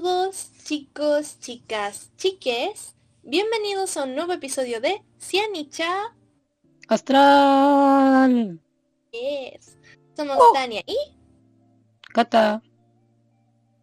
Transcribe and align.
todos, 0.00 0.50
chicos, 0.62 1.40
chicas, 1.40 2.10
chiques. 2.18 2.94
Bienvenidos 3.22 3.96
a 3.96 4.04
un 4.04 4.14
nuevo 4.14 4.34
episodio 4.34 4.78
de 4.78 5.02
Cianicha. 5.18 6.14
Astral. 6.86 8.60
Yes. 9.10 9.78
Somos 10.14 10.36
Oh. 10.38 10.52
Tania 10.52 10.82
y 10.86 10.98
Cata. 12.12 12.62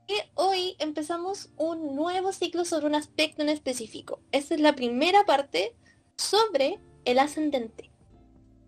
que 0.07 0.29
hoy 0.35 0.75
empezamos 0.77 1.49
un 1.57 1.95
nuevo 1.95 2.31
ciclo 2.31 2.63
sobre 2.63 2.85
un 2.85 2.93
aspecto 2.93 3.41
en 3.41 3.49
específico. 3.49 4.19
Esta 4.31 4.53
es 4.53 4.61
la 4.61 4.75
primera 4.75 5.25
parte 5.25 5.75
sobre 6.15 6.79
el 7.05 7.17
ascendente. 7.17 7.89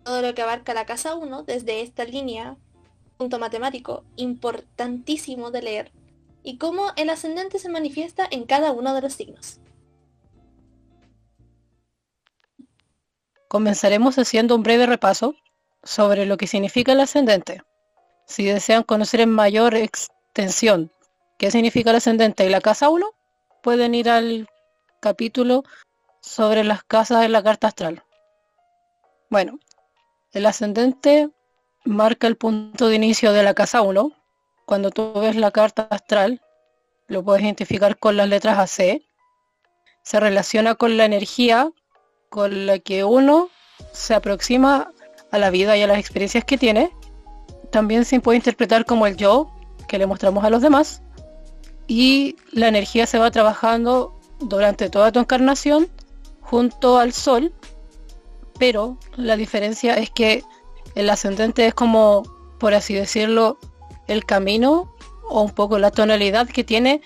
Todo 0.02 0.20
lo 0.20 0.34
que 0.34 0.42
abarca 0.42 0.74
la 0.74 0.84
casa 0.84 1.14
1 1.14 1.44
desde 1.44 1.82
esta 1.82 2.02
línea, 2.06 2.56
punto 3.16 3.38
matemático, 3.38 4.02
importantísimo 4.16 5.52
de 5.52 5.62
leer, 5.62 5.92
y 6.46 6.58
cómo 6.58 6.92
el 6.94 7.10
ascendente 7.10 7.58
se 7.58 7.68
manifiesta 7.68 8.26
en 8.30 8.44
cada 8.44 8.70
uno 8.70 8.94
de 8.94 9.02
los 9.02 9.14
signos. 9.14 9.58
Comenzaremos 13.48 14.16
haciendo 14.16 14.54
un 14.54 14.62
breve 14.62 14.86
repaso 14.86 15.34
sobre 15.82 16.24
lo 16.24 16.36
que 16.36 16.46
significa 16.46 16.92
el 16.92 17.00
ascendente. 17.00 17.62
Si 18.26 18.44
desean 18.44 18.84
conocer 18.84 19.20
en 19.20 19.30
mayor 19.30 19.74
extensión 19.74 20.92
qué 21.36 21.50
significa 21.50 21.90
el 21.90 21.96
ascendente 21.96 22.46
y 22.46 22.48
la 22.48 22.60
casa 22.60 22.90
1, 22.90 23.10
pueden 23.60 23.96
ir 23.96 24.08
al 24.08 24.48
capítulo 25.00 25.64
sobre 26.20 26.62
las 26.62 26.84
casas 26.84 27.22
de 27.22 27.28
la 27.28 27.42
carta 27.42 27.66
astral. 27.66 28.04
Bueno, 29.30 29.58
el 30.30 30.46
ascendente 30.46 31.28
marca 31.84 32.28
el 32.28 32.36
punto 32.36 32.86
de 32.86 32.94
inicio 32.94 33.32
de 33.32 33.42
la 33.42 33.54
casa 33.54 33.82
1. 33.82 34.12
Cuando 34.66 34.90
tú 34.90 35.12
ves 35.12 35.36
la 35.36 35.52
carta 35.52 35.86
astral, 35.90 36.42
lo 37.06 37.22
puedes 37.22 37.44
identificar 37.44 37.96
con 37.98 38.16
las 38.16 38.28
letras 38.28 38.58
AC. 38.58 39.00
Se 40.02 40.18
relaciona 40.18 40.74
con 40.74 40.96
la 40.96 41.04
energía 41.04 41.70
con 42.30 42.66
la 42.66 42.80
que 42.80 43.04
uno 43.04 43.48
se 43.92 44.14
aproxima 44.14 44.90
a 45.30 45.38
la 45.38 45.50
vida 45.50 45.76
y 45.76 45.82
a 45.82 45.86
las 45.86 45.98
experiencias 45.98 46.44
que 46.44 46.58
tiene. 46.58 46.90
También 47.70 48.04
se 48.04 48.18
puede 48.18 48.38
interpretar 48.38 48.84
como 48.84 49.06
el 49.06 49.16
yo 49.16 49.52
que 49.86 49.98
le 49.98 50.06
mostramos 50.06 50.42
a 50.44 50.50
los 50.50 50.62
demás. 50.62 51.00
Y 51.86 52.34
la 52.50 52.66
energía 52.66 53.06
se 53.06 53.20
va 53.20 53.30
trabajando 53.30 54.18
durante 54.40 54.90
toda 54.90 55.12
tu 55.12 55.20
encarnación 55.20 55.88
junto 56.40 56.98
al 56.98 57.12
sol. 57.12 57.54
Pero 58.58 58.98
la 59.14 59.36
diferencia 59.36 59.94
es 59.94 60.10
que 60.10 60.42
el 60.96 61.08
ascendente 61.08 61.66
es 61.68 61.74
como, 61.74 62.24
por 62.58 62.74
así 62.74 62.94
decirlo, 62.94 63.60
el 64.08 64.24
camino 64.24 64.94
o 65.28 65.42
un 65.42 65.50
poco 65.50 65.78
la 65.78 65.90
tonalidad 65.90 66.48
que 66.48 66.64
tiene 66.64 67.00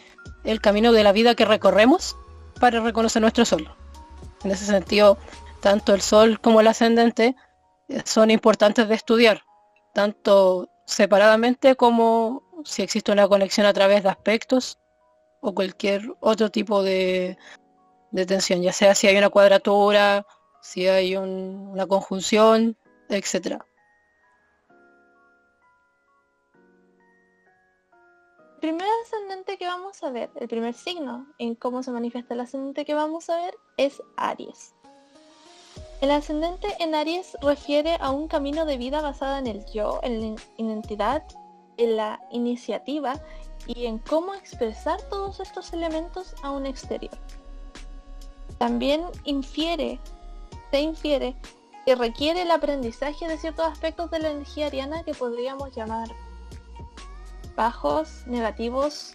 el 0.45 0.61
camino 0.61 0.93
de 0.93 1.03
la 1.05 1.13
vida 1.13 1.35
que 1.35 1.45
recorremos 1.45 2.17
para 2.61 2.81
reconocer 2.81 3.23
nuestro 3.23 3.45
sol. 3.45 3.73
En 4.45 4.51
ese 4.51 4.67
sentido, 4.67 5.19
tanto 5.61 5.95
el 5.95 6.01
sol 6.01 6.41
como 6.41 6.61
el 6.61 6.67
ascendente 6.67 7.35
eh, 7.89 8.03
son 8.05 8.31
importantes 8.31 8.89
de 8.89 8.95
estudiar, 8.95 9.43
tanto 9.95 10.69
separadamente 10.87 11.77
como 11.77 12.43
si 12.65 12.83
existe 12.83 13.13
una 13.13 13.29
conexión 13.29 13.67
a 13.67 13.73
través 13.73 14.03
de 14.03 14.09
aspectos 14.11 14.79
o 15.41 15.55
cualquier 15.55 16.03
otro 16.21 16.51
tipo 16.51 16.83
de, 16.83 17.39
de 18.11 18.27
tensión, 18.27 18.61
ya 18.63 18.73
sea 18.73 18.95
si 18.95 19.07
hay 19.07 19.17
una 19.17 19.31
cuadratura, 19.31 20.27
si 20.61 20.87
hay 20.89 21.17
un- 21.17 21.69
una 21.73 21.87
conjunción, 21.87 22.77
etcétera. 23.09 23.65
Primer 28.61 28.87
ascendente 29.03 29.57
que 29.57 29.67
vamos 29.67 30.03
a 30.03 30.11
ver, 30.11 30.31
el 30.37 30.47
primer 30.47 30.75
signo 30.75 31.27
en 31.39 31.55
cómo 31.55 31.83
se 31.83 31.91
manifiesta 31.91 32.35
el 32.35 32.41
ascendente 32.41 32.85
que 32.85 32.95
vamos 32.95 33.31
a 33.31 33.37
ver 33.37 33.55
es 33.77 34.03
Aries. 34.17 34.75
El 36.01 36.11
ascendente 36.11 36.69
en 36.79 36.95
Aries 36.95 37.37
refiere 37.41 37.97
a 38.01 38.11
un 38.11 38.29
camino 38.29 38.67
de 38.67 38.77
vida 38.77 39.01
basado 39.01 39.39
en 39.39 39.47
el 39.47 39.65
yo, 39.67 40.01
en 40.03 40.21
la 40.21 40.43
identidad, 40.59 41.25
en 41.79 41.97
la 41.97 42.21
iniciativa 42.31 43.21
y 43.67 43.87
en 43.87 43.99
cómo 43.99 44.35
expresar 44.35 45.01
todos 45.09 45.41
estos 45.41 45.73
elementos 45.73 46.35
a 46.43 46.51
un 46.51 46.67
exterior. 46.67 47.17
También 48.59 49.03
infiere, 49.25 49.99
se 50.71 50.81
infiere 50.81 51.35
que 51.87 51.95
requiere 51.95 52.43
el 52.43 52.51
aprendizaje 52.51 53.27
de 53.27 53.39
ciertos 53.39 53.67
aspectos 53.67 54.11
de 54.11 54.19
la 54.19 54.31
energía 54.31 54.67
ariana 54.67 55.03
que 55.03 55.15
podríamos 55.15 55.75
llamar 55.75 56.09
bajos, 57.57 58.09
negativos, 58.27 59.15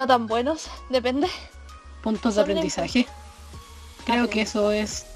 no 0.00 0.06
tan 0.06 0.26
buenos, 0.26 0.68
depende. 0.90 1.28
Puntos 2.02 2.34
de 2.34 2.42
aprendizaje. 2.42 3.06
Creo 4.04 4.28
que 4.28 4.42
eso 4.42 4.70
es 4.70 5.06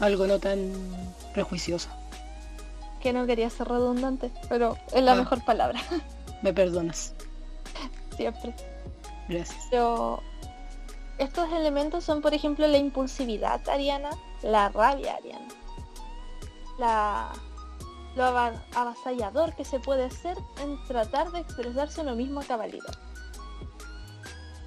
algo 0.00 0.26
no 0.26 0.38
tan 0.38 0.72
prejuicioso. 1.34 1.88
Que 3.00 3.12
no 3.12 3.26
quería 3.26 3.50
ser 3.50 3.68
redundante, 3.68 4.32
pero 4.48 4.76
es 4.92 5.02
la 5.02 5.12
Ah. 5.12 5.16
mejor 5.16 5.44
palabra, 5.44 5.80
Me 6.42 6.52
perdonas. 6.52 7.12
siempre. 8.16 8.54
Gracias. 9.28 9.66
Pero 9.70 10.22
estos 11.18 11.52
elementos 11.52 12.02
son, 12.04 12.22
por 12.22 12.32
ejemplo, 12.32 12.66
la 12.66 12.78
impulsividad 12.78 13.68
ariana, 13.68 14.10
la 14.42 14.68
rabia 14.70 15.14
ariana, 15.16 15.48
la, 16.78 17.28
lo 18.18 18.24
ava- 18.24 18.62
avasallador 18.74 19.54
que 19.54 19.64
se 19.64 19.78
puede 19.80 20.04
hacer 20.04 20.36
en 20.60 20.76
tratar 20.86 21.30
de 21.30 21.38
expresarse 21.40 22.00
uno 22.00 22.14
mismo 22.14 22.40
a 22.40 22.44
cabalidad. 22.44 22.92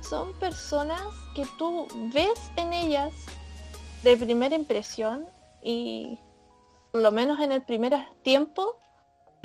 Son 0.02 0.34
personas 0.40 1.02
que 1.36 1.46
tú 1.58 1.88
ves 2.14 2.40
en 2.56 2.74
ellas 2.74 3.14
de 4.04 4.18
primera 4.18 4.56
impresión 4.56 5.28
y 5.62 6.18
por 6.92 7.02
lo 7.02 7.12
menos 7.12 7.40
en 7.40 7.52
el 7.52 7.62
primer 7.62 7.94
tiempo 8.24 8.78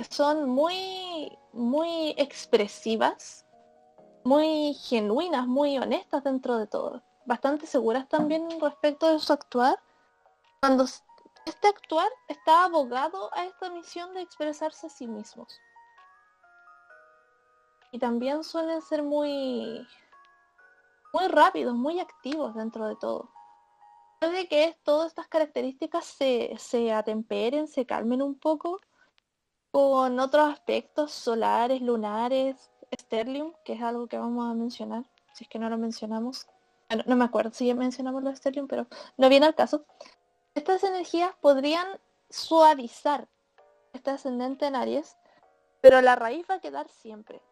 son 0.09 0.49
muy 0.49 1.37
muy 1.53 2.13
expresivas 2.17 3.45
muy 4.23 4.73
genuinas, 4.73 5.47
muy 5.47 5.77
honestas 5.77 6.21
dentro 6.23 6.57
de 6.57 6.67
todo. 6.67 7.01
Bastante 7.25 7.65
seguras 7.65 8.09
también 8.09 8.43
respecto 8.59 9.11
de 9.11 9.19
su 9.19 9.31
actuar. 9.31 9.79
Cuando 10.59 10.85
este 11.49 11.67
actuar 11.67 12.09
está 12.27 12.65
abogado 12.65 13.33
a 13.33 13.45
esta 13.45 13.69
misión 13.69 14.13
de 14.13 14.21
expresarse 14.21 14.87
a 14.87 14.89
sí 14.89 15.07
mismos. 15.07 15.59
Y 17.91 17.99
también 17.99 18.43
suelen 18.43 18.81
ser 18.81 19.03
muy 19.03 19.87
muy 21.13 21.27
rápidos, 21.27 21.73
muy 21.73 21.99
activos 21.99 22.53
dentro 22.53 22.87
de 22.87 22.95
todo. 22.95 23.31
Puede 24.19 24.47
que 24.47 24.77
todas 24.83 25.07
estas 25.07 25.27
características 25.27 26.05
se, 26.05 26.53
se 26.57 26.91
atemperen, 26.91 27.67
se 27.67 27.85
calmen 27.85 28.21
un 28.21 28.37
poco 28.37 28.79
con 29.71 30.19
otros 30.19 30.49
aspectos 30.49 31.11
solares, 31.11 31.81
lunares, 31.81 32.71
Sterlium, 32.99 33.53
que 33.63 33.73
es 33.73 33.81
algo 33.81 34.07
que 34.07 34.17
vamos 34.17 34.49
a 34.49 34.53
mencionar, 34.53 35.03
si 35.33 35.43
es 35.43 35.49
que 35.49 35.59
no 35.59 35.69
lo 35.69 35.77
mencionamos. 35.77 36.47
No, 37.05 37.15
me 37.15 37.25
acuerdo 37.25 37.51
si 37.51 37.67
ya 37.67 37.75
mencionamos 37.75 38.23
los 38.23 38.37
Sterlium, 38.37 38.67
pero 38.67 38.87
no 39.17 39.29
viene 39.29 39.45
al 39.45 39.55
caso. 39.55 39.85
Estas 40.57 40.83
energías 40.83 41.35
podrían 41.39 41.85
suavizar 42.31 43.27
este 43.93 44.09
ascendente 44.09 44.65
en 44.65 44.75
Aries, 44.75 45.15
pero 45.81 46.01
la 46.01 46.15
raíz 46.15 46.47
va 46.49 46.55
a 46.55 46.59
quedar 46.59 46.89
siempre. 46.89 47.43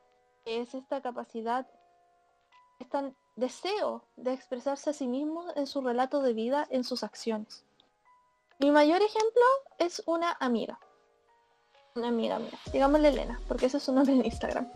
que 0.44 0.64
Es 0.64 0.74
esta 0.74 1.04
capacidad, 1.04 1.68
este 2.80 3.14
deseo 3.36 4.04
de 4.16 4.34
expresarse 4.34 4.90
a 4.90 4.94
sí 4.94 5.06
mismo 5.06 5.46
en 5.56 5.68
su 5.68 5.82
relato 5.82 6.24
de 6.24 6.34
vida, 6.34 6.66
en 6.72 6.84
sus 6.84 7.04
acciones. 7.04 7.64
Mi 8.58 8.72
mayor 8.72 9.04
ejemplo 9.04 9.44
es 9.78 10.02
una 10.08 10.36
amiga. 10.40 10.80
Una 11.94 12.08
amiga 12.08 12.40
mía, 12.40 12.58
digámosle 12.74 13.10
Elena, 13.10 13.40
porque 13.48 13.68
ese 13.68 13.78
es 13.78 13.84
su 13.84 13.94
nombre 13.94 14.16
en 14.16 14.26
Instagram. 14.26 14.68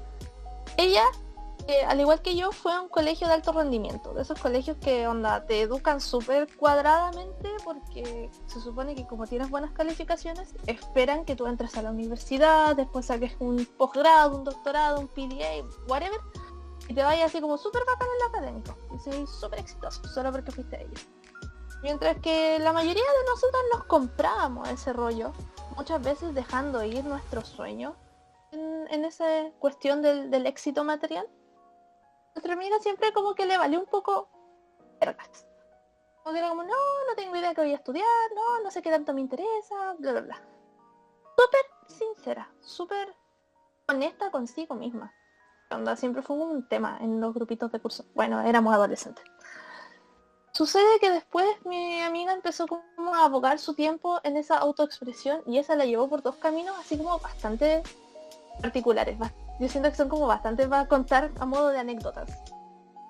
Ella, 0.77 1.03
al 1.87 1.99
igual 1.99 2.21
que 2.21 2.35
yo, 2.35 2.51
fue 2.51 2.79
un 2.79 2.89
colegio 2.89 3.27
de 3.27 3.33
alto 3.33 3.51
rendimiento, 3.51 4.13
de 4.13 4.21
esos 4.21 4.39
colegios 4.39 4.77
que 4.77 5.07
onda 5.07 5.45
te 5.45 5.61
educan 5.61 6.01
súper 6.01 6.55
cuadradamente 6.55 7.49
porque 7.63 8.29
se 8.47 8.59
supone 8.59 8.95
que 8.95 9.05
como 9.05 9.27
tienes 9.27 9.49
buenas 9.49 9.71
calificaciones, 9.71 10.55
esperan 10.67 11.25
que 11.25 11.35
tú 11.35 11.47
entres 11.47 11.77
a 11.77 11.81
la 11.81 11.91
universidad, 11.91 12.75
después 12.75 13.07
saques 13.07 13.35
un 13.39 13.65
posgrado, 13.77 14.37
un 14.37 14.43
doctorado, 14.43 14.99
un 14.99 15.07
PDA, 15.07 15.65
whatever, 15.87 16.19
y 16.87 16.93
te 16.93 17.03
vayas 17.03 17.27
así 17.27 17.41
como 17.41 17.57
súper 17.57 17.83
bacán 17.85 18.07
en 18.13 18.19
lo 18.19 18.25
académico, 18.37 18.77
y 18.95 18.99
seas 18.99 19.29
súper 19.29 19.59
exitoso, 19.59 20.01
solo 20.07 20.31
porque 20.31 20.51
fuiste 20.51 20.77
a 20.77 20.81
ella. 20.81 20.99
Mientras 21.81 22.17
que 22.17 22.59
la 22.59 22.73
mayoría 22.73 23.03
de 23.03 23.29
nosotros 23.29 23.61
nos 23.73 23.85
comprábamos 23.85 24.67
ese 24.69 24.91
rollo, 24.91 25.31
muchas 25.77 26.01
veces 26.01 26.33
dejando 26.35 26.83
ir 26.83 27.05
nuestros 27.05 27.47
sueños 27.47 27.93
en, 28.51 29.05
esa 29.05 29.49
cuestión 29.59 30.01
del 30.01 30.45
éxito 30.45 30.83
material. 30.83 31.25
Nuestra 32.39 32.53
amiga 32.53 32.79
siempre 32.79 33.11
como 33.11 33.35
que 33.35 33.45
le 33.45 33.57
valió 33.57 33.81
un 33.81 33.85
poco 33.85 34.29
vergas. 35.01 35.45
Como 36.23 36.31
que 36.31 36.39
era 36.39 36.47
como, 36.47 36.63
no, 36.63 36.69
no 36.69 37.15
tengo 37.17 37.35
idea 37.35 37.53
que 37.53 37.59
voy 37.59 37.73
a 37.73 37.75
estudiar, 37.75 38.05
no, 38.33 38.63
no 38.63 38.71
sé 38.71 38.81
qué 38.81 38.89
tanto 38.89 39.13
me 39.13 39.19
interesa, 39.19 39.95
bla, 39.97 40.13
bla, 40.13 40.21
bla. 40.21 40.41
Súper 41.37 41.59
sincera, 41.87 42.49
súper 42.61 43.13
honesta 43.89 44.31
consigo 44.31 44.73
misma. 44.73 45.13
siempre 45.97 46.21
fue 46.21 46.37
un 46.37 46.65
tema 46.69 46.97
en 47.01 47.19
los 47.19 47.33
grupitos 47.33 47.73
de 47.73 47.81
curso. 47.81 48.05
Bueno, 48.15 48.39
éramos 48.39 48.73
adolescentes. 48.73 49.25
Sucede 50.53 50.97
que 51.01 51.11
después 51.11 51.45
mi 51.65 51.99
amiga 51.99 52.31
empezó 52.31 52.67
como 52.67 53.15
a 53.15 53.25
abogar 53.25 53.59
su 53.59 53.73
tiempo 53.73 54.21
en 54.23 54.37
esa 54.37 54.59
autoexpresión 54.59 55.43
y 55.45 55.57
esa 55.57 55.75
la 55.75 55.83
llevó 55.83 56.07
por 56.07 56.21
dos 56.21 56.37
caminos 56.37 56.77
así 56.79 56.97
como 56.97 57.19
bastante 57.19 57.83
particulares. 58.61 59.17
Yo 59.59 59.67
siento 59.67 59.89
que 59.89 59.95
son 59.95 60.09
como 60.09 60.27
bastante 60.27 60.67
para 60.67 60.87
contar 60.87 61.31
a 61.39 61.45
modo 61.45 61.69
de 61.69 61.79
anécdotas. 61.79 62.29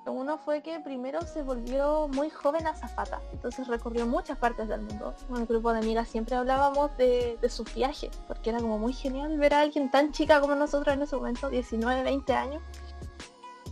Uno 0.05 0.39
fue 0.39 0.63
que 0.63 0.79
primero 0.79 1.21
se 1.21 1.43
volvió 1.43 2.07
muy 2.07 2.31
joven 2.31 2.65
a 2.65 2.73
Zafata, 2.73 3.21
entonces 3.31 3.67
recorrió 3.67 4.07
muchas 4.07 4.39
partes 4.39 4.67
del 4.67 4.81
mundo. 4.81 5.13
Con 5.27 5.41
el 5.41 5.45
grupo 5.45 5.71
de 5.71 5.79
amigas 5.79 6.07
siempre 6.07 6.35
hablábamos 6.35 6.97
de, 6.97 7.37
de 7.39 7.49
sus 7.49 7.71
viajes, 7.75 8.09
porque 8.27 8.49
era 8.49 8.59
como 8.59 8.79
muy 8.79 8.93
genial 8.93 9.37
ver 9.37 9.53
a 9.53 9.61
alguien 9.61 9.91
tan 9.91 10.11
chica 10.11 10.41
como 10.41 10.55
nosotros 10.55 10.95
en 10.95 11.03
ese 11.03 11.15
momento, 11.15 11.49
19, 11.49 12.01
20 12.01 12.33
años, 12.33 12.63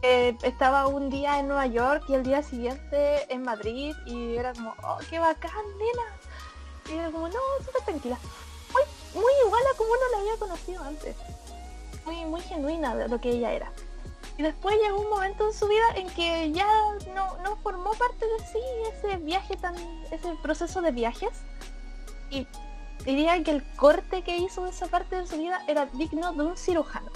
estaba 0.02 0.88
un 0.88 1.10
día 1.10 1.40
en 1.40 1.48
Nueva 1.48 1.68
York 1.68 2.04
y 2.08 2.14
el 2.14 2.24
día 2.24 2.44
siguiente 2.44 3.32
en 3.34 3.44
Madrid 3.44 3.96
y 4.06 4.36
era 4.36 4.54
como, 4.54 4.74
oh, 4.84 4.98
qué 5.10 5.20
bacán, 5.20 5.66
nena. 5.78 6.20
Y 6.90 7.00
era 7.00 7.12
como, 7.12 7.28
no, 7.28 7.40
súper 7.66 7.82
tranquila. 7.84 8.18
Muy, 8.74 9.22
muy 9.22 9.32
igual 9.46 9.64
a 9.74 9.78
como 9.78 9.92
uno 9.92 10.02
la 10.12 10.18
había 10.20 10.38
conocido 10.38 10.84
antes. 10.84 11.16
Muy, 12.08 12.26
muy 12.26 12.42
genuina 12.42 12.96
de 12.96 13.08
lo 13.08 13.22
que 13.22 13.30
ella 13.30 13.52
era. 13.54 13.72
Y 14.38 14.42
después 14.42 14.76
llegó 14.82 15.02
un 15.02 15.10
momento 15.10 15.46
en 15.46 15.54
su 15.54 15.68
vida 15.68 15.84
en 15.96 16.10
que 16.10 16.52
ya 16.52 16.68
no, 17.14 17.38
no 17.44 17.58
formó 17.58 17.92
parte 17.92 18.26
de 18.26 18.46
sí 18.48 18.60
ese 18.92 19.18
viaje 19.18 19.56
tan, 19.58 19.76
ese 20.12 20.36
proceso 20.42 20.82
de 20.82 20.92
viajes. 20.92 21.30
Y 22.32 22.48
diría 23.06 23.44
que 23.44 23.52
el 23.52 23.64
corte 23.76 24.24
que 24.24 24.38
hizo 24.38 24.64
de 24.64 24.72
esa 24.72 24.88
parte 24.88 25.18
de 25.18 25.28
su 25.28 25.38
vida 25.38 25.62
era 25.68 25.86
digno 25.88 26.34
de 26.34 26.44
un 26.44 26.58
cirujano 26.58 27.12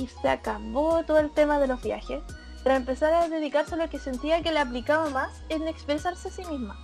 y 0.00 0.06
se 0.06 0.28
acabó 0.28 1.04
todo 1.04 1.18
el 1.18 1.30
tema 1.30 1.58
de 1.58 1.66
los 1.66 1.82
viajes 1.82 2.22
para 2.62 2.76
empezar 2.76 3.12
a 3.12 3.28
dedicarse 3.28 3.74
a 3.74 3.78
lo 3.78 3.88
que 3.88 3.98
sentía 3.98 4.42
que 4.42 4.52
le 4.52 4.58
aplicaba 4.58 5.10
más 5.10 5.42
en 5.48 5.66
expresarse 5.68 6.28
a 6.28 6.30
sí 6.30 6.44
misma. 6.44 6.76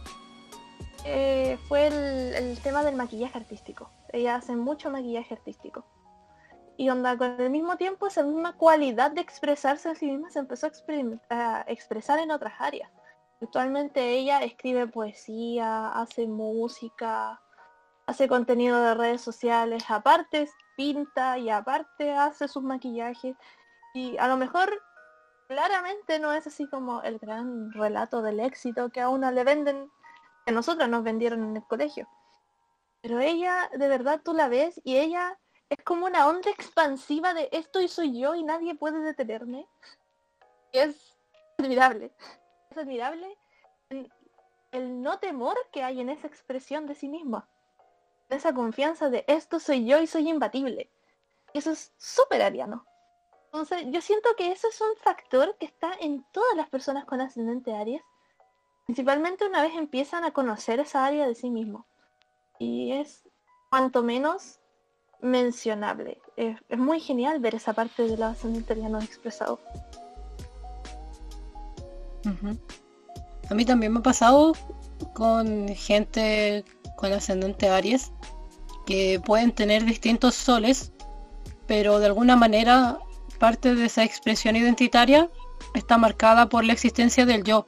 Eh, 1.05 1.59
fue 1.69 1.87
el, 1.87 2.59
tema 2.63 2.83
del 2.83 2.97
maquillaje 2.97 3.39
artístico. 3.39 3.91
Ella 4.13 4.37
hace 4.37 4.57
mucho 4.57 4.91
maquillaje 4.91 5.35
artístico. 5.35 5.85
Y 6.77 6.91
onda, 6.91 7.17
con 7.17 7.41
el 7.41 7.51
mismo 7.51 7.77
tiempo, 7.77 8.07
esa 8.07 8.23
misma 8.23 8.57
cualidad 8.57 9.11
de 9.11 9.21
expresarse 9.21 9.89
a 9.89 9.95
sí 9.95 10.07
misma 10.07 10.31
se 10.31 10.41
empezó 10.41 10.67
a, 10.67 10.71
a 11.31 11.65
expresar 11.69 12.19
en 12.19 12.31
otras 12.31 12.55
áreas. 12.59 12.91
Actualmente 13.41 14.11
ella 14.11 14.43
escribe 14.43 14.87
poesía, 14.87 15.89
hace 15.89 16.27
música, 16.27 17.41
hace 18.07 18.29
contenido 18.29 18.81
de 18.81 18.95
redes 18.95 19.21
sociales, 19.21 19.85
aparte 19.89 20.49
pinta 20.77 21.39
y 21.39 21.51
aparte 21.51 22.13
hace 22.13 22.49
sus 22.49 22.63
maquillajes. 22.63 23.37
Y 23.95 24.17
a 24.19 24.29
lo 24.29 24.37
mejor 24.37 24.71
claramente 25.49 26.19
no 26.19 26.33
es 26.33 26.47
así 26.47 26.69
como 26.69 27.03
el 27.03 27.19
gran 27.19 27.73
relato 27.73 28.23
del 28.23 28.41
éxito 28.41 28.91
que 28.91 29.01
a 29.01 29.09
una 29.09 29.31
le 29.31 29.45
venden, 29.45 29.91
que 30.47 30.53
nosotros 30.53 30.89
nos 30.89 31.03
vendieron 31.03 31.45
en 31.45 31.57
el 31.57 31.65
colegio. 31.65 32.09
Pero 33.03 33.21
ella, 33.21 33.69
de 33.77 33.89
verdad, 33.89 34.21
tú 34.25 34.33
la 34.33 34.49
ves 34.49 34.81
y 34.85 34.97
ella 34.97 35.39
es 35.69 35.83
como 35.85 36.07
una 36.07 36.27
onda 36.27 36.51
expansiva 36.51 37.35
de 37.35 37.49
esto 37.53 37.81
y 37.81 37.89
soy 37.89 38.19
yo 38.19 38.35
y 38.35 38.45
nadie 38.45 38.75
puede 38.75 39.01
detenerme. 39.01 39.67
Es 40.73 41.17
admirable. 41.59 42.13
Es 42.71 42.79
admirable 42.79 43.37
el 44.73 45.03
no 45.03 45.19
temor 45.19 45.57
que 45.73 45.83
hay 45.83 46.01
en 46.01 46.09
esa 46.09 46.27
expresión 46.27 46.87
de 46.87 46.95
sí 46.95 47.09
misma 47.09 47.49
esa 48.29 48.53
confianza 48.53 49.09
de 49.09 49.25
esto 49.29 49.61
soy 49.61 49.87
yo 49.87 50.01
y 50.01 50.07
soy 50.07 50.29
imbatible. 50.29 50.91
Eso 51.55 51.71
es 51.71 51.93
súper 51.97 52.43
ariano. 52.43 52.85
Entonces, 53.47 53.85
yo 53.87 54.01
siento 54.01 54.29
que 54.37 54.51
eso 54.51 54.69
es 54.69 54.81
un 54.81 54.97
factor 54.97 55.57
que 55.59 55.67
está 55.67 55.93
en 56.01 56.25
todas 56.33 56.57
las 56.57 56.69
personas 56.69 57.05
con 57.05 57.21
ascendente 57.21 57.75
Aries. 57.75 58.03
Principalmente 58.87 59.45
una 59.45 59.63
vez 59.63 59.75
empiezan 59.75 60.23
a 60.25 60.31
conocer 60.31 60.79
esa 60.79 61.05
área 61.05 61.27
de 61.27 61.35
sí 61.35 61.51
mismo. 61.51 61.87
Y 62.59 62.93
es 62.93 63.25
cuanto 63.69 64.05
menos 64.05 64.61
mencionable. 65.21 66.21
Es, 66.37 66.57
muy 66.79 67.01
genial 67.01 67.41
ver 67.41 67.57
esa 67.57 67.73
parte 67.73 68.05
de 68.05 68.17
la 68.17 68.31
ascendente 68.31 68.75
ariano 68.75 69.01
expresado. 69.01 69.59
A 73.51 73.55
mí 73.55 73.65
también 73.65 73.93
me 73.93 73.99
ha 73.99 74.03
pasado 74.03 74.53
con 75.15 75.69
gente 75.69 76.65
con 76.97 77.13
ascendente 77.13 77.69
Aries 77.69 78.13
que 78.87 79.21
pueden 79.25 79.53
tener 79.53 79.85
distintos 79.85 80.35
soles, 80.35 80.93
pero 81.67 81.99
de 81.99 82.07
alguna 82.07 82.37
manera 82.37 82.99
parte 83.39 83.75
de 83.75 83.87
esa 83.87 84.05
expresión 84.05 84.57
identitaria 84.57 85.31
está 85.75 85.99
marcada 85.99 86.49
por 86.49 86.65
la 86.65 86.73
existencia 86.73 87.27
del 87.27 87.45
yo, 87.45 87.67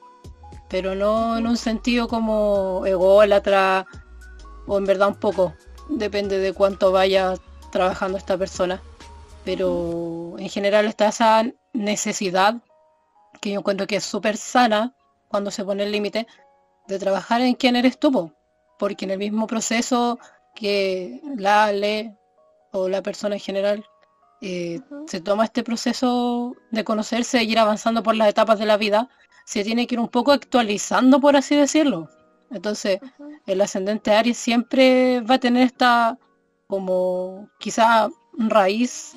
pero 0.69 0.95
no 0.95 1.37
en 1.37 1.47
un 1.47 1.57
sentido 1.57 2.07
como 2.07 2.85
ególatra 2.85 3.85
o 4.67 4.77
en 4.77 4.85
verdad 4.85 5.09
un 5.09 5.15
poco, 5.15 5.53
depende 5.89 6.37
de 6.37 6.53
cuánto 6.53 6.91
vaya 6.91 7.33
trabajando 7.71 8.17
esta 8.17 8.37
persona. 8.37 8.81
Pero 9.43 10.35
en 10.37 10.49
general 10.49 10.85
está 10.85 11.07
esa 11.07 11.45
necesidad 11.73 12.55
que 13.41 13.51
yo 13.51 13.59
encuentro 13.59 13.87
que 13.87 13.95
es 13.97 14.03
súper 14.03 14.37
sana 14.37 14.93
cuando 15.27 15.51
se 15.51 15.63
pone 15.63 15.83
el 15.83 15.91
límite 15.91 16.27
de 16.87 16.99
trabajar 16.99 17.41
en 17.41 17.55
quién 17.55 17.75
eres 17.75 17.99
tú, 17.99 18.33
porque 18.77 19.05
en 19.05 19.11
el 19.11 19.19
mismo 19.19 19.47
proceso 19.47 20.19
que 20.55 21.21
la 21.37 21.65
Ale 21.65 22.17
o 22.71 22.89
la 22.89 23.01
persona 23.01 23.35
en 23.35 23.41
general 23.41 23.85
eh, 24.41 24.81
se 25.07 25.21
toma 25.21 25.45
este 25.45 25.63
proceso 25.63 26.55
de 26.71 26.83
conocerse 26.83 27.39
e 27.39 27.43
ir 27.43 27.59
avanzando 27.59 28.03
por 28.03 28.15
las 28.15 28.29
etapas 28.29 28.59
de 28.59 28.65
la 28.65 28.77
vida, 28.77 29.09
se 29.49 29.63
tiene 29.63 29.87
que 29.87 29.95
ir 29.95 29.99
un 29.99 30.09
poco 30.09 30.31
actualizando, 30.31 31.19
por 31.19 31.35
así 31.35 31.55
decirlo. 31.55 32.07
Entonces, 32.51 32.99
el 33.47 33.59
ascendente 33.61 34.11
Aries 34.11 34.37
siempre 34.37 35.21
va 35.21 35.35
a 35.35 35.39
tener 35.39 35.63
esta 35.63 36.19
como 36.67 37.49
quizá 37.57 38.09
raíz 38.37 39.13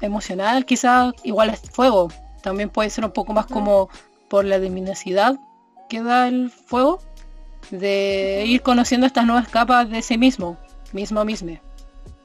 emocional, 0.00 0.66
quizá 0.66 1.12
igual 1.22 1.50
es 1.50 1.60
fuego. 1.70 2.08
También 2.42 2.68
puede 2.68 2.90
ser 2.90 3.04
un 3.04 3.12
poco 3.12 3.32
más 3.32 3.46
como 3.46 3.88
por 4.28 4.44
la 4.44 4.58
luminosidad 4.58 5.36
que 5.88 6.02
da 6.02 6.26
el 6.26 6.50
fuego 6.50 6.98
de 7.70 8.42
ir 8.44 8.62
conociendo 8.62 9.06
estas 9.06 9.24
nuevas 9.24 9.46
capas 9.46 9.88
de 9.88 10.02
sí 10.02 10.18
mismo, 10.18 10.56
mismo 10.92 11.24
mismo, 11.24 11.60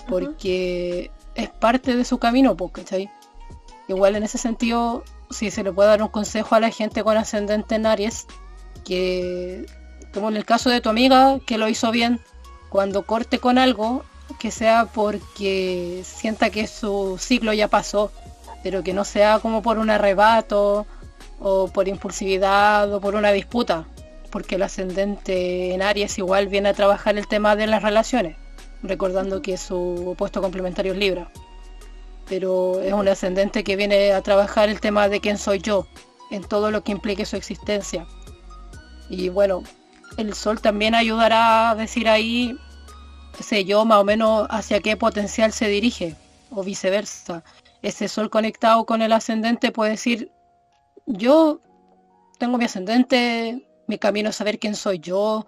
porque 0.10 1.12
es 1.36 1.50
parte 1.50 1.96
de 1.96 2.06
su 2.06 2.18
camino, 2.18 2.58
¿cachai? 2.58 3.08
Igual 3.88 4.16
en 4.16 4.24
ese 4.24 4.40
sentido, 4.40 5.04
si 5.34 5.52
se 5.52 5.64
le 5.64 5.72
puede 5.72 5.90
dar 5.90 6.02
un 6.02 6.08
consejo 6.08 6.56
a 6.56 6.60
la 6.60 6.70
gente 6.70 7.04
con 7.04 7.18
ascendente 7.18 7.76
en 7.76 7.86
Aries, 7.86 8.26
que 8.86 9.66
como 10.14 10.30
en 10.30 10.38
el 10.38 10.46
caso 10.46 10.70
de 10.70 10.82
tu 10.82 10.90
amiga, 10.90 11.40
que 11.46 11.58
lo 11.58 11.68
hizo 11.68 11.92
bien, 11.92 12.20
cuando 12.70 13.06
corte 13.06 13.40
con 13.40 13.58
algo, 13.58 14.04
que 14.40 14.52
sea 14.52 14.86
porque 14.86 16.04
sienta 16.06 16.50
que 16.50 16.68
su 16.68 17.18
ciclo 17.20 17.54
ya 17.54 17.68
pasó, 17.68 18.12
pero 18.64 18.84
que 18.84 18.94
no 18.94 19.04
sea 19.04 19.40
como 19.40 19.62
por 19.62 19.78
un 19.78 19.90
arrebato 19.90 20.86
o 21.40 21.68
por 21.68 21.88
impulsividad 21.88 22.94
o 22.94 23.02
por 23.02 23.16
una 23.16 23.32
disputa, 23.32 23.86
porque 24.32 24.56
el 24.56 24.64
ascendente 24.64 25.74
en 25.74 25.82
Aries 25.82 26.18
igual 26.18 26.48
viene 26.48 26.70
a 26.70 26.74
trabajar 26.74 27.18
el 27.18 27.28
tema 27.28 27.56
de 27.56 27.68
las 27.68 27.84
relaciones, 27.84 28.38
recordando 28.82 29.42
que 29.42 29.58
su 29.58 30.10
opuesto 30.10 30.42
complementario 30.42 30.94
es 30.94 31.00
Libra. 31.00 31.30
Pero 32.28 32.82
es 32.82 32.94
un 32.94 33.08
ascendente 33.08 33.64
que 33.64 33.76
viene 33.76 34.14
a 34.14 34.22
trabajar 34.22 34.70
el 34.70 34.80
tema 34.80 35.10
de 35.10 35.20
quién 35.20 35.38
soy 35.38 35.60
yo, 35.60 35.88
en 36.32 36.44
todo 36.44 36.72
lo 36.72 36.84
que 36.84 36.92
implique 36.92 37.26
su 37.26 37.36
existencia. 37.36 38.06
Y 39.10 39.30
bueno, 39.30 39.64
el 40.18 40.34
sol 40.34 40.62
también 40.62 40.96
ayudará 40.96 41.72
a 41.72 41.76
decir 41.76 42.08
ahí, 42.08 42.58
sé 43.40 43.66
yo, 43.66 43.86
más 43.86 44.00
o 44.00 44.04
menos 44.04 44.48
hacia 44.50 44.80
qué 44.80 44.96
potencial 44.96 45.52
se 45.52 45.68
dirige, 45.68 46.16
o 46.50 46.64
viceversa. 46.64 47.44
Ese 47.82 48.08
sol 48.08 48.30
conectado 48.30 48.86
con 48.86 49.02
el 49.02 49.12
ascendente 49.12 49.72
puede 49.72 49.92
decir, 49.92 50.32
yo 51.06 51.60
tengo 52.40 52.58
mi 52.58 52.66
ascendente 52.66 53.68
mi 53.88 53.98
camino 53.98 54.30
es 54.30 54.36
saber 54.36 54.60
quién 54.60 54.76
soy 54.76 55.00
yo, 55.00 55.46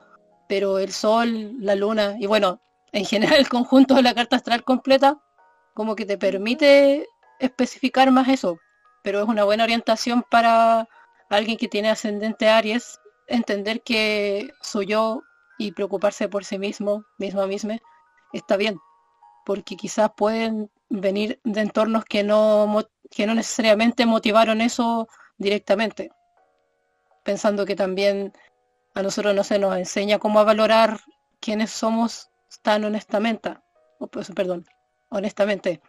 pero 0.48 0.80
el 0.80 0.92
sol, 0.92 1.56
la 1.60 1.76
luna 1.76 2.16
y 2.20 2.28
bueno, 2.28 2.62
en 2.92 3.06
general 3.06 3.40
el 3.40 3.50
conjunto 3.50 3.96
de 3.96 4.04
la 4.04 4.14
carta 4.14 4.36
astral 4.36 4.64
completa 4.64 5.20
como 5.76 5.96
que 5.96 6.08
te 6.08 6.18
permite 6.18 7.08
especificar 7.40 8.10
más 8.10 8.28
eso, 8.30 8.58
pero 9.04 9.20
es 9.22 9.28
una 9.28 9.44
buena 9.44 9.64
orientación 9.64 10.24
para 10.32 10.88
alguien 11.30 11.58
que 11.58 11.68
tiene 11.68 11.90
ascendente 11.90 12.50
Aries, 12.50 13.00
entender 13.28 13.84
que 13.84 14.50
soy 14.62 14.88
yo 14.88 15.22
y 15.60 15.72
preocuparse 15.74 16.28
por 16.28 16.46
sí 16.46 16.58
mismo, 16.58 17.06
misma 17.20 17.46
misma, 17.46 17.78
está 18.34 18.58
bien, 18.58 18.80
porque 19.46 19.76
quizás 19.76 20.10
pueden 20.18 20.72
venir 20.90 21.40
de 21.44 21.62
entornos 21.62 22.06
que 22.06 22.24
no, 22.24 22.88
que 23.12 23.28
no 23.28 23.36
necesariamente 23.36 24.08
motivaron 24.08 24.62
eso 24.62 25.08
directamente 25.38 26.10
pensando 27.26 27.66
que 27.66 27.76
también 27.76 28.32
a 28.94 29.02
nosotros 29.02 29.36
no 29.36 29.44
se 29.44 29.60
nos 29.60 29.76
enseña 29.76 30.20
cómo 30.20 30.40
a 30.40 30.46
valorar 30.46 31.02
quiénes 31.42 31.72
somos 31.72 32.30
tan 32.62 32.86
honestamente, 32.86 33.58
o 34.00 34.08
pues, 34.08 34.32
perdón, 34.32 34.66
honestamente. 35.10 35.82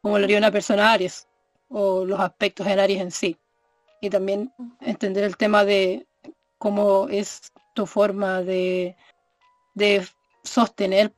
como 0.00 0.18
lo 0.18 0.24
haría 0.24 0.38
una 0.38 0.50
persona 0.50 0.92
Aries, 0.92 1.28
o 1.68 2.04
los 2.04 2.18
aspectos 2.20 2.66
en 2.66 2.80
Aries 2.80 3.00
en 3.00 3.10
sí. 3.10 3.36
Y 4.00 4.10
también 4.10 4.52
entender 4.80 5.24
el 5.24 5.36
tema 5.36 5.64
de 5.64 6.06
cómo 6.58 7.08
es 7.08 7.52
tu 7.74 7.86
forma 7.86 8.42
de, 8.42 8.96
de 9.74 10.06
sostener, 10.42 11.12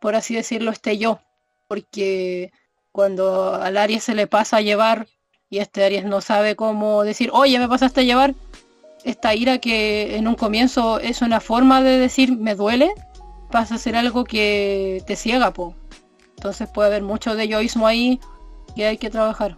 por 0.00 0.14
así 0.14 0.34
decirlo, 0.34 0.70
este 0.70 0.96
yo. 0.96 1.20
Porque 1.68 2.50
cuando 2.92 3.54
al 3.54 3.76
Aries 3.76 4.04
se 4.04 4.14
le 4.14 4.26
pasa 4.26 4.56
a 4.58 4.62
llevar 4.62 5.06
y 5.50 5.58
este 5.58 5.84
Aries 5.84 6.04
no 6.04 6.20
sabe 6.20 6.56
cómo 6.56 7.04
decir, 7.04 7.30
oye, 7.32 7.58
me 7.58 7.68
pasaste 7.68 8.00
a 8.00 8.04
llevar, 8.04 8.34
esta 9.04 9.34
ira 9.34 9.58
que 9.58 10.16
en 10.16 10.28
un 10.28 10.34
comienzo 10.34 10.98
es 10.98 11.22
una 11.22 11.40
forma 11.40 11.82
de 11.82 11.98
decir 11.98 12.36
me 12.36 12.54
duele, 12.54 12.90
pasa 13.50 13.76
a 13.76 13.78
ser 13.78 13.96
algo 13.96 14.24
que 14.24 15.02
te 15.06 15.16
ciega, 15.16 15.52
po. 15.52 15.74
Entonces 16.38 16.68
puede 16.68 16.86
haber 16.86 17.02
mucho 17.02 17.34
de 17.34 17.48
yoísmo 17.48 17.88
ahí 17.88 18.20
que 18.76 18.86
hay 18.86 18.96
que 18.96 19.10
trabajar. 19.10 19.56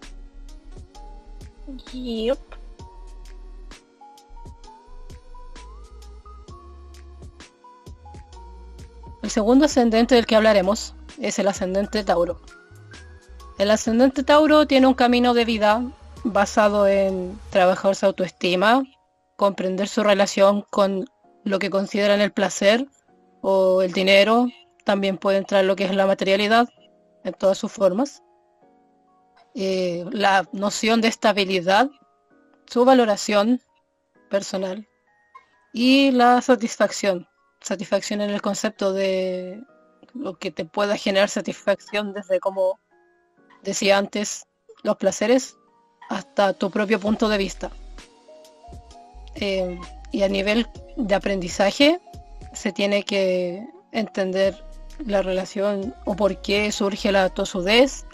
El 9.22 9.30
segundo 9.30 9.66
ascendente 9.66 10.14
del 10.14 10.24
que 10.24 10.36
hablaremos 10.36 10.94
es 11.20 11.38
el 11.38 11.48
ascendente 11.48 12.02
Tauro. 12.02 12.40
El 13.58 13.70
ascendente 13.70 14.22
Tauro 14.22 14.66
tiene 14.66 14.86
un 14.86 14.94
camino 14.94 15.34
de 15.34 15.44
vida 15.44 15.84
basado 16.24 16.88
en 16.88 17.38
trabajar 17.50 17.94
su 17.94 18.06
autoestima, 18.06 18.84
comprender 19.36 19.86
su 19.86 20.02
relación 20.02 20.64
con 20.70 21.04
lo 21.44 21.58
que 21.58 21.68
consideran 21.68 22.22
el 22.22 22.32
placer 22.32 22.86
o 23.42 23.82
el 23.82 23.92
dinero, 23.92 24.48
también 24.84 25.18
puede 25.18 25.38
entrar 25.38 25.64
lo 25.64 25.76
que 25.76 25.84
es 25.84 25.94
la 25.94 26.06
materialidad 26.06 26.68
en 27.24 27.34
todas 27.34 27.58
sus 27.58 27.72
formas. 27.72 28.22
Eh, 29.54 30.04
la 30.12 30.48
noción 30.52 31.00
de 31.00 31.08
estabilidad, 31.08 31.90
su 32.66 32.84
valoración 32.84 33.60
personal 34.30 34.86
y 35.72 36.10
la 36.12 36.40
satisfacción. 36.40 37.28
Satisfacción 37.60 38.20
en 38.20 38.30
el 38.30 38.40
concepto 38.40 38.92
de 38.92 39.62
lo 40.14 40.38
que 40.38 40.50
te 40.50 40.64
pueda 40.64 40.96
generar 40.96 41.28
satisfacción 41.28 42.12
desde 42.12 42.40
como 42.40 42.78
decía 43.62 43.98
antes, 43.98 44.46
los 44.82 44.96
placeres 44.96 45.56
hasta 46.08 46.54
tu 46.54 46.70
propio 46.70 46.98
punto 46.98 47.28
de 47.28 47.38
vista. 47.38 47.70
Eh, 49.34 49.78
y 50.12 50.22
a 50.22 50.28
nivel 50.28 50.66
de 50.96 51.14
aprendizaje 51.14 52.00
se 52.52 52.72
tiene 52.72 53.04
que 53.04 53.64
entender 53.92 54.64
la 55.06 55.22
relación 55.22 55.94
o 56.04 56.16
por 56.16 56.40
qué 56.40 56.70
surge 56.72 57.12
la 57.12 57.28
tosudez, 57.28 58.04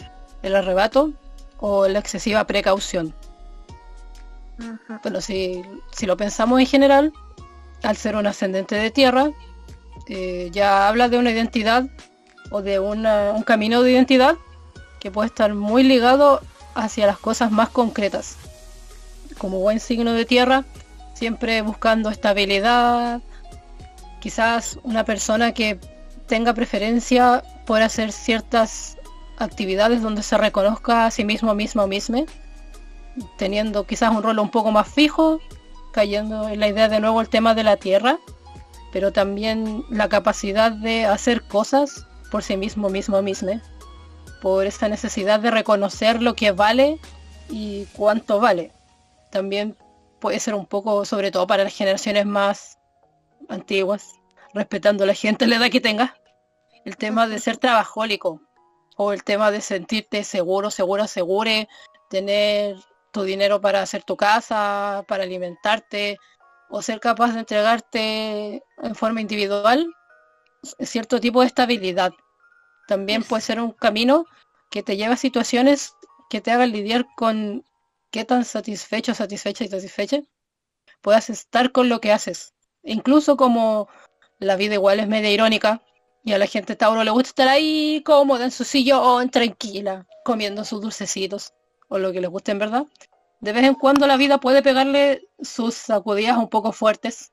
el 0.43 0.55
arrebato 0.55 1.11
o 1.59 1.87
la 1.87 1.99
excesiva 1.99 2.45
precaución. 2.45 3.13
Bueno, 5.03 5.21
si, 5.21 5.61
lo 6.01 6.17
pensamos 6.17 6.59
en 6.59 6.65
general, 6.65 7.13
al 7.83 7.95
ser 7.95 8.15
un 8.15 8.25
ascendente 8.25 8.75
de 8.75 8.91
tierra, 8.91 9.31
eh, 10.07 10.49
ya 10.51 10.87
habla 10.87 11.09
de 11.09 11.17
una 11.17 11.31
identidad 11.31 11.85
o 12.49 12.61
de 12.61 12.79
un 12.79 13.03
camino 13.43 13.83
de 13.83 13.91
identidad 13.91 14.35
que 14.99 15.11
puede 15.11 15.27
estar 15.27 15.53
muy 15.53 15.83
ligado 15.83 16.41
hacia 16.75 17.05
las 17.05 17.19
cosas 17.19 17.51
más 17.51 17.69
concretas. 17.69 18.37
Como 19.37 19.59
buen 19.59 19.79
signo 19.79 20.13
de 20.13 20.25
tierra, 20.25 20.63
siempre 21.13 21.61
buscando 21.61 22.09
estabilidad, 22.09 23.21
quizás 24.19 24.79
una 24.83 25.03
persona 25.03 25.53
que 25.53 25.79
tenga 26.27 26.53
preferencia 26.53 27.43
por 27.65 27.81
hacer 27.81 28.11
ciertas 28.11 28.97
actividades 29.37 30.01
donde 30.01 30.23
se 30.23 30.37
reconozca 30.37 31.05
a 31.05 31.11
sí 31.11 31.23
mismo, 31.23 31.53
mismo 31.55 31.83
o 31.83 31.87
misma, 31.87 32.23
teniendo 33.37 33.85
quizás 33.85 34.11
un 34.11 34.23
rol 34.23 34.39
un 34.39 34.49
poco 34.49 34.71
más 34.71 34.87
fijo, 34.87 35.39
cayendo 35.91 36.49
en 36.49 36.59
la 36.59 36.67
idea 36.67 36.89
de 36.89 36.99
nuevo 36.99 37.21
el 37.21 37.29
tema 37.29 37.55
de 37.55 37.63
la 37.63 37.77
tierra, 37.77 38.19
pero 38.91 39.11
también 39.11 39.83
la 39.89 40.09
capacidad 40.09 40.71
de 40.71 41.05
hacer 41.05 41.43
cosas 41.43 42.05
por 42.31 42.43
sí 42.43 42.57
mismo, 42.57 42.89
mismo 42.89 43.17
o 43.17 43.21
misma, 43.21 43.61
por 44.41 44.65
esta 44.65 44.87
necesidad 44.89 45.39
de 45.39 45.51
reconocer 45.51 46.21
lo 46.21 46.35
que 46.35 46.51
vale 46.51 46.99
y 47.49 47.85
cuánto 47.95 48.39
vale. 48.39 48.71
También 49.31 49.75
puede 50.19 50.39
ser 50.39 50.55
un 50.55 50.65
poco, 50.65 51.05
sobre 51.05 51.31
todo 51.31 51.47
para 51.47 51.63
las 51.63 51.75
generaciones 51.75 52.25
más 52.25 52.77
antiguas, 53.49 54.15
respetando 54.57 55.03
a 55.03 55.07
la 55.07 55.13
gente 55.13 55.47
la 55.47 55.57
edad 55.57 55.71
que 55.71 55.81
tenga, 55.81 56.15
el 56.85 56.97
tema 56.97 57.27
de 57.27 57.39
ser 57.39 57.57
trabajólico 57.57 58.41
o 58.97 59.13
el 59.13 59.23
tema 59.23 59.51
de 59.51 59.61
sentirte 59.61 60.23
seguro, 60.23 60.71
seguro, 60.71 61.07
segure, 61.07 61.67
tener 62.09 62.75
tu 63.11 63.23
dinero 63.23 63.61
para 63.61 63.81
hacer 63.81 64.03
tu 64.03 64.17
casa, 64.17 65.05
para 65.07 65.23
alimentarte 65.23 66.17
o 66.69 66.81
ser 66.81 66.99
capaz 66.99 67.33
de 67.33 67.39
entregarte 67.39 68.63
en 68.83 68.95
forma 68.95 69.21
individual 69.21 69.87
cierto 70.79 71.19
tipo 71.19 71.41
de 71.41 71.47
estabilidad. 71.47 72.11
También 72.87 73.23
puede 73.23 73.41
ser 73.41 73.59
un 73.59 73.71
camino 73.71 74.25
que 74.69 74.83
te 74.83 74.97
lleva 74.97 75.13
a 75.13 75.17
situaciones 75.17 75.93
que 76.29 76.41
te 76.41 76.51
hagan 76.51 76.71
lidiar 76.71 77.05
con 77.15 77.63
qué 78.11 78.25
tan 78.25 78.43
satisfecho, 78.43 79.13
satisfecha 79.13 79.63
y 79.63 79.69
satisfecha 79.69 80.21
puedas 81.01 81.29
estar 81.29 81.71
con 81.71 81.89
lo 81.89 82.01
que 82.01 82.11
haces. 82.11 82.53
Incluso 82.83 83.37
como 83.37 83.87
la 84.39 84.55
vida 84.55 84.75
igual 84.75 84.99
es 84.99 85.07
media 85.07 85.31
irónica 85.31 85.81
y 86.23 86.33
a 86.33 86.37
la 86.37 86.45
gente 86.45 86.75
Tauro 86.75 87.03
le 87.03 87.11
gusta 87.11 87.29
estar 87.29 87.47
ahí 87.47 88.01
cómoda 88.05 88.45
en 88.45 88.51
su 88.51 88.63
sillón, 88.63 89.29
tranquila, 89.29 90.05
comiendo 90.23 90.65
sus 90.65 90.81
dulcecitos 90.81 91.53
o 91.87 91.97
lo 91.97 92.11
que 92.11 92.21
les 92.21 92.29
guste 92.29 92.51
en 92.51 92.59
verdad. 92.59 92.85
De 93.39 93.53
vez 93.53 93.63
en 93.63 93.75
cuando 93.75 94.07
la 94.07 94.17
vida 94.17 94.39
puede 94.39 94.61
pegarle 94.61 95.27
sus 95.39 95.75
sacudidas 95.75 96.37
un 96.37 96.49
poco 96.49 96.71
fuertes 96.71 97.31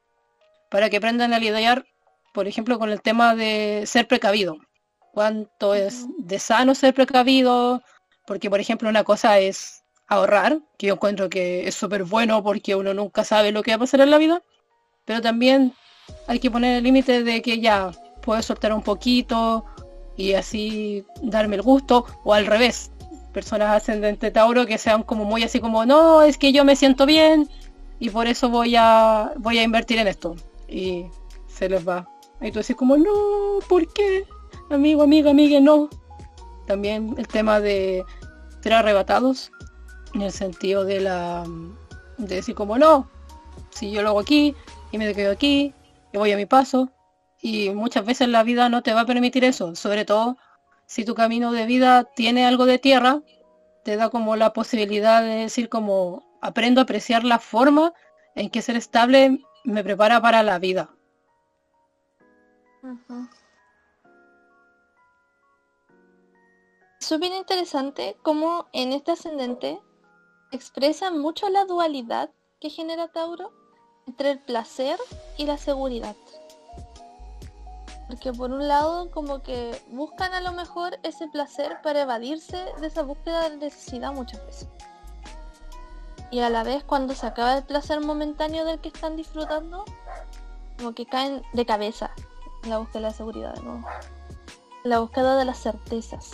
para 0.70 0.90
que 0.90 0.98
aprendan 0.98 1.32
a 1.32 1.38
lidiar, 1.38 1.84
por 2.32 2.46
ejemplo, 2.46 2.78
con 2.78 2.90
el 2.90 3.00
tema 3.00 3.34
de 3.34 3.84
ser 3.86 4.06
precavido. 4.06 4.58
Cuánto 5.12 5.74
es 5.74 6.06
de 6.18 6.38
sano 6.38 6.74
ser 6.74 6.94
precavido, 6.94 7.82
porque 8.26 8.50
por 8.50 8.60
ejemplo 8.60 8.88
una 8.88 9.04
cosa 9.04 9.38
es 9.38 9.82
ahorrar, 10.06 10.60
que 10.78 10.88
yo 10.88 10.94
encuentro 10.94 11.28
que 11.28 11.66
es 11.66 11.74
súper 11.74 12.04
bueno 12.04 12.42
porque 12.42 12.74
uno 12.74 12.94
nunca 12.94 13.24
sabe 13.24 13.52
lo 13.52 13.62
que 13.62 13.72
va 13.72 13.76
a 13.76 13.78
pasar 13.80 14.00
en 14.00 14.10
la 14.10 14.18
vida, 14.18 14.42
pero 15.04 15.20
también 15.20 15.74
hay 16.26 16.38
que 16.38 16.50
poner 16.50 16.78
el 16.78 16.84
límite 16.84 17.22
de 17.22 17.42
que 17.42 17.60
ya 17.60 17.90
puedo 18.22 18.40
soltar 18.42 18.72
un 18.72 18.82
poquito 18.82 19.64
y 20.16 20.34
así 20.34 21.04
darme 21.22 21.56
el 21.56 21.62
gusto, 21.62 22.06
o 22.24 22.34
al 22.34 22.46
revés, 22.46 22.90
personas 23.32 23.76
ascendente 23.76 24.30
Tauro 24.30 24.64
que 24.64 24.78
sean 24.78 25.02
como 25.02 25.24
muy 25.24 25.42
así 25.42 25.60
como, 25.60 25.84
no, 25.84 26.22
es 26.22 26.38
que 26.38 26.52
yo 26.52 26.64
me 26.64 26.76
siento 26.76 27.04
bien 27.04 27.48
y 27.98 28.10
por 28.10 28.26
eso 28.26 28.48
voy 28.48 28.76
a, 28.76 29.32
voy 29.38 29.58
a 29.58 29.62
invertir 29.62 29.98
en 29.98 30.08
esto. 30.08 30.36
Y 30.68 31.06
se 31.48 31.68
les 31.68 31.86
va. 31.86 32.08
Y 32.40 32.50
tú 32.50 32.60
decís 32.60 32.76
como, 32.76 32.96
no, 32.96 33.58
¿por 33.68 33.92
qué? 33.92 34.26
Amigo, 34.70 35.02
amiga, 35.02 35.30
amiga, 35.30 35.60
no. 35.60 35.88
También 36.66 37.14
el 37.18 37.28
tema 37.28 37.60
de 37.60 38.04
ser 38.62 38.72
arrebatados 38.72 39.50
en 40.14 40.22
el 40.22 40.32
sentido 40.32 40.84
de 40.84 41.00
la 41.00 41.44
de 42.16 42.36
decir 42.36 42.54
como 42.54 42.78
no, 42.78 43.08
si 43.70 43.90
yo 43.90 44.02
lo 44.02 44.10
hago 44.10 44.20
aquí 44.20 44.54
y 44.92 44.98
me 44.98 45.12
quedo 45.14 45.32
aquí 45.32 45.74
y 46.14 46.16
voy 46.16 46.30
a 46.30 46.36
mi 46.36 46.46
paso. 46.46 46.90
Y 47.40 47.70
muchas 47.70 48.06
veces 48.06 48.28
la 48.28 48.44
vida 48.44 48.68
no 48.68 48.82
te 48.82 48.94
va 48.94 49.00
a 49.00 49.06
permitir 49.06 49.44
eso, 49.44 49.74
sobre 49.74 50.04
todo 50.04 50.38
si 50.86 51.04
tu 51.04 51.14
camino 51.14 51.50
de 51.50 51.66
vida 51.66 52.04
tiene 52.04 52.46
algo 52.46 52.66
de 52.66 52.78
tierra, 52.78 53.20
te 53.82 53.96
da 53.96 54.10
como 54.10 54.36
la 54.36 54.52
posibilidad 54.52 55.22
de 55.22 55.34
decir 55.34 55.68
como 55.68 56.22
aprendo 56.40 56.80
a 56.80 56.84
apreciar 56.84 57.24
la 57.24 57.38
forma 57.38 57.92
en 58.36 58.48
que 58.48 58.62
ser 58.62 58.76
estable 58.76 59.40
me 59.64 59.82
prepara 59.82 60.22
para 60.22 60.42
la 60.42 60.58
vida. 60.58 60.94
Súper 67.00 67.32
interesante 67.32 68.16
como 68.22 68.68
en 68.72 68.92
este 68.92 69.12
ascendente 69.12 69.80
expresa 70.52 71.10
mucho 71.10 71.48
la 71.48 71.64
dualidad 71.64 72.30
que 72.60 72.70
genera 72.70 73.08
Tauro 73.08 73.63
entre 74.06 74.32
el 74.32 74.38
placer 74.38 74.98
y 75.36 75.46
la 75.46 75.58
seguridad. 75.58 76.16
Porque 78.08 78.32
por 78.32 78.50
un 78.50 78.68
lado 78.68 79.10
como 79.10 79.42
que 79.42 79.80
buscan 79.90 80.34
a 80.34 80.40
lo 80.40 80.52
mejor 80.52 80.98
ese 81.02 81.26
placer 81.28 81.78
para 81.82 82.02
evadirse 82.02 82.58
de 82.80 82.86
esa 82.86 83.02
búsqueda 83.02 83.48
de 83.48 83.56
necesidad 83.56 84.12
muchas 84.12 84.44
veces. 84.46 84.68
Y 86.30 86.40
a 86.40 86.50
la 86.50 86.64
vez 86.64 86.84
cuando 86.84 87.14
se 87.14 87.26
acaba 87.26 87.56
el 87.56 87.64
placer 87.64 88.00
momentáneo 88.00 88.64
del 88.64 88.80
que 88.80 88.88
están 88.88 89.16
disfrutando, 89.16 89.84
como 90.76 90.92
que 90.92 91.06
caen 91.06 91.42
de 91.52 91.64
cabeza 91.64 92.10
en 92.62 92.70
la 92.70 92.78
búsqueda 92.78 92.98
de 92.98 93.08
la 93.08 93.12
seguridad, 93.12 93.54
¿no? 93.62 93.84
la 94.84 94.98
búsqueda 94.98 95.36
de 95.36 95.46
las 95.46 95.58
certezas. 95.58 96.32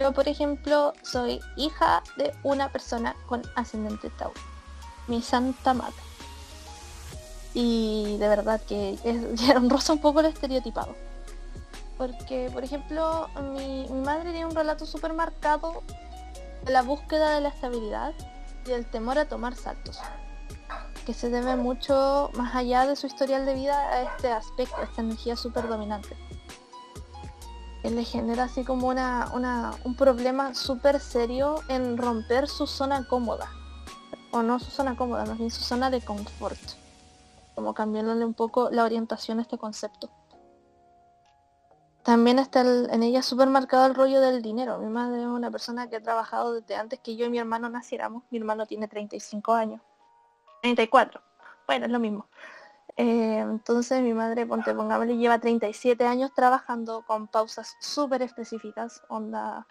Yo, 0.00 0.12
por 0.12 0.28
ejemplo, 0.28 0.92
soy 1.02 1.40
hija 1.56 2.02
de 2.16 2.32
una 2.44 2.70
persona 2.70 3.16
con 3.26 3.42
ascendente 3.56 4.08
Tauro, 4.10 4.40
mi 5.08 5.20
santa 5.20 5.74
madre. 5.74 5.94
Y 7.54 8.16
de 8.18 8.28
verdad 8.28 8.60
que 8.60 8.98
es, 9.04 9.18
rosa 9.68 9.92
un 9.92 10.00
poco 10.00 10.20
el 10.20 10.26
estereotipado. 10.26 10.94
Porque, 11.96 12.50
por 12.52 12.64
ejemplo, 12.64 13.28
mi, 13.52 13.86
madre 14.04 14.32
tiene 14.32 14.46
un 14.46 14.54
relato 14.54 14.84
súper 14.84 15.12
marcado 15.14 15.82
de 16.64 16.72
la 16.72 16.82
búsqueda 16.82 17.36
de 17.36 17.40
la 17.40 17.50
estabilidad 17.50 18.12
y 18.66 18.72
el 18.72 18.84
temor 18.86 19.18
a 19.18 19.28
tomar 19.28 19.54
saltos, 19.54 20.00
que 21.06 21.14
se 21.14 21.30
debe 21.30 21.54
mucho 21.54 22.30
más 22.34 22.56
allá 22.56 22.86
de 22.86 22.96
su 22.96 23.06
historial 23.06 23.46
de 23.46 23.54
vida 23.54 23.78
a 23.78 24.02
este 24.02 24.32
aspecto, 24.32 24.76
a 24.76 24.84
esta 24.84 25.02
energía 25.02 25.36
súper 25.36 25.68
dominante. 25.68 26.16
Él 27.84 27.96
le 27.96 28.04
genera 28.04 28.44
así 28.44 28.64
como 28.64 28.88
una 28.88 29.30
un 29.84 29.94
problema 29.94 30.54
súper 30.54 30.98
serio 30.98 31.56
en 31.68 31.98
romper 31.98 32.48
su 32.48 32.66
zona 32.66 33.06
cómoda, 33.06 33.50
o 34.32 34.42
no 34.42 34.58
su 34.58 34.70
zona 34.70 34.96
cómoda, 34.96 35.26
más 35.26 35.38
bien 35.38 35.50
su 35.50 35.62
zona 35.62 35.90
de 35.90 36.00
confort, 36.00 36.58
como 37.54 37.74
cambiándole 37.74 38.24
un 38.24 38.34
poco 38.34 38.70
la 38.70 38.84
orientación 38.84 39.38
a 39.38 39.42
este 39.42 39.58
concepto. 39.58 40.10
También 42.02 42.38
está 42.38 42.60
en 42.60 43.02
ella 43.02 43.22
súper 43.22 43.48
marcado 43.48 43.86
el 43.86 43.94
rollo 43.94 44.20
del 44.20 44.42
dinero. 44.42 44.78
Mi 44.78 44.90
madre 44.90 45.22
es 45.22 45.26
una 45.26 45.50
persona 45.50 45.88
que 45.88 45.96
ha 45.96 46.02
trabajado 46.02 46.52
desde 46.52 46.76
antes 46.76 47.00
que 47.00 47.16
yo 47.16 47.24
y 47.24 47.30
mi 47.30 47.38
hermano 47.38 47.70
naciéramos. 47.70 48.24
Mi 48.30 48.36
hermano 48.36 48.66
tiene 48.66 48.88
35 48.88 49.54
años. 49.54 49.80
34. 50.60 51.22
Bueno, 51.66 51.86
es 51.86 51.92
lo 51.92 51.98
mismo. 51.98 52.28
Eh, 52.96 53.38
entonces 53.38 54.02
mi 54.02 54.12
madre, 54.12 54.46
ponte, 54.46 54.74
pongámosle, 54.74 55.16
lleva 55.16 55.38
37 55.38 56.06
años 56.06 56.32
trabajando 56.34 57.04
con 57.06 57.26
pausas 57.26 57.74
súper 57.80 58.22
específicas, 58.22 59.02
onda 59.08 59.66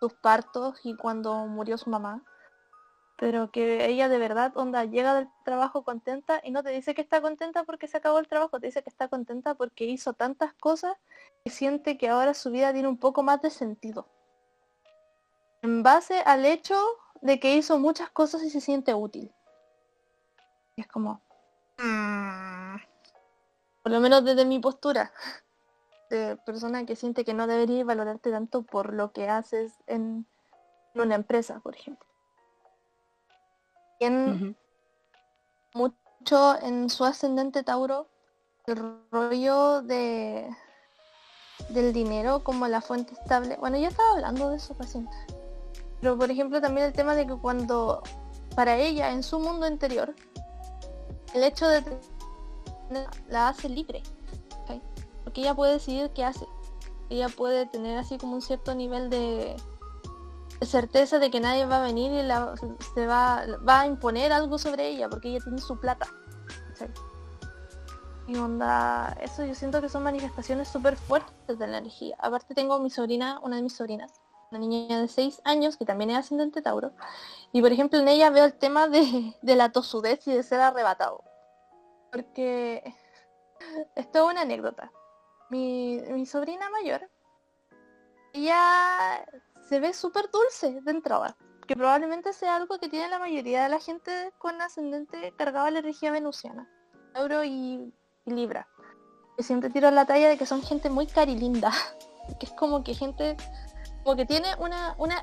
sus 0.00 0.14
partos 0.14 0.80
y 0.84 0.96
cuando 0.96 1.46
murió 1.46 1.78
su 1.78 1.90
mamá 1.90 2.22
pero 3.16 3.50
que 3.50 3.86
ella 3.86 4.08
de 4.08 4.18
verdad, 4.18 4.56
onda, 4.56 4.84
llega 4.84 5.14
del 5.14 5.28
trabajo 5.44 5.84
contenta 5.84 6.40
y 6.42 6.50
no 6.50 6.62
te 6.62 6.70
dice 6.70 6.94
que 6.94 7.02
está 7.02 7.20
contenta 7.20 7.64
porque 7.64 7.86
se 7.86 7.96
acabó 7.96 8.18
el 8.18 8.28
trabajo, 8.28 8.58
te 8.58 8.66
dice 8.66 8.82
que 8.82 8.90
está 8.90 9.08
contenta 9.08 9.54
porque 9.54 9.84
hizo 9.84 10.14
tantas 10.14 10.52
cosas 10.54 10.96
que 11.44 11.50
siente 11.50 11.96
que 11.96 12.08
ahora 12.08 12.34
su 12.34 12.50
vida 12.50 12.72
tiene 12.72 12.88
un 12.88 12.98
poco 12.98 13.22
más 13.22 13.40
de 13.40 13.50
sentido. 13.50 14.08
En 15.62 15.82
base 15.82 16.20
al 16.26 16.44
hecho 16.44 16.76
de 17.22 17.38
que 17.38 17.54
hizo 17.54 17.78
muchas 17.78 18.10
cosas 18.10 18.42
y 18.42 18.50
se 18.50 18.60
siente 18.60 18.94
útil. 18.94 19.32
Y 20.76 20.80
es 20.80 20.88
como... 20.88 21.22
Mm". 21.78 22.76
Por 23.82 23.92
lo 23.92 24.00
menos 24.00 24.24
desde 24.24 24.44
mi 24.44 24.58
postura 24.58 25.12
de 26.10 26.36
persona 26.44 26.84
que 26.84 26.96
siente 26.96 27.24
que 27.24 27.34
no 27.34 27.46
debería 27.46 27.84
valorarte 27.84 28.30
tanto 28.30 28.62
por 28.62 28.92
lo 28.92 29.12
que 29.12 29.28
haces 29.28 29.72
en 29.86 30.26
una 30.94 31.14
empresa, 31.14 31.60
por 31.60 31.76
ejemplo 31.76 32.13
mucho 35.74 36.60
en 36.62 36.90
su 36.90 37.04
ascendente 37.04 37.62
Tauro 37.62 38.08
el 38.66 38.76
rollo 39.10 39.82
de 39.82 40.48
del 41.68 41.92
dinero 41.92 42.42
como 42.42 42.66
la 42.66 42.80
fuente 42.80 43.14
estable. 43.14 43.56
Bueno, 43.56 43.76
ya 43.76 43.88
estaba 43.88 44.12
hablando 44.12 44.50
de 44.50 44.56
eso 44.56 44.74
recién. 44.78 45.08
Pero 46.00 46.18
por 46.18 46.30
ejemplo 46.30 46.60
también 46.60 46.86
el 46.86 46.92
tema 46.92 47.14
de 47.14 47.26
que 47.26 47.36
cuando 47.36 48.02
para 48.54 48.76
ella 48.76 49.12
en 49.12 49.22
su 49.22 49.38
mundo 49.38 49.66
interior 49.66 50.14
el 51.34 51.44
hecho 51.44 51.66
de 51.68 51.82
la 53.28 53.48
hace 53.48 53.68
libre. 53.68 54.02
Porque 55.24 55.40
ella 55.40 55.54
puede 55.54 55.72
decidir 55.74 56.10
qué 56.10 56.24
hace. 56.24 56.46
Ella 57.08 57.28
puede 57.28 57.66
tener 57.66 57.98
así 57.98 58.18
como 58.18 58.34
un 58.34 58.42
cierto 58.42 58.74
nivel 58.74 59.08
de 59.08 59.56
certeza 60.62 61.18
de 61.18 61.30
que 61.30 61.40
nadie 61.40 61.66
va 61.66 61.78
a 61.78 61.82
venir 61.82 62.12
y 62.12 62.22
la, 62.22 62.54
se 62.94 63.06
va, 63.06 63.44
va 63.66 63.80
a 63.80 63.86
imponer 63.86 64.32
algo 64.32 64.58
sobre 64.58 64.88
ella 64.88 65.08
porque 65.08 65.28
ella 65.28 65.40
tiene 65.42 65.58
su 65.58 65.78
plata. 65.78 66.08
Y 68.26 68.36
onda, 68.36 69.16
eso 69.20 69.44
yo 69.44 69.54
siento 69.54 69.82
que 69.82 69.88
son 69.90 70.02
manifestaciones 70.02 70.68
súper 70.68 70.96
fuertes 70.96 71.58
de 71.58 71.66
la 71.66 71.78
energía. 71.78 72.16
Aparte 72.18 72.54
tengo 72.54 72.78
mi 72.78 72.88
sobrina, 72.88 73.38
una 73.42 73.56
de 73.56 73.62
mis 73.62 73.76
sobrinas, 73.76 74.12
una 74.50 74.60
niña 74.60 75.00
de 75.00 75.08
6 75.08 75.42
años 75.44 75.76
que 75.76 75.84
también 75.84 76.10
es 76.10 76.18
ascendente 76.18 76.62
Tauro. 76.62 76.92
Y 77.52 77.60
por 77.60 77.72
ejemplo 77.72 77.98
en 77.98 78.08
ella 78.08 78.30
veo 78.30 78.46
el 78.46 78.54
tema 78.54 78.88
de, 78.88 79.34
la 79.42 79.72
tosudez 79.72 80.26
y 80.26 80.32
de 80.32 80.42
ser 80.42 80.60
arrebatado. 80.60 81.22
Porque 82.10 82.94
esto 83.94 84.24
es 84.24 84.32
una 84.32 84.42
anécdota. 84.42 84.90
Mi 85.50 86.24
sobrina 86.26 86.70
mayor, 86.70 87.08
ella 88.32 89.24
se 89.68 89.80
ve 89.80 89.92
súper 89.92 90.30
dulce 90.30 90.80
de 90.80 90.90
entrada. 90.90 91.36
Que 91.66 91.76
probablemente 91.76 92.32
sea 92.32 92.56
algo 92.56 92.78
que 92.78 92.88
tiene 92.88 93.08
la 93.08 93.18
mayoría 93.18 93.62
de 93.62 93.70
la 93.70 93.80
gente 93.80 94.32
con 94.38 94.60
ascendente 94.60 95.32
cargado 95.36 95.66
a 95.66 95.70
la 95.70 95.78
energía 95.78 96.10
venusiana. 96.10 96.68
Euro 97.14 97.42
y, 97.44 97.92
Libra. 98.26 98.68
Que 99.36 99.42
siempre 99.42 99.70
tiro 99.70 99.90
la 99.90 100.04
talla 100.04 100.28
de 100.28 100.36
que 100.36 100.46
son 100.46 100.62
gente 100.62 100.90
muy 100.90 101.06
carilinda. 101.06 101.72
Que 102.40 102.46
es 102.46 102.52
como 102.52 102.82
que 102.82 102.94
gente 102.94 103.36
como 104.02 104.16
que 104.16 104.24
tiene 104.24 104.48
una, 104.58 104.94
una 104.96 105.20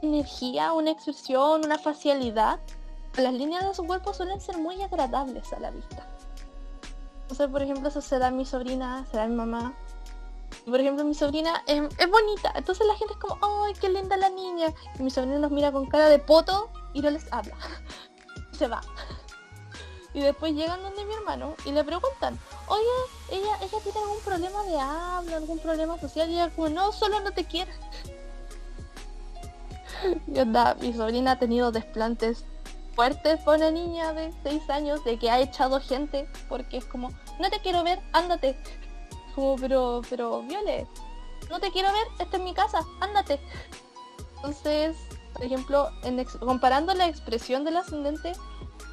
energía, 0.00 0.72
una 0.72 0.92
expresión, 0.92 1.64
una 1.64 1.76
facialidad. 1.76 2.60
Las 3.16 3.34
líneas 3.34 3.66
de 3.66 3.74
su 3.74 3.84
cuerpo 3.84 4.14
suelen 4.14 4.40
ser 4.40 4.56
muy 4.58 4.80
agradables 4.80 5.52
a 5.52 5.58
la 5.58 5.72
vista. 5.72 6.06
Entonces, 7.22 7.48
por 7.48 7.62
ejemplo, 7.62 7.88
eso 7.88 8.00
se 8.00 8.20
da 8.20 8.28
a 8.28 8.30
mi 8.30 8.44
sobrina, 8.44 9.04
se 9.10 9.16
da 9.16 9.24
a 9.24 9.26
mi 9.26 9.34
mamá, 9.34 9.74
por 10.64 10.80
ejemplo, 10.80 11.04
mi 11.04 11.14
sobrina 11.14 11.62
es, 11.66 11.80
bonita, 11.80 12.52
entonces 12.54 12.86
la 12.86 12.96
gente 12.96 13.14
es 13.14 13.20
como, 13.20 13.38
¡ay, 13.64 13.74
qué 13.80 13.88
linda 13.88 14.16
la 14.16 14.30
niña! 14.30 14.72
Y 14.98 15.02
mi 15.02 15.10
sobrina 15.10 15.38
nos 15.38 15.50
mira 15.50 15.70
con 15.70 15.86
cara 15.86 16.08
de 16.08 16.18
poto 16.18 16.70
y 16.92 17.00
no 17.00 17.10
les 17.10 17.32
habla. 17.32 17.54
Se 18.52 18.66
va. 18.66 18.80
Y 20.14 20.20
después 20.20 20.54
llegan 20.54 20.82
donde 20.82 21.04
mi 21.04 21.14
hermano 21.14 21.54
y 21.64 21.72
le 21.72 21.84
preguntan, 21.84 22.38
oye, 22.68 22.82
ella, 23.30 23.58
ella 23.60 23.78
tiene 23.82 23.98
algún 24.00 24.20
problema 24.24 24.62
de 24.62 24.80
habla, 24.80 25.36
algún 25.36 25.58
problema 25.58 26.00
social, 26.00 26.30
y 26.30 26.34
ella 26.34 26.50
no, 26.70 26.90
solo 26.92 27.20
no 27.20 27.32
te 27.32 27.44
quiere. 27.44 27.72
Y 30.26 30.38
onda, 30.38 30.74
mi 30.80 30.92
sobrina 30.92 31.32
ha 31.32 31.38
tenido 31.38 31.72
desplantes 31.72 32.44
fuertes 32.94 33.40
por 33.40 33.56
una 33.56 33.70
niña 33.70 34.12
de 34.14 34.32
6 34.42 34.70
años 34.70 35.04
de 35.04 35.18
que 35.18 35.30
ha 35.30 35.38
echado 35.40 35.80
gente 35.80 36.28
porque 36.48 36.78
es 36.78 36.84
como, 36.86 37.10
no 37.38 37.50
te 37.50 37.60
quiero 37.60 37.84
ver, 37.84 38.00
ándate 38.12 38.56
como, 39.36 39.54
pero, 39.56 40.00
pero, 40.10 40.42
Viole, 40.42 40.88
no 41.50 41.60
te 41.60 41.70
quiero 41.70 41.92
ver, 41.92 42.06
esta 42.18 42.36
es 42.36 42.42
mi 42.42 42.54
casa, 42.54 42.80
ándate. 43.00 43.38
Entonces, 44.36 44.96
por 45.32 45.44
ejemplo, 45.44 45.90
en 46.02 46.24
comparando 46.40 46.94
la 46.94 47.06
expresión 47.06 47.64
del 47.64 47.76
ascendente, 47.76 48.32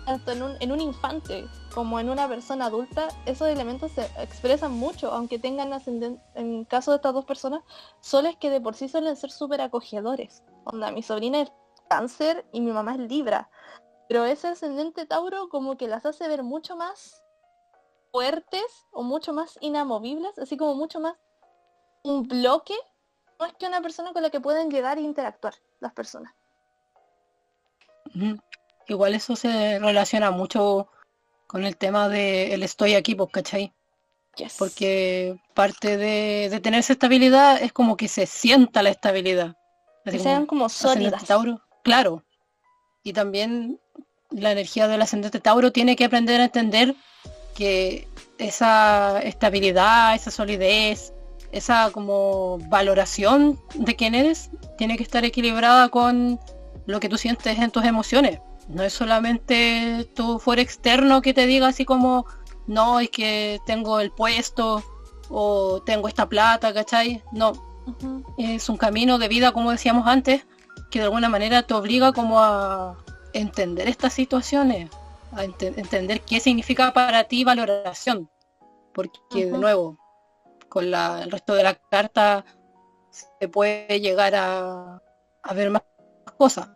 tanto 0.06 0.32
en 0.34 0.43
un, 0.43 0.56
en 0.60 0.71
un 0.71 0.82
infante 0.82 1.47
como 1.73 1.99
en 1.99 2.10
una 2.10 2.27
persona 2.27 2.65
adulta, 2.65 3.08
esos 3.25 3.47
elementos 3.47 3.91
se 3.93 4.03
expresan 4.21 4.73
mucho, 4.73 5.12
aunque 5.12 5.39
tengan 5.39 5.73
ascendente, 5.73 6.21
en 6.36 6.65
caso 6.65 6.91
de 6.91 6.97
estas 6.97 7.13
dos 7.13 7.25
personas, 7.25 7.63
soles 8.01 8.36
que 8.36 8.49
de 8.49 8.62
por 8.62 8.75
sí 8.75 8.89
suelen 8.89 9.15
ser 9.15 9.32
súper 9.32 9.62
acogedores. 9.62 10.43
Onda, 10.65 10.91
mi 10.91 11.01
sobrina 11.01 11.41
es 11.41 11.51
cáncer 11.89 12.45
y 12.51 12.62
mi 12.62 12.71
mamá 12.71 12.93
es 12.93 12.99
libra. 12.99 13.49
Pero 14.10 14.25
ese 14.25 14.49
ascendente 14.49 15.06
Tauro 15.06 15.47
como 15.49 15.77
que 15.77 15.88
las 15.88 16.06
hace 16.06 16.27
ver 16.27 16.43
mucho 16.43 16.75
más 16.75 17.23
fuertes 18.13 18.86
o 18.91 19.02
mucho 19.02 19.34
más 19.34 19.58
inamovibles, 19.60 20.38
así 20.38 20.56
como 20.56 20.76
mucho 20.76 20.99
más 20.99 21.15
un 22.04 22.28
bloque, 22.28 22.76
es 23.45 23.54
que 23.56 23.65
una 23.65 23.82
persona 23.82 24.13
con 24.13 24.21
la 24.21 24.30
que 24.30 24.39
pueden 24.39 24.69
llegar 24.69 24.99
e 24.99 25.02
interactuar 25.02 25.56
las 25.80 25.93
personas. 25.93 26.32
Igual 28.88 29.15
eso 29.15 29.36
se 29.36 29.80
relaciona 29.80 30.30
mucho 30.30 30.89
con 31.47 31.65
el 31.65 31.76
tema 31.76 32.08
de 32.08 32.54
el 32.54 32.62
estoy 32.62 32.93
aquí, 32.93 33.15
pues, 33.15 33.32
¿cachai? 33.32 33.73
Porque 34.60 35.39
parte 35.56 35.97
de, 35.97 36.60
tener 36.62 36.82
esa 36.82 36.93
estabilidad 36.93 37.62
es 37.62 37.73
como 37.73 37.97
que 37.97 38.08
se 38.08 38.28
sienta 38.28 38.84
la 38.84 38.89
estabilidad. 38.89 39.58
que 40.06 40.19
sean 40.19 40.45
como 40.45 40.69
sólidas. 40.69 41.26
Tauro, 41.26 41.62
claro. 41.84 42.23
Y 43.04 43.13
también 43.13 43.80
la 44.30 44.52
energía 44.52 44.88
del 44.88 45.02
ascendente 45.02 45.39
Tauro 45.39 45.71
tiene 45.71 45.95
que 45.95 46.06
aprender 46.06 46.41
a 46.41 46.45
entender 46.45 46.95
que 47.54 48.08
esa 48.38 49.20
estabilidad, 49.22 50.16
esa 50.16 50.32
solidez, 50.32 51.13
esa 51.52 51.92
como 51.92 52.58
valoración 52.70 53.60
de 53.76 53.96
quién 53.96 54.16
eres, 54.16 54.50
tiene 54.78 54.98
que 54.98 55.04
estar 55.04 55.24
equilibrada 55.24 55.89
con 55.89 56.39
lo 56.86 57.00
que 57.00 57.10
tú 57.10 57.18
sientes 57.18 57.60
en 57.60 57.72
tus 57.72 57.86
emociones. 57.86 58.39
No 58.68 58.84
es 58.84 58.94
solamente 58.94 60.08
tu 60.16 60.39
fuera 60.39 60.62
externo 60.62 61.22
que 61.22 61.34
te 61.34 61.46
diga 61.46 61.68
así 61.68 61.86
como, 61.86 62.26
no, 62.68 63.00
es 63.00 63.10
que 63.10 63.60
tengo 63.66 64.00
el 64.00 64.12
puesto 64.12 64.84
o 65.30 65.82
tengo 65.86 66.08
esta 66.08 66.28
plata, 66.28 66.74
¿cachai? 66.74 67.22
No. 67.32 67.54
Es 68.38 68.70
un 68.70 68.78
camino 68.78 69.18
de 69.18 69.28
vida, 69.28 69.52
como 69.52 69.72
decíamos 69.72 70.08
antes, 70.08 70.46
que 70.89 71.00
de 71.00 71.06
alguna 71.06 71.30
manera 71.30 71.63
te 71.63 71.74
obliga 71.74 72.13
como 72.13 72.39
a 72.39 72.98
entender 73.34 73.88
estas 73.88 74.13
situaciones, 74.13 74.89
a 75.36 75.43
entender 75.43 76.22
qué 76.22 76.39
significa 76.39 76.93
para 76.93 77.26
ti 77.26 77.43
valoración. 77.43 78.30
Porque 78.93 79.19
de 79.46 79.58
nuevo, 79.58 79.98
con 80.69 80.91
la, 80.91 81.24
el 81.24 81.32
resto 81.32 81.54
de 81.56 81.63
la 81.63 81.76
carta 81.76 82.46
se 83.10 83.48
puede 83.48 84.00
llegar 84.00 84.36
a, 84.36 85.02
a 85.41 85.54
ver 85.54 85.69
más 85.69 85.84
cosas. 86.38 86.69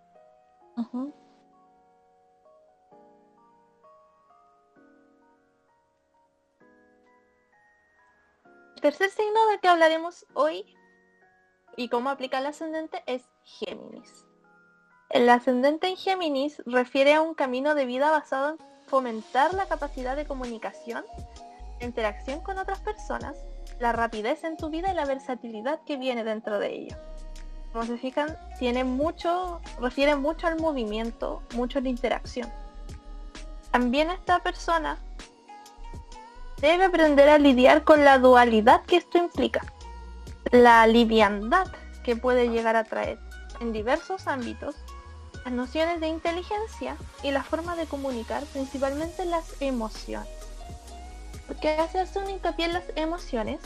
El 8.76 8.82
tercer 8.82 9.10
signo 9.10 9.48
del 9.50 9.60
que 9.60 9.67
hablaremos 9.67 10.26
hoy 10.36 10.78
y 11.76 11.89
cómo 11.89 12.10
aplica 12.12 12.38
el 12.39 12.46
ascendente 12.46 13.04
es 13.08 13.24
Géminis. 13.43 14.27
El 15.10 15.30
ascendente 15.30 15.88
en 15.88 15.96
Géminis 15.96 16.62
refiere 16.65 17.13
a 17.13 17.22
un 17.22 17.34
camino 17.34 17.76
de 17.76 17.86
vida 17.86 18.12
basado 18.12 18.50
en 18.52 18.58
fomentar 18.88 19.54
la 19.54 19.65
capacidad 19.65 20.17
de 20.17 20.26
comunicación, 20.26 21.06
interacción 21.80 22.41
con 22.41 22.58
otras 22.58 22.80
personas, 22.80 23.38
la 23.80 23.93
rapidez 23.93 24.43
en 24.43 24.58
tu 24.58 24.70
vida 24.70 24.91
y 24.91 24.96
la 24.96 25.06
versatilidad 25.06 25.80
que 25.86 25.96
viene 25.96 26.26
dentro 26.26 26.60
de 26.60 26.76
ella. 26.76 27.00
Como 27.72 27.86
se 27.86 27.98
fijan, 27.98 28.38
tiene 28.60 28.84
mucho, 28.84 29.62
refiere 29.80 30.15
mucho 30.15 30.48
al 30.48 30.60
movimiento, 30.60 31.41
mucho 31.56 31.80
a 31.80 31.82
la 31.82 31.89
interacción. 31.89 32.52
También 33.72 34.10
esta 34.10 34.39
persona 34.39 34.98
debe 36.60 36.86
aprender 36.86 37.30
a 37.30 37.38
lidiar 37.38 37.84
con 37.84 38.04
la 38.04 38.17
dualidad 38.17 38.82
que 38.84 38.98
esto 38.98 39.17
implica, 39.17 39.62
la 40.52 40.86
liviandad 40.86 41.67
que 42.04 42.15
puede 42.15 42.50
llegar 42.50 42.76
a 42.76 42.84
traer 42.84 43.20
en 43.60 43.72
diversos 43.72 44.28
ámbitos, 44.28 44.76
las 45.48 45.54
nociones 45.54 46.02
de 46.02 46.10
inteligencia 46.10 46.98
y 47.24 47.32
la 47.32 47.42
forma 47.42 47.78
de 47.78 47.86
comunicar, 47.86 48.44
principalmente 48.48 49.24
las 49.24 49.62
emociones. 49.62 50.28
¿Por 51.48 51.56
qué 51.56 51.70
hacerse 51.70 52.20
un 52.20 52.30
hincapié 52.30 52.66
en 52.66 52.74
las 52.74 52.84
emociones? 52.98 53.62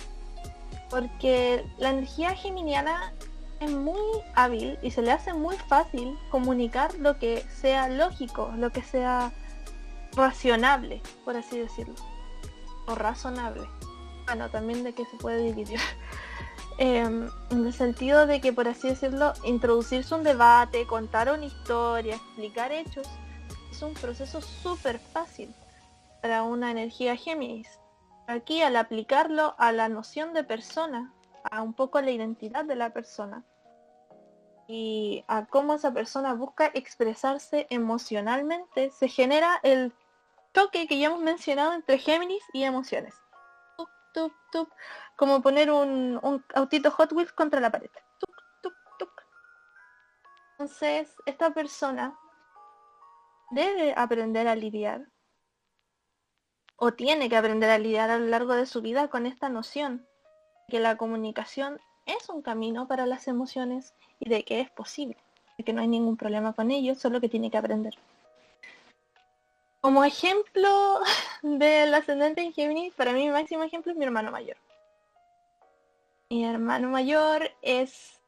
Porque 0.92 1.66
la 1.80 1.90
energía 1.90 2.36
geminiana 2.36 3.14
es 3.60 3.72
muy 3.72 4.00
hábil 4.36 4.78
y 4.84 4.92
se 4.92 5.02
le 5.02 5.12
hace 5.12 5.34
muy 5.34 5.56
fácil 5.58 6.16
comunicar 6.30 6.94
lo 7.00 7.18
que 7.18 7.44
sea 7.50 7.90
lógico, 7.90 8.54
lo 8.58 8.70
que 8.70 8.84
sea 8.84 9.32
racionable, 10.16 11.02
por 11.26 11.36
así 11.36 11.58
decirlo. 11.58 11.96
O 12.86 12.94
razonable. 12.94 13.68
Bueno, 14.28 14.52
también 14.52 14.84
de 14.84 14.94
que 14.94 15.06
se 15.06 15.18
puede 15.18 15.42
dividir. 15.42 15.80
Em, 16.78 17.30
en 17.50 17.66
el 17.66 17.74
sentido 17.74 18.26
de 18.26 18.42
que, 18.42 18.54
por 18.54 18.68
así 18.68 18.90
decirlo, 18.90 19.34
introducirse 19.44 20.16
un 20.16 20.24
debate, 20.24 20.88
contar 20.88 21.32
una 21.32 21.46
historia, 21.46 22.16
explicar 22.16 22.72
hechos, 22.72 23.08
es 23.70 23.82
un 23.82 23.94
proceso 23.94 24.42
súper 24.42 25.00
fácil 25.00 25.54
para 26.22 26.44
una 26.44 26.72
energía 26.72 27.16
Géminis. 27.16 27.68
Aquí 28.28 28.62
al 28.62 28.76
aplicarlo 28.76 29.56
a 29.58 29.72
la 29.72 29.90
noción 29.90 30.34
de 30.34 30.44
persona, 30.44 31.14
a 31.44 31.62
un 31.62 31.74
poco 31.74 32.02
la 32.02 32.12
identidad 32.12 32.66
de 32.66 32.76
la 32.76 32.92
persona 32.92 33.44
y 34.68 35.26
a 35.28 35.46
cómo 35.48 35.74
esa 35.74 35.92
persona 35.92 36.34
busca 36.34 36.72
expresarse 36.74 37.68
emocionalmente, 37.70 38.92
se 38.92 39.08
genera 39.10 39.60
el 39.64 39.94
toque 40.54 40.88
que 40.88 40.98
ya 40.98 41.08
hemos 41.08 41.20
mencionado 41.20 41.74
entre 41.74 41.98
Géminis 41.98 42.44
y 42.54 42.64
emociones. 42.64 43.14
Como 45.22 45.44
poner 45.44 45.70
un, 45.70 46.20
autito 46.56 46.90
Hot 46.90 47.12
Wheels 47.12 47.32
contra 47.32 47.60
la 47.60 47.70
pared. 47.70 47.92
Entonces, 50.54 51.14
esta 51.28 51.54
persona 51.54 52.18
debe 53.52 53.94
aprender 53.96 54.48
a 54.48 54.56
lidiar 54.56 55.06
o 56.76 56.94
tiene 56.94 57.30
que 57.30 57.38
aprender 57.38 57.70
a 57.70 57.78
lidiar 57.78 58.10
a 58.10 58.18
lo 58.18 58.26
largo 58.26 58.56
de 58.56 58.66
su 58.66 58.82
vida 58.82 59.10
con 59.10 59.28
esta 59.28 59.48
noción 59.48 60.08
que 60.70 60.80
la 60.80 60.98
comunicación 60.98 61.80
es 62.08 62.28
un 62.28 62.42
camino 62.42 62.88
para 62.88 63.06
las 63.06 63.28
emociones 63.28 63.94
y 64.20 64.28
de 64.28 64.44
que 64.44 64.60
es 64.60 64.72
posible, 64.72 65.18
de 65.60 65.64
que 65.64 65.72
no 65.72 65.82
hay 65.82 65.88
ningún 65.88 66.18
problema 66.18 66.54
con 66.54 66.72
ello, 66.72 66.96
solo 66.96 67.22
que 67.22 67.30
tiene 67.30 67.52
que 67.52 67.58
aprender. 67.58 67.94
Como 69.82 70.04
ejemplo 70.04 71.00
del 71.44 71.94
ascendente 71.94 72.42
en 72.42 72.54
Géminis, 72.54 72.96
para 72.96 73.14
mí 73.14 73.28
mi 73.28 73.32
máximo 73.32 73.62
ejemplo 73.62 73.92
es 73.92 73.98
mi 74.00 74.06
hermano 74.06 74.32
mayor. 74.32 74.58
Mi 76.32 76.46
hermano 76.46 76.88
mayor 76.88 77.52
es 77.62 78.22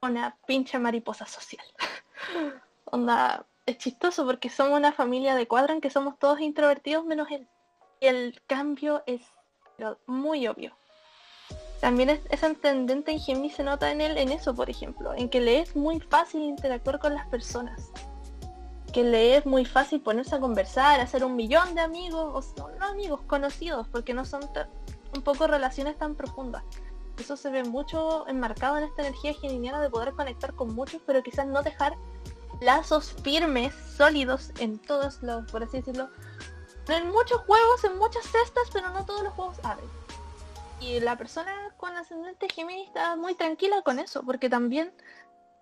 una 0.00 0.34
pincha 0.46 0.78
mariposa 0.78 1.26
social. 1.26 1.66
Onda, 2.86 3.44
es 3.66 3.76
chistoso 3.76 4.24
porque 4.24 4.48
somos 4.48 4.78
una 4.78 4.92
familia 4.92 5.34
de 5.34 5.46
cuadro 5.46 5.74
en 5.74 5.82
que 5.82 5.90
somos 5.90 6.18
todos 6.18 6.40
introvertidos 6.40 7.04
menos 7.04 7.30
él 7.30 7.46
el 8.00 8.40
cambio 8.46 9.02
es 9.06 9.20
muy 10.06 10.48
obvio. 10.48 10.74
También 11.82 12.08
es, 12.08 12.20
es 12.30 12.42
ascendente 12.42 13.12
en 13.12 13.20
Géminis 13.20 13.56
se 13.56 13.62
nota 13.62 13.92
en 13.92 14.00
él 14.00 14.16
en 14.16 14.32
eso, 14.32 14.54
por 14.54 14.70
ejemplo, 14.70 15.12
en 15.12 15.28
que 15.28 15.42
le 15.42 15.60
es 15.60 15.76
muy 15.76 16.00
fácil 16.00 16.40
interactuar 16.40 16.98
con 16.98 17.12
las 17.12 17.26
personas. 17.28 17.90
Que 18.90 19.04
le 19.04 19.36
es 19.36 19.44
muy 19.44 19.66
fácil 19.66 20.00
ponerse 20.00 20.34
a 20.34 20.40
conversar, 20.40 20.98
hacer 20.98 21.22
un 21.22 21.36
millón 21.36 21.74
de 21.74 21.82
amigos, 21.82 22.54
o 22.58 22.70
no, 22.70 22.86
amigos, 22.86 23.20
conocidos, 23.26 23.86
porque 23.88 24.14
no 24.14 24.24
son 24.24 24.48
un 25.14 25.20
poco 25.20 25.46
relaciones 25.46 25.98
tan 25.98 26.14
profundas. 26.14 26.64
Eso 27.18 27.36
se 27.36 27.50
ve 27.50 27.64
mucho 27.64 28.26
enmarcado 28.28 28.78
en 28.78 28.84
esta 28.84 29.02
energía 29.02 29.34
geminiana 29.34 29.80
de 29.80 29.90
poder 29.90 30.12
conectar 30.14 30.54
con 30.54 30.74
muchos, 30.74 31.00
pero 31.06 31.22
quizás 31.22 31.46
no 31.46 31.62
dejar 31.62 31.94
lazos 32.60 33.14
firmes, 33.22 33.74
sólidos 33.96 34.50
en 34.58 34.78
todos 34.78 35.22
los, 35.22 35.50
por 35.50 35.62
así 35.62 35.78
decirlo, 35.78 36.08
en 36.88 37.10
muchos 37.10 37.40
juegos, 37.42 37.84
en 37.84 37.98
muchas 37.98 38.24
cestas, 38.24 38.64
pero 38.72 38.90
no 38.90 39.04
todos 39.04 39.22
los 39.22 39.32
juegos 39.34 39.56
abren. 39.62 39.88
Y 40.80 41.00
la 41.00 41.16
persona 41.16 41.52
con 41.76 41.96
ascendente 41.96 42.48
Géminis 42.48 42.88
está 42.88 43.16
muy 43.16 43.34
tranquila 43.34 43.82
con 43.82 43.98
eso, 43.98 44.22
porque 44.22 44.50
también 44.50 44.92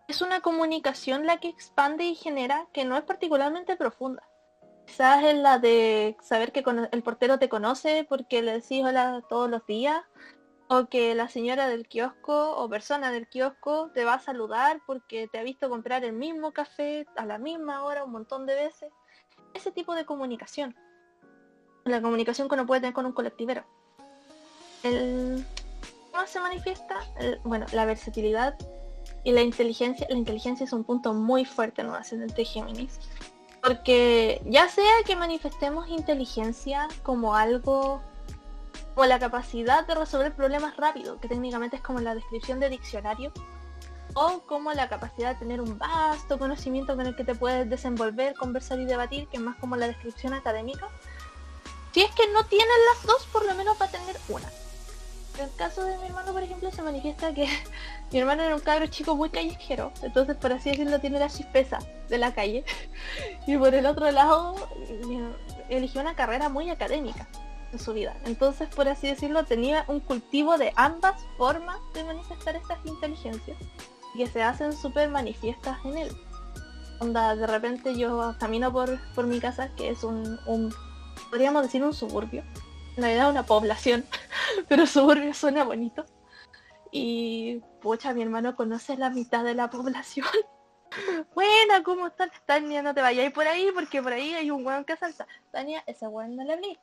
es 0.09 0.21
una 0.21 0.41
comunicación 0.41 1.27
la 1.27 1.39
que 1.39 1.49
expande 1.49 2.05
y 2.05 2.15
genera 2.15 2.67
que 2.73 2.85
no 2.85 2.97
es 2.97 3.03
particularmente 3.03 3.77
profunda. 3.77 4.23
Quizás 4.87 5.23
es 5.25 5.37
la 5.37 5.59
de 5.59 6.17
saber 6.23 6.51
que 6.51 6.65
el 6.91 7.03
portero 7.03 7.39
te 7.39 7.49
conoce 7.49 8.05
porque 8.09 8.43
le 8.43 8.55
decís 8.55 8.85
hola 8.85 9.23
todos 9.29 9.49
los 9.49 9.65
días, 9.67 10.03
o 10.75 10.87
que 10.89 11.15
la 11.15 11.29
señora 11.29 11.69
del 11.69 11.87
kiosco 11.87 12.57
o 12.57 12.69
persona 12.69 13.11
del 13.11 13.29
kiosco 13.29 13.91
te 13.93 14.07
va 14.07 14.15
a 14.15 14.21
saludar 14.21 14.81
porque 14.87 15.29
te 15.29 15.39
ha 15.39 15.43
visto 15.43 15.69
comprar 15.69 16.03
el 16.03 16.15
mismo 16.15 16.53
café 16.53 17.07
a 17.17 17.27
la 17.27 17.37
misma 17.37 17.85
hora 17.85 18.05
un 18.05 18.13
montón 18.13 18.47
de 18.47 18.55
veces. 18.55 18.91
Ese 19.53 19.71
tipo 19.71 19.95
de 19.95 20.07
comunicación 20.07 20.75
la 21.85 22.01
comunicación 22.01 22.49
que 22.49 22.55
uno 22.55 22.67
puede 22.67 22.81
tener 22.81 22.95
con 22.95 23.07
un 23.07 23.13
colectivero. 23.13 23.65
El, 24.83 25.45
¿Cómo 26.11 26.27
se 26.27 26.41
manifiesta? 26.41 26.97
bueno, 27.45 27.67
la 27.73 27.85
versatilidad 27.85 28.57
y 29.25 29.33
la 29.33 29.43
inteligencia. 29.43 30.07
La 30.09 30.17
inteligencia 30.17 30.65
es 30.65 30.73
un 30.73 30.85
punto 30.85 31.15
muy 31.15 31.45
fuerte 31.45 31.83
en 31.83 31.89
un 31.89 31.95
ascendente 31.95 32.45
Géminis. 32.45 32.99
Porque 33.63 34.43
ya 34.45 34.69
sea 34.69 34.93
que 35.07 35.17
manifestemos 35.17 35.89
inteligencia 35.89 36.89
como 37.03 37.35
algo 37.35 38.03
o 38.95 39.05
la 39.07 39.19
capacidad 39.19 39.87
de 39.87 39.95
resolver 39.95 40.35
problemas 40.35 40.77
rápido, 40.77 41.19
que 41.19 41.29
técnicamente 41.29 41.77
es 41.77 41.83
como 41.83 42.01
la 42.01 42.15
descripción 42.15 42.61
de 42.61 42.69
diccionario, 42.69 43.33
o 44.15 44.41
como 44.47 44.73
la 44.73 44.89
capacidad 44.89 45.33
de 45.33 45.39
tener 45.39 45.61
un 45.61 45.79
vasto 45.79 46.39
conocimiento 46.39 46.97
con 46.97 47.07
el 47.07 47.17
que 47.17 47.25
te 47.25 47.35
puedes 47.35 47.69
desenvolver, 47.69 48.35
conversar 48.35 48.79
y 48.79 48.85
debatir, 48.85 49.27
que 49.29 49.39
es 49.39 49.43
más 49.43 49.57
como 49.57 49.77
la 49.77 49.87
descripción 49.87 50.35
académica, 50.35 50.89
si 51.93 52.03
es 52.03 52.11
que 52.13 52.31
no 52.33 52.45
tienen 52.45 52.69
las 52.95 53.07
dos, 53.07 53.27
por 53.33 53.45
lo 53.47 53.55
menos 53.55 53.77
va 53.81 53.87
a 53.87 53.91
tener 53.91 54.17
una. 54.29 54.49
En 55.39 55.45
el 55.45 55.55
caso 55.57 55.83
de 55.85 55.97
mi 55.97 56.07
hermano, 56.07 56.33
por 56.33 56.43
ejemplo, 56.43 56.71
se 56.71 56.83
manifiesta 56.83 57.33
que 57.33 57.49
mi 58.13 58.19
hermano 58.19 58.43
era 58.43 58.55
un 58.55 58.61
cabro 58.61 58.87
chico 58.89 59.17
muy 59.17 59.31
callejero, 59.31 59.93
entonces 60.03 60.37
por 60.37 60.53
así 60.53 60.71
decirlo 60.71 61.01
tiene 61.01 61.19
la 61.19 61.31
chispeza 61.31 61.79
de 62.09 62.19
la 62.19 62.35
calle. 62.35 62.65
Y 63.47 63.57
por 63.57 63.75
el 63.75 63.87
otro 63.87 64.11
lado, 64.11 64.55
eligió 65.69 66.01
una 66.01 66.15
carrera 66.15 66.49
muy 66.49 66.71
académica 66.71 67.27
su 67.79 67.93
vida. 67.93 68.17
Entonces, 68.25 68.69
por 68.69 68.89
así 68.89 69.07
decirlo, 69.07 69.45
tenía 69.45 69.85
un 69.89 70.01
cultivo 70.01 70.59
de 70.59 70.73
ambas 70.77 71.23
formas 71.37 71.79
de 71.95 72.05
manifestar 72.05 72.57
estas 72.57 72.79
inteligencias 72.85 73.57
que 74.17 74.27
se 74.27 74.43
hacen 74.43 74.73
súper 74.73 75.09
manifiestas 75.09 75.79
en 75.85 75.97
él. 75.99 76.17
Onda, 77.01 77.35
de 77.35 77.47
repente 77.47 77.97
yo 77.97 78.35
camino 78.39 78.73
por, 78.73 78.99
por 79.15 79.27
mi 79.27 79.41
casa, 79.41 79.75
que 79.75 79.89
es 79.91 80.05
un 80.05 80.39
podríamos 81.33 81.63
decir 81.63 81.83
un 81.83 81.95
suburbio. 81.95 82.45
En 82.97 83.05
realidad 83.05 83.31
una 83.31 83.47
población, 83.47 84.05
pero 84.69 84.87
suburbio 84.87 85.33
suena 85.33 85.65
bonito. 85.65 86.05
Y 86.91 87.63
pucha, 87.81 88.13
mi 88.13 88.21
hermano 88.21 88.55
conoce 88.55 88.99
la 88.99 89.09
mitad 89.09 89.43
de 89.43 89.55
la 89.55 89.71
población. 89.71 90.27
Buena, 91.35 91.83
¿cómo 91.83 92.07
estás? 92.07 92.31
Tania, 92.45 92.83
no 92.83 92.93
te 92.93 93.01
vayas 93.01 93.33
por 93.33 93.47
ahí 93.47 93.71
porque 93.75 94.03
por 94.03 94.13
ahí 94.13 94.35
hay 94.35 94.51
un 94.51 94.65
weón 94.65 94.85
que 94.85 94.95
salsa. 94.95 95.27
Tania, 95.51 95.83
ese 95.87 96.07
weón 96.07 96.37
no 96.37 96.45
le 96.45 96.53
hablé. 96.53 96.79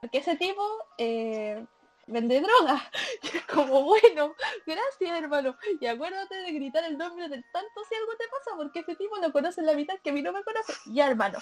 Porque 0.00 0.18
ese 0.18 0.36
tipo 0.36 0.62
eh, 0.98 1.64
vende 2.06 2.40
droga. 2.40 2.90
Y 3.22 3.36
es 3.36 3.44
como, 3.44 3.82
bueno, 3.82 4.34
gracias 4.66 5.22
hermano. 5.22 5.56
Y 5.80 5.86
acuérdate 5.86 6.36
de 6.36 6.52
gritar 6.52 6.84
el 6.84 6.96
nombre 6.96 7.28
del 7.28 7.44
tanto 7.52 7.84
si 7.88 7.94
algo 7.94 8.12
te 8.16 8.24
pasa, 8.28 8.56
porque 8.56 8.80
ese 8.80 8.96
tipo 8.96 9.18
no 9.18 9.32
conoce 9.32 9.62
la 9.62 9.74
mitad 9.74 9.98
que 10.02 10.10
a 10.10 10.12
mí 10.12 10.22
no 10.22 10.32
me 10.32 10.42
conoce. 10.42 10.72
Ya 10.86 11.08
hermano 11.08 11.38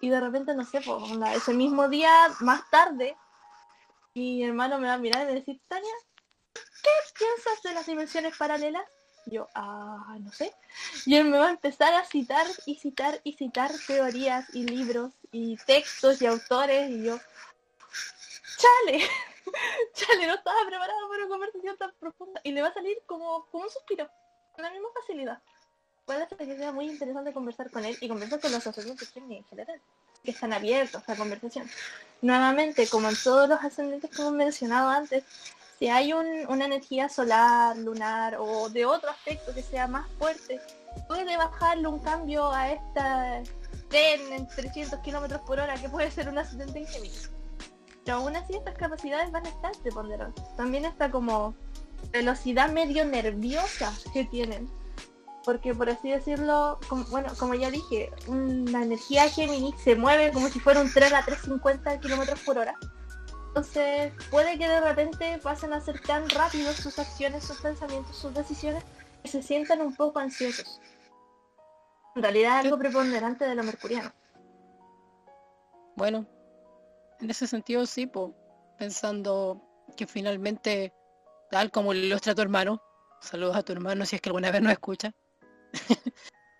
y 0.00 0.10
de 0.10 0.20
repente, 0.20 0.54
no 0.54 0.64
sé, 0.64 0.80
pues, 0.80 1.02
ese 1.34 1.54
mismo 1.54 1.88
día, 1.88 2.12
más 2.40 2.68
tarde, 2.70 3.16
mi 4.14 4.42
hermano 4.44 4.78
me 4.78 4.88
va 4.88 4.94
a 4.94 4.98
mirar 4.98 5.22
y 5.22 5.24
me 5.24 5.30
va 5.30 5.36
a 5.36 5.40
decir, 5.40 5.60
Tania, 5.68 5.92
¿qué 6.54 6.90
piensas 7.18 7.62
de 7.62 7.74
las 7.74 7.86
dimensiones 7.86 8.36
paralelas? 8.36 8.84
Yo, 9.26 9.48
ah, 9.54 10.16
no 10.20 10.30
sé. 10.30 10.54
Y 11.04 11.16
él 11.16 11.24
me 11.24 11.38
va 11.38 11.48
a 11.48 11.50
empezar 11.50 11.94
a 11.94 12.04
citar 12.04 12.46
y 12.64 12.76
citar 12.76 13.20
y 13.24 13.32
citar 13.32 13.72
teorías 13.86 14.54
y 14.54 14.64
libros 14.64 15.12
y 15.32 15.56
textos 15.66 16.22
y 16.22 16.26
autores 16.26 16.90
y 16.90 17.04
yo, 17.04 17.18
chale, 18.56 19.00
Chale, 19.94 20.26
no 20.26 20.34
estaba 20.34 20.58
preparado 20.66 21.08
para 21.08 21.22
una 21.22 21.28
conversación 21.28 21.76
tan 21.76 21.92
profunda 21.98 22.40
y 22.44 22.52
le 22.52 22.62
va 22.62 22.68
a 22.68 22.74
salir 22.74 22.98
como, 23.06 23.46
como 23.50 23.64
un 23.64 23.70
suspiro, 23.70 24.08
con 24.52 24.64
la 24.64 24.70
misma 24.70 24.88
facilidad. 24.94 25.40
Puede 26.04 26.28
ser 26.28 26.38
que 26.38 26.56
sea 26.56 26.72
muy 26.72 26.86
interesante 26.86 27.32
conversar 27.32 27.70
con 27.70 27.84
él 27.84 27.96
y 28.00 28.08
conversar 28.08 28.40
con 28.40 28.52
los 28.52 28.62
sacerdotes 28.62 29.10
en 29.16 29.44
general, 29.44 29.80
que 30.22 30.30
están 30.30 30.52
abiertos 30.52 31.02
a 31.06 31.12
la 31.12 31.18
conversación. 31.18 31.68
Nuevamente, 32.22 32.88
como 32.88 33.08
en 33.08 33.16
todos 33.22 33.48
los 33.48 33.62
ascendentes 33.62 34.10
que 34.10 34.22
hemos 34.22 34.34
mencionado 34.34 34.88
antes, 34.88 35.24
si 35.78 35.88
hay 35.88 36.12
una 36.12 36.64
energía 36.64 37.08
solar, 37.08 37.76
lunar 37.76 38.36
o 38.38 38.68
de 38.70 38.86
otro 38.86 39.10
aspecto 39.10 39.52
que 39.52 39.62
sea 39.62 39.86
más 39.86 40.08
fuerte, 40.18 40.60
puede 41.06 41.36
bajarle 41.36 41.88
un 41.88 41.98
cambio 41.98 42.50
a 42.50 42.70
esta 42.70 43.42
tren 43.88 44.32
en 44.32 44.48
300 44.48 45.00
kilómetros 45.00 45.42
por 45.42 45.60
hora 45.60 45.74
que 45.74 45.88
puede 45.88 46.10
ser 46.10 46.28
un 46.28 46.38
ascendente 46.38 46.78
en. 46.78 47.35
Pero 48.06 48.18
aún 48.18 48.34
así 48.34 48.54
estas 48.54 48.78
capacidades 48.78 49.30
van 49.30 49.44
a 49.44 49.50
estar 49.50 49.72
preponderadas. 49.82 50.34
También 50.56 50.86
está 50.86 51.10
como 51.10 51.54
velocidad 52.12 52.70
medio 52.70 53.04
nerviosa 53.04 53.92
que 54.14 54.24
tienen. 54.24 54.70
Porque 55.44 55.74
por 55.74 55.90
así 55.90 56.10
decirlo, 56.10 56.78
como, 56.88 57.04
bueno, 57.06 57.30
como 57.38 57.54
ya 57.54 57.70
dije, 57.70 58.10
una 58.26 58.82
energía 58.82 59.28
Géminis 59.28 59.74
se 59.82 59.94
mueve 59.94 60.32
como 60.32 60.48
si 60.48 60.58
fuera 60.58 60.80
un 60.80 60.90
tren 60.90 61.14
a 61.14 61.24
350 61.24 62.00
kilómetros 62.00 62.40
por 62.40 62.56
hora 62.56 62.74
entonces 63.56 64.12
puede 64.30 64.58
que 64.58 64.68
de 64.68 64.82
repente 64.82 65.38
pasen 65.42 65.72
a 65.72 65.80
ser 65.80 65.98
tan 66.02 66.28
rápidos 66.28 66.76
sus 66.76 66.98
acciones, 66.98 67.42
sus 67.42 67.58
pensamientos, 67.58 68.14
sus 68.14 68.34
decisiones, 68.34 68.84
que 69.22 69.30
se 69.30 69.42
sientan 69.42 69.80
un 69.80 69.96
poco 69.96 70.18
ansiosos. 70.18 70.78
En 72.14 72.22
realidad 72.22 72.58
es 72.58 72.66
algo 72.66 72.78
preponderante 72.78 73.46
de 73.46 73.54
lo 73.54 73.62
mercuriano. 73.62 74.12
Bueno, 75.96 76.26
en 77.20 77.30
ese 77.30 77.46
sentido 77.46 77.86
sí, 77.86 78.10
pensando 78.78 79.62
que 79.96 80.06
finalmente, 80.06 80.92
tal 81.50 81.70
como 81.70 81.94
lo 81.94 82.00
ilustra 82.00 82.34
tu 82.34 82.42
hermano, 82.42 82.82
saludos 83.20 83.56
a 83.56 83.62
tu 83.62 83.72
hermano 83.72 84.04
si 84.04 84.16
es 84.16 84.22
que 84.22 84.28
alguna 84.28 84.50
vez 84.50 84.62
nos 84.62 84.72
escucha, 84.72 85.12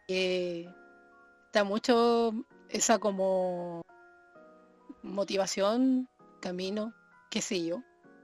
está 0.08 1.64
mucho 1.64 2.32
esa 2.68 2.98
como 2.98 3.82
motivación 5.02 6.08
camino, 6.40 6.94
qué 7.30 7.40
sé 7.40 7.64
yo, 7.64 7.82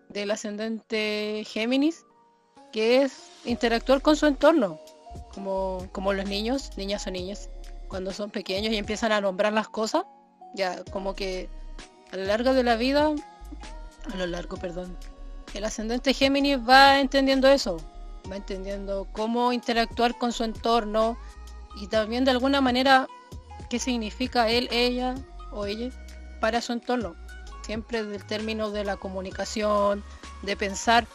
del 0.09 0.31
ascendente 0.31 1.45
Géminis, 1.47 2.05
que 2.73 3.03
es 3.03 3.31
interactuar 3.45 4.03
con 4.03 4.17
su 4.17 4.27
entorno, 4.27 4.79
como, 5.35 5.87
como 5.93 6.13
los 6.13 6.27
niños, 6.27 6.77
niñas 6.77 7.07
o 7.07 7.11
niñas, 7.11 7.51
cuando 7.89 8.13
son 8.13 8.31
pequeños 8.31 8.73
y 8.73 8.77
empiezan 8.77 9.13
a 9.13 9.21
nombrar 9.21 9.53
las 9.53 9.69
cosas, 9.69 10.05
ya 10.55 10.83
como 10.85 11.15
que 11.15 11.49
a 12.13 12.17
lo 12.17 12.25
largo 12.25 12.55
de 12.55 12.63
la 12.63 12.77
vida, 12.77 13.11
a 14.13 14.17
lo 14.17 14.27
largo, 14.27 14.57
perdón, 14.57 14.97
el 15.55 15.65
ascendente 15.65 16.15
Géminis 16.15 16.59
va 16.59 17.01
entendiendo 17.01 17.49
eso, 17.49 17.79
va 18.31 18.37
entendiendo 18.37 19.09
cómo 19.13 19.53
interactuar 19.53 20.17
con 20.17 20.33
su 20.33 20.45
entorno 20.45 21.19
y 21.81 21.89
también 21.89 22.25
de 22.25 22.31
alguna 22.31 22.61
manera 22.61 23.09
qué 23.69 23.79
significa 23.79 24.49
él, 24.49 24.69
ella 24.71 25.15
o 25.51 25.67
ella 25.67 25.91
para 26.41 26.61
su 26.61 26.73
entorno 26.73 27.17
siempre 27.63 28.05
del 28.05 28.25
término 28.25 28.71
de 28.71 28.85
la 28.85 28.97
comunicación, 28.97 30.03
de 30.43 30.57
pensar. 30.57 31.07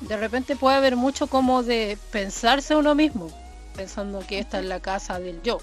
De 0.00 0.16
repente 0.16 0.56
puede 0.56 0.76
haber 0.76 0.96
mucho 0.96 1.26
como 1.26 1.62
de 1.62 1.98
pensarse 2.10 2.76
uno 2.76 2.94
mismo, 2.94 3.28
pensando 3.74 4.20
que 4.20 4.38
esta 4.38 4.58
es 4.60 4.66
la 4.66 4.80
casa 4.80 5.18
del 5.18 5.42
yo 5.42 5.58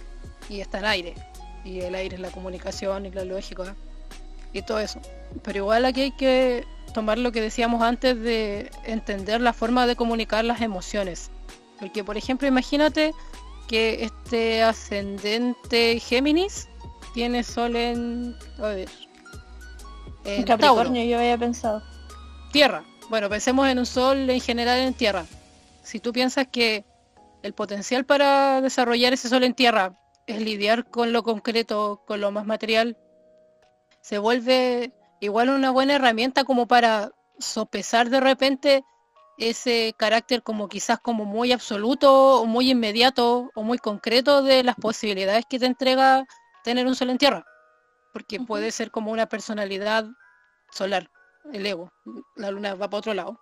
y 0.50 0.60
está 0.60 0.80
el 0.80 0.86
aire. 0.86 1.16
Y 1.64 1.82
el 1.82 1.96
aire 1.96 2.16
es 2.16 2.22
la 2.22 2.32
comunicación 2.32 3.06
y 3.06 3.12
la 3.12 3.24
lógica 3.24 3.76
y 4.54 4.62
todo 4.62 4.80
eso. 4.80 5.02
Pero 5.44 5.60
igual 5.60 5.86
aquí 5.86 6.02
hay 6.02 6.12
que 6.12 6.66
tomar 6.94 7.18
lo 7.18 7.32
que 7.32 7.42
decíamos 7.42 7.82
antes 7.82 8.20
de 8.20 8.70
entender 8.86 9.42
la 9.42 9.52
forma 9.52 9.88
de 9.88 9.96
comunicar 9.96 10.46
las 10.46 10.62
emociones. 10.62 11.32
Porque 11.80 12.04
por 12.04 12.18
ejemplo 12.18 12.48
imagínate 12.48 13.12
que 13.68 14.04
este 14.04 14.62
ascendente 14.64 16.00
Géminis 16.00 16.70
tiene 17.14 17.44
sol 17.44 17.76
en... 17.76 18.36
A 18.60 18.68
ver, 18.68 18.90
en 20.26 20.44
Capricornio 20.44 21.04
yo 21.04 21.18
había 21.18 21.38
pensado. 21.38 21.82
Tierra. 22.52 22.84
Bueno, 23.10 23.30
pensemos 23.30 23.68
en 23.68 23.80
un 23.80 23.86
sol 23.86 24.30
en 24.30 24.40
general 24.40 24.80
en 24.80 24.94
tierra. 24.94 25.26
Si 25.84 26.00
tú 26.00 26.14
piensas 26.14 26.48
que 26.48 26.86
el 27.42 27.54
potencial 27.54 28.06
para 28.06 28.62
desarrollar 28.62 29.14
ese 29.14 29.28
sol 29.28 29.44
en 29.44 29.54
tierra 29.54 30.00
es 30.28 30.42
lidiar 30.42 30.90
con 30.90 31.12
lo 31.12 31.24
concreto, 31.24 32.02
con 32.08 32.22
lo 32.22 32.32
más 32.32 32.46
material, 32.46 32.98
se 34.04 34.18
vuelve 34.18 34.92
igual 35.22 35.50
una 35.50 35.72
buena 35.72 35.96
herramienta 35.96 36.44
como 36.44 36.68
para 36.68 37.12
sopesar 37.40 38.10
de 38.10 38.20
repente 38.20 38.84
ese 39.38 39.96
carácter 39.98 40.44
como 40.44 40.68
quizás 40.68 41.00
como 41.00 41.24
muy 41.26 41.54
absoluto 41.54 42.42
o 42.42 42.46
muy 42.46 42.70
inmediato 42.70 43.50
o 43.56 43.64
muy 43.64 43.78
concreto 43.78 44.44
de 44.44 44.62
las 44.62 44.76
posibilidades 44.76 45.46
que 45.50 45.58
te 45.58 45.66
entrega 45.66 46.26
tener 46.66 46.86
un 46.86 46.96
sol 46.96 47.10
en 47.12 47.18
tierra. 47.18 47.46
Porque 48.12 48.40
puede 48.42 48.72
ser 48.72 48.92
como 48.92 49.10
una 49.10 49.26
personalidad 49.28 50.06
solar, 50.70 51.10
el 51.52 51.66
ego, 51.66 51.90
la 52.36 52.52
luna 52.52 52.76
va 52.76 52.90
para 52.90 53.00
otro 53.00 53.14
lado, 53.14 53.40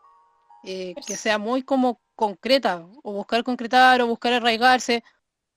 eh, 0.63 0.93
que 1.05 1.17
sea 1.17 1.39
muy 1.39 1.63
como 1.63 1.99
concreta, 2.15 2.85
o 3.03 3.13
buscar 3.13 3.43
concretar, 3.43 4.01
o 4.01 4.07
buscar 4.07 4.33
arraigarse, 4.33 5.03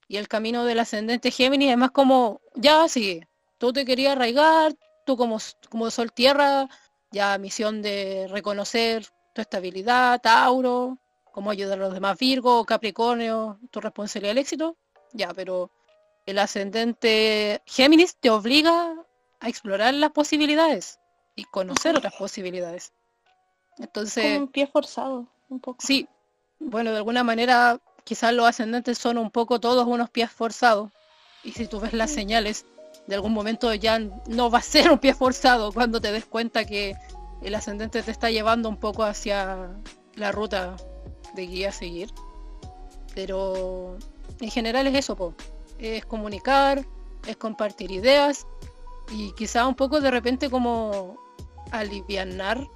y 0.09 0.17
el 0.17 0.29
camino 0.29 0.65
del 0.65 0.81
ascendente 0.81 1.31
Géminis 1.31 1.71
es 1.71 1.77
más 1.77 1.91
como, 1.91 2.41
ya 2.55 2.89
sigue, 2.89 3.29
tú 3.59 3.73
te 3.73 3.85
querías 3.85 4.17
arraigar, 4.17 4.75
tú 5.05 5.17
como, 5.17 5.39
como 5.69 5.91
sol 5.91 6.13
tierra, 6.13 6.69
ya 7.11 7.39
misión 7.39 7.83
de 7.83 8.27
reconocer 8.29 9.07
tu 9.35 9.41
estabilidad, 9.41 10.21
Tauro, 10.21 10.99
cómo 11.33 11.51
ayudar 11.51 11.79
a 11.79 11.83
los 11.83 11.95
demás 11.95 12.19
Virgo, 12.19 12.65
Capricornio, 12.65 13.59
tu 13.71 13.81
responsabilidad 13.81 14.33
al 14.33 14.39
éxito, 14.39 14.77
ya, 15.13 15.33
pero 15.35 15.71
el 16.27 16.39
ascendente 16.39 17.63
Géminis 17.67 18.17
te 18.17 18.31
obliga 18.31 18.95
a 19.41 19.49
explorar 19.49 19.95
las 19.95 20.13
posibilidades 20.13 20.99
y 21.37 21.45
conocer 21.45 21.97
otras 21.97 22.15
posibilidades. 22.15 22.93
Entonces... 23.79 24.39
un 24.39 24.49
pie 24.49 24.67
forzado, 24.67 25.27
un 25.49 25.61
poco. 25.61 25.85
Sí, 25.85 26.09
bueno, 26.61 26.93
de 26.93 26.99
alguna 26.99 27.25
manera 27.25 27.81
quizás 28.05 28.33
los 28.33 28.47
ascendentes 28.47 28.99
son 28.99 29.19
un 29.19 29.31
poco 29.31 29.61
todos 29.61 29.87
unos 29.87 30.11
pies 30.11 30.31
forzados. 30.31 30.93
Y 31.43 31.53
si 31.53 31.67
tú 31.67 31.81
ves 31.81 31.93
las 31.93 32.11
señales, 32.11 32.65
de 33.07 33.15
algún 33.15 33.33
momento 33.33 33.73
ya 33.75 33.99
no 33.99 34.51
va 34.51 34.59
a 34.59 34.63
ser 34.63 34.91
un 34.91 34.99
pie 34.99 35.15
forzado 35.15 35.73
cuando 35.73 36.01
te 36.01 36.13
des 36.13 36.25
cuenta 36.25 36.65
que 36.65 36.95
el 37.43 37.55
ascendente 37.55 38.03
te 38.03 38.11
está 38.11 38.31
llevando 38.31 38.69
un 38.69 38.77
poco 38.77 39.03
hacia 39.03 39.71
la 40.15 40.33
ruta 40.33 40.77
de 41.35 41.47
guía 41.47 41.69
a 41.69 41.73
seguir. 41.73 42.11
Pero 43.15 43.99
en 44.41 44.51
general 44.51 44.87
es 44.87 44.95
eso, 44.95 45.17
po 45.17 45.35
es 45.79 46.05
comunicar, 46.07 46.85
es 47.27 47.37
compartir 47.37 47.91
ideas 47.91 48.47
y 49.11 49.33
quizá 49.33 49.67
un 49.67 49.75
poco 49.75 50.01
de 50.01 50.11
repente 50.11 50.51
como 50.51 51.17
alivianar, 51.71 52.67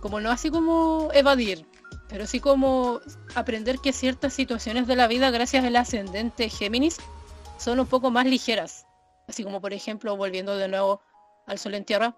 como 0.00 0.20
no 0.20 0.30
así 0.30 0.50
como 0.50 1.10
evadir, 1.12 1.66
pero 2.08 2.26
sí 2.26 2.40
como 2.40 3.00
aprender 3.34 3.78
que 3.78 3.92
ciertas 3.92 4.32
situaciones 4.32 4.86
de 4.86 4.96
la 4.96 5.06
vida 5.06 5.30
gracias 5.30 5.64
al 5.64 5.76
ascendente 5.76 6.48
Géminis 6.48 6.98
son 7.58 7.80
un 7.80 7.86
poco 7.86 8.10
más 8.10 8.26
ligeras. 8.26 8.87
Así 9.28 9.44
como 9.44 9.60
por 9.60 9.72
ejemplo, 9.72 10.16
volviendo 10.16 10.56
de 10.56 10.68
nuevo 10.68 11.02
al 11.46 11.58
sol 11.58 11.74
en 11.74 11.84
tierra, 11.84 12.16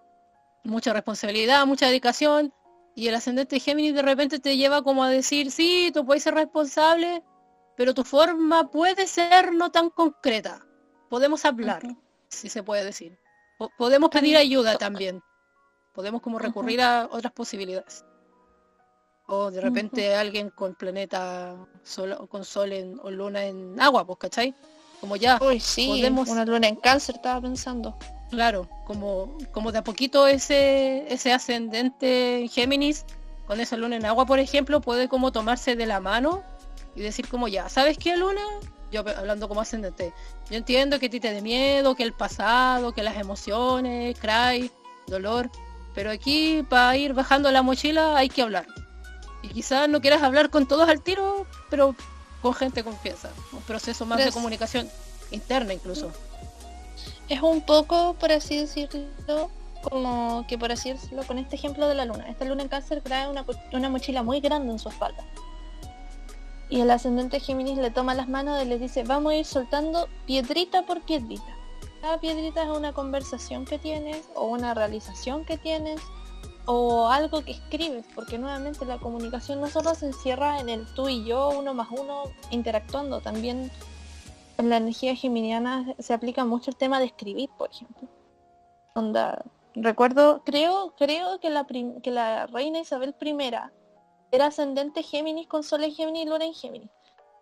mucha 0.64 0.92
responsabilidad, 0.92 1.66
mucha 1.66 1.86
dedicación, 1.86 2.54
y 2.94 3.08
el 3.08 3.14
ascendente 3.14 3.60
Géminis 3.60 3.94
de 3.94 4.02
repente 4.02 4.38
te 4.38 4.56
lleva 4.56 4.82
como 4.82 5.04
a 5.04 5.10
decir, 5.10 5.50
sí, 5.50 5.90
tú 5.92 6.04
puedes 6.04 6.22
ser 6.22 6.34
responsable, 6.34 7.22
pero 7.76 7.94
tu 7.94 8.04
forma 8.04 8.70
puede 8.70 9.06
ser 9.06 9.52
no 9.52 9.70
tan 9.70 9.90
concreta. 9.90 10.66
Podemos 11.08 11.44
hablar, 11.44 11.82
si 12.28 12.48
se 12.48 12.62
puede 12.62 12.84
decir. 12.84 13.18
podemos 13.78 14.10
pedir 14.10 14.36
ayuda 14.36 14.76
también. 14.76 15.22
Podemos 15.92 16.20
como 16.20 16.38
recurrir 16.38 16.80
a 16.82 17.08
otras 17.10 17.32
posibilidades. 17.32 18.04
O 19.26 19.50
de 19.50 19.60
repente 19.60 20.14
alguien 20.14 20.50
con 20.50 20.74
planeta 20.74 21.56
sol, 21.82 22.28
con 22.28 22.44
sol 22.44 22.72
en, 22.72 22.98
o 23.00 23.10
luna 23.10 23.44
en 23.44 23.80
agua, 23.80 24.04
pues, 24.04 24.18
¿cachai? 24.18 24.54
Como 25.00 25.16
ya 25.16 25.38
Uy, 25.40 25.60
sí, 25.60 25.88
podemos... 25.88 26.28
una 26.28 26.44
luna 26.44 26.68
en 26.68 26.76
cáncer 26.76 27.16
estaba 27.16 27.40
pensando. 27.40 27.96
Claro, 28.30 28.68
como, 28.86 29.36
como 29.50 29.72
de 29.72 29.78
a 29.78 29.84
poquito 29.84 30.26
ese, 30.26 31.12
ese 31.12 31.32
ascendente 31.32 32.48
Géminis, 32.52 33.04
con 33.46 33.58
esa 33.58 33.76
luna 33.76 33.96
en 33.96 34.06
agua, 34.06 34.26
por 34.26 34.38
ejemplo, 34.38 34.80
puede 34.80 35.08
como 35.08 35.32
tomarse 35.32 35.74
de 35.74 35.86
la 35.86 35.98
mano 35.98 36.44
y 36.94 37.00
decir 37.00 37.26
como 37.28 37.48
ya, 37.48 37.68
¿sabes 37.68 37.98
qué, 37.98 38.16
Luna? 38.16 38.42
Yo 38.92 39.00
hablando 39.00 39.48
como 39.48 39.60
ascendente, 39.60 40.12
yo 40.50 40.56
entiendo 40.56 40.98
que 40.98 41.06
a 41.06 41.10
ti 41.10 41.20
te 41.20 41.32
dé 41.32 41.42
miedo, 41.42 41.94
que 41.94 42.02
el 42.02 42.12
pasado, 42.12 42.92
que 42.92 43.02
las 43.02 43.16
emociones, 43.16 44.16
cry, 44.18 44.70
dolor, 45.06 45.50
pero 45.94 46.10
aquí 46.10 46.64
para 46.68 46.96
ir 46.96 47.12
bajando 47.14 47.50
la 47.50 47.62
mochila 47.62 48.16
hay 48.16 48.28
que 48.28 48.42
hablar. 48.42 48.66
Y 49.42 49.48
quizás 49.48 49.88
no 49.88 50.00
quieras 50.00 50.22
hablar 50.22 50.50
con 50.50 50.66
todos 50.66 50.88
al 50.88 51.02
tiro, 51.02 51.46
pero 51.70 51.94
con 52.42 52.55
gente 52.55 52.83
confianza, 52.83 53.31
un 53.53 53.62
proceso 53.62 54.07
más 54.07 54.24
de 54.24 54.33
comunicación 54.33 54.88
interna 55.31 55.74
incluso. 55.74 56.11
Es 57.29 57.42
un 57.42 57.61
poco, 57.61 58.14
por 58.14 58.33
así 58.33 58.57
decirlo, 58.57 59.50
como 59.83 60.44
que 60.48 60.59
por 60.59 60.72
así 60.72 60.92
decirlo, 60.92 61.22
con 61.24 61.38
este 61.38 61.57
ejemplo 61.57 61.88
de 61.88 61.94
la 61.94 62.05
luna. 62.05 62.29
Esta 62.29 62.44
luna 62.44 62.62
en 62.62 62.68
cáncer 62.68 63.00
trae 63.03 63.29
una, 63.29 63.44
una 63.72 63.88
mochila 63.88 64.22
muy 64.22 64.40
grande 64.40 64.72
en 64.72 64.79
su 64.79 64.88
espalda. 64.88 65.24
Y 66.68 66.81
el 66.81 66.90
ascendente 66.90 67.40
Géminis 67.40 67.79
le 67.79 67.90
toma 67.90 68.14
las 68.14 68.29
manos 68.29 68.62
y 68.62 68.66
le 68.66 68.79
dice, 68.79 69.03
vamos 69.03 69.33
a 69.33 69.37
ir 69.37 69.44
soltando 69.44 70.09
piedrita 70.26 70.83
por 70.83 71.03
piedrita. 71.03 71.57
Cada 72.00 72.18
piedrita 72.18 72.62
es 72.62 72.70
una 72.70 72.92
conversación 72.92 73.64
que 73.64 73.79
tienes 73.79 74.29
o 74.35 74.46
una 74.46 74.72
realización 74.72 75.44
que 75.44 75.59
tienes 75.59 76.00
o 76.66 77.08
algo 77.08 77.42
que 77.42 77.52
escribes, 77.52 78.04
porque 78.14 78.38
nuevamente 78.38 78.84
la 78.84 78.98
comunicación 78.98 79.60
no 79.60 79.68
solo 79.68 79.94
se 79.94 80.06
encierra 80.06 80.60
en 80.60 80.68
el 80.68 80.86
tú 80.94 81.08
y 81.08 81.24
yo, 81.24 81.50
uno 81.50 81.74
más 81.74 81.88
uno, 81.90 82.24
interactuando, 82.50 83.20
también 83.20 83.70
en 84.58 84.68
la 84.68 84.76
energía 84.76 85.16
geminiana 85.16 85.94
se 85.98 86.12
aplica 86.12 86.44
mucho 86.44 86.70
el 86.70 86.76
tema 86.76 86.98
de 86.98 87.06
escribir, 87.06 87.48
por 87.56 87.70
ejemplo. 87.70 88.08
Onda, 88.94 89.44
recuerdo, 89.74 90.42
creo, 90.44 90.94
creo 90.96 91.40
que 91.40 91.50
la, 91.50 91.66
que 91.66 92.10
la 92.10 92.46
reina 92.46 92.80
Isabel 92.80 93.14
I 93.20 93.50
era 94.32 94.46
ascendente 94.46 95.02
Géminis 95.02 95.48
con 95.48 95.62
Sol 95.62 95.82
en 95.84 95.92
Géminis 95.92 96.24
y 96.24 96.28
Luna 96.28 96.44
en 96.44 96.54
Géminis. 96.54 96.90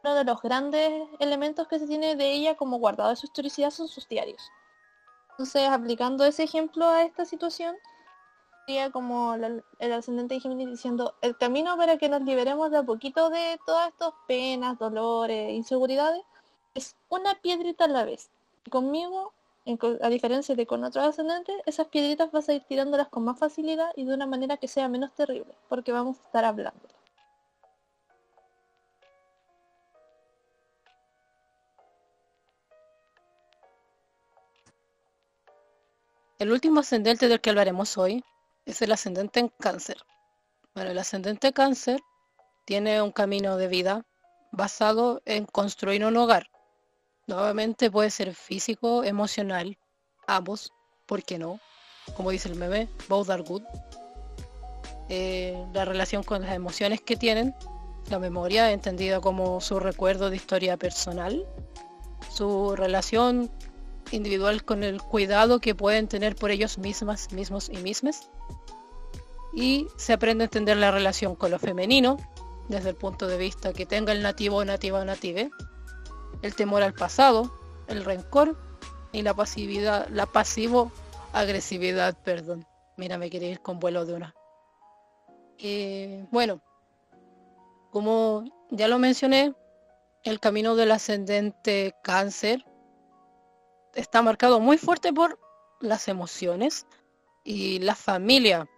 Uno 0.04 0.14
de 0.14 0.24
los 0.24 0.40
grandes 0.40 1.08
elementos 1.18 1.66
que 1.66 1.78
se 1.78 1.86
tiene 1.86 2.14
de 2.14 2.32
ella 2.32 2.56
como 2.56 2.78
guardado 2.78 3.10
de 3.10 3.16
su 3.16 3.26
historicidad 3.26 3.70
son 3.70 3.88
sus 3.88 4.08
diarios. 4.08 4.40
Entonces, 5.30 5.68
aplicando 5.68 6.24
ese 6.24 6.44
ejemplo 6.44 6.88
a 6.88 7.02
esta 7.02 7.24
situación, 7.24 7.76
como 8.92 9.34
el 9.34 9.92
ascendente 9.92 10.34
de 10.34 10.40
Géminis 10.40 10.68
diciendo 10.68 11.14
el 11.22 11.36
camino 11.38 11.76
para 11.78 11.96
que 11.96 12.08
nos 12.08 12.22
liberemos 12.22 12.70
de 12.70 12.78
a 12.78 12.82
poquito 12.82 13.30
de 13.30 13.58
todas 13.64 13.88
estas 13.88 14.12
penas, 14.26 14.78
dolores, 14.78 15.52
inseguridades, 15.52 16.22
es 16.74 16.94
una 17.08 17.34
piedrita 17.40 17.84
a 17.84 17.88
la 17.88 18.04
vez. 18.04 18.30
Y 18.66 18.70
conmigo, 18.70 19.32
a 20.02 20.08
diferencia 20.10 20.54
de 20.54 20.66
con 20.66 20.84
otros 20.84 21.04
ascendentes, 21.06 21.56
esas 21.64 21.88
piedritas 21.88 22.30
vas 22.30 22.48
a 22.48 22.54
ir 22.54 22.62
tirándolas 22.64 23.08
con 23.08 23.24
más 23.24 23.38
facilidad 23.38 23.90
y 23.96 24.04
de 24.04 24.14
una 24.14 24.26
manera 24.26 24.58
que 24.58 24.68
sea 24.68 24.88
menos 24.88 25.14
terrible, 25.14 25.54
porque 25.68 25.92
vamos 25.92 26.18
a 26.18 26.26
estar 26.26 26.44
hablando. 26.44 26.80
El 36.38 36.52
último 36.52 36.80
ascendente 36.80 37.28
del 37.28 37.40
que 37.40 37.50
hablaremos 37.50 37.96
hoy 37.98 38.22
es 38.68 38.82
el 38.82 38.92
ascendente 38.92 39.40
en 39.40 39.48
cáncer. 39.48 39.96
Bueno, 40.74 40.90
el 40.90 40.98
ascendente 40.98 41.52
cáncer 41.52 42.00
tiene 42.66 43.00
un 43.00 43.12
camino 43.12 43.56
de 43.56 43.66
vida 43.66 44.06
basado 44.52 45.22
en 45.24 45.46
construir 45.46 46.04
un 46.04 46.16
hogar. 46.18 46.50
Nuevamente 47.26 47.90
puede 47.90 48.10
ser 48.10 48.34
físico, 48.34 49.04
emocional, 49.04 49.78
ambos, 50.26 50.72
¿por 51.06 51.22
qué 51.22 51.38
no? 51.38 51.60
Como 52.14 52.30
dice 52.30 52.48
el 52.48 52.56
meme, 52.56 52.88
both 53.08 53.30
are 53.30 53.42
good. 53.42 53.62
Eh, 55.08 55.66
la 55.72 55.86
relación 55.86 56.22
con 56.22 56.42
las 56.42 56.52
emociones 56.54 57.00
que 57.00 57.16
tienen, 57.16 57.54
la 58.10 58.18
memoria 58.18 58.70
entendida 58.70 59.20
como 59.20 59.62
su 59.62 59.80
recuerdo 59.80 60.28
de 60.28 60.36
historia 60.36 60.76
personal, 60.76 61.46
su 62.30 62.76
relación 62.76 63.50
individual 64.10 64.64
con 64.64 64.84
el 64.84 65.00
cuidado 65.00 65.58
que 65.58 65.74
pueden 65.74 66.08
tener 66.08 66.36
por 66.36 66.50
ellos 66.50 66.76
mismas, 66.76 67.32
mismos 67.32 67.70
y 67.70 67.78
mismas. 67.78 68.28
Y 69.58 69.88
se 69.96 70.12
aprende 70.12 70.44
a 70.44 70.46
entender 70.46 70.76
la 70.76 70.92
relación 70.92 71.34
con 71.34 71.50
lo 71.50 71.58
femenino, 71.58 72.16
desde 72.68 72.90
el 72.90 72.94
punto 72.94 73.26
de 73.26 73.36
vista 73.36 73.72
que 73.72 73.86
tenga 73.86 74.12
el 74.12 74.22
nativo, 74.22 74.64
nativa 74.64 75.00
o 75.00 75.04
native, 75.04 75.50
el 76.42 76.54
temor 76.54 76.84
al 76.84 76.94
pasado, 76.94 77.50
el 77.88 78.04
rencor 78.04 78.56
y 79.10 79.22
la 79.22 79.34
pasividad, 79.34 80.06
la 80.10 80.26
pasivo 80.26 80.92
agresividad, 81.32 82.16
perdón. 82.22 82.68
Mira, 82.96 83.18
me 83.18 83.30
quería 83.30 83.50
ir 83.50 83.60
con 83.60 83.80
vuelo 83.80 84.06
de 84.06 84.14
una. 84.14 84.32
Eh, 85.58 86.24
bueno, 86.30 86.60
como 87.90 88.44
ya 88.70 88.86
lo 88.86 89.00
mencioné, 89.00 89.54
el 90.22 90.38
camino 90.38 90.76
del 90.76 90.92
ascendente 90.92 91.96
cáncer 92.04 92.64
está 93.96 94.22
marcado 94.22 94.60
muy 94.60 94.78
fuerte 94.78 95.12
por 95.12 95.40
las 95.80 96.06
emociones 96.06 96.86
y 97.42 97.80
la 97.80 97.96
familia, 97.96 98.68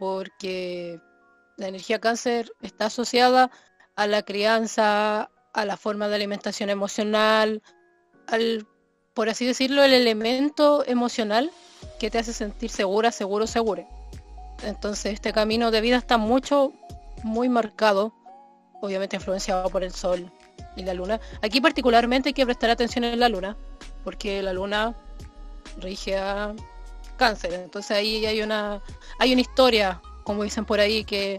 porque 0.00 0.98
la 1.58 1.68
energía 1.68 2.00
cáncer 2.00 2.50
está 2.62 2.86
asociada 2.86 3.50
a 3.96 4.06
la 4.06 4.22
crianza, 4.22 5.30
a 5.52 5.64
la 5.66 5.76
forma 5.76 6.08
de 6.08 6.14
alimentación 6.14 6.70
emocional, 6.70 7.62
al, 8.26 8.66
por 9.12 9.28
así 9.28 9.44
decirlo, 9.44 9.84
el 9.84 9.92
elemento 9.92 10.86
emocional 10.86 11.50
que 11.98 12.10
te 12.10 12.18
hace 12.18 12.32
sentir 12.32 12.70
segura, 12.70 13.12
seguro, 13.12 13.46
seguro. 13.46 13.86
Entonces 14.62 15.12
este 15.12 15.34
camino 15.34 15.70
de 15.70 15.82
vida 15.82 15.98
está 15.98 16.16
mucho, 16.16 16.72
muy 17.22 17.50
marcado, 17.50 18.14
obviamente 18.80 19.16
influenciado 19.16 19.68
por 19.68 19.84
el 19.84 19.92
sol 19.92 20.32
y 20.76 20.82
la 20.82 20.94
luna. 20.94 21.20
Aquí 21.42 21.60
particularmente 21.60 22.30
hay 22.30 22.34
que 22.34 22.46
prestar 22.46 22.70
atención 22.70 23.04
en 23.04 23.20
la 23.20 23.28
luna, 23.28 23.54
porque 24.02 24.42
la 24.42 24.54
luna 24.54 24.94
rige 25.76 26.16
a 26.16 26.54
cáncer. 27.20 27.52
Entonces 27.52 27.90
ahí 27.90 28.24
hay 28.24 28.40
una, 28.40 28.82
hay 29.18 29.32
una 29.32 29.42
historia, 29.42 30.00
como 30.24 30.42
dicen 30.42 30.64
por 30.64 30.80
ahí, 30.80 31.04
que, 31.04 31.38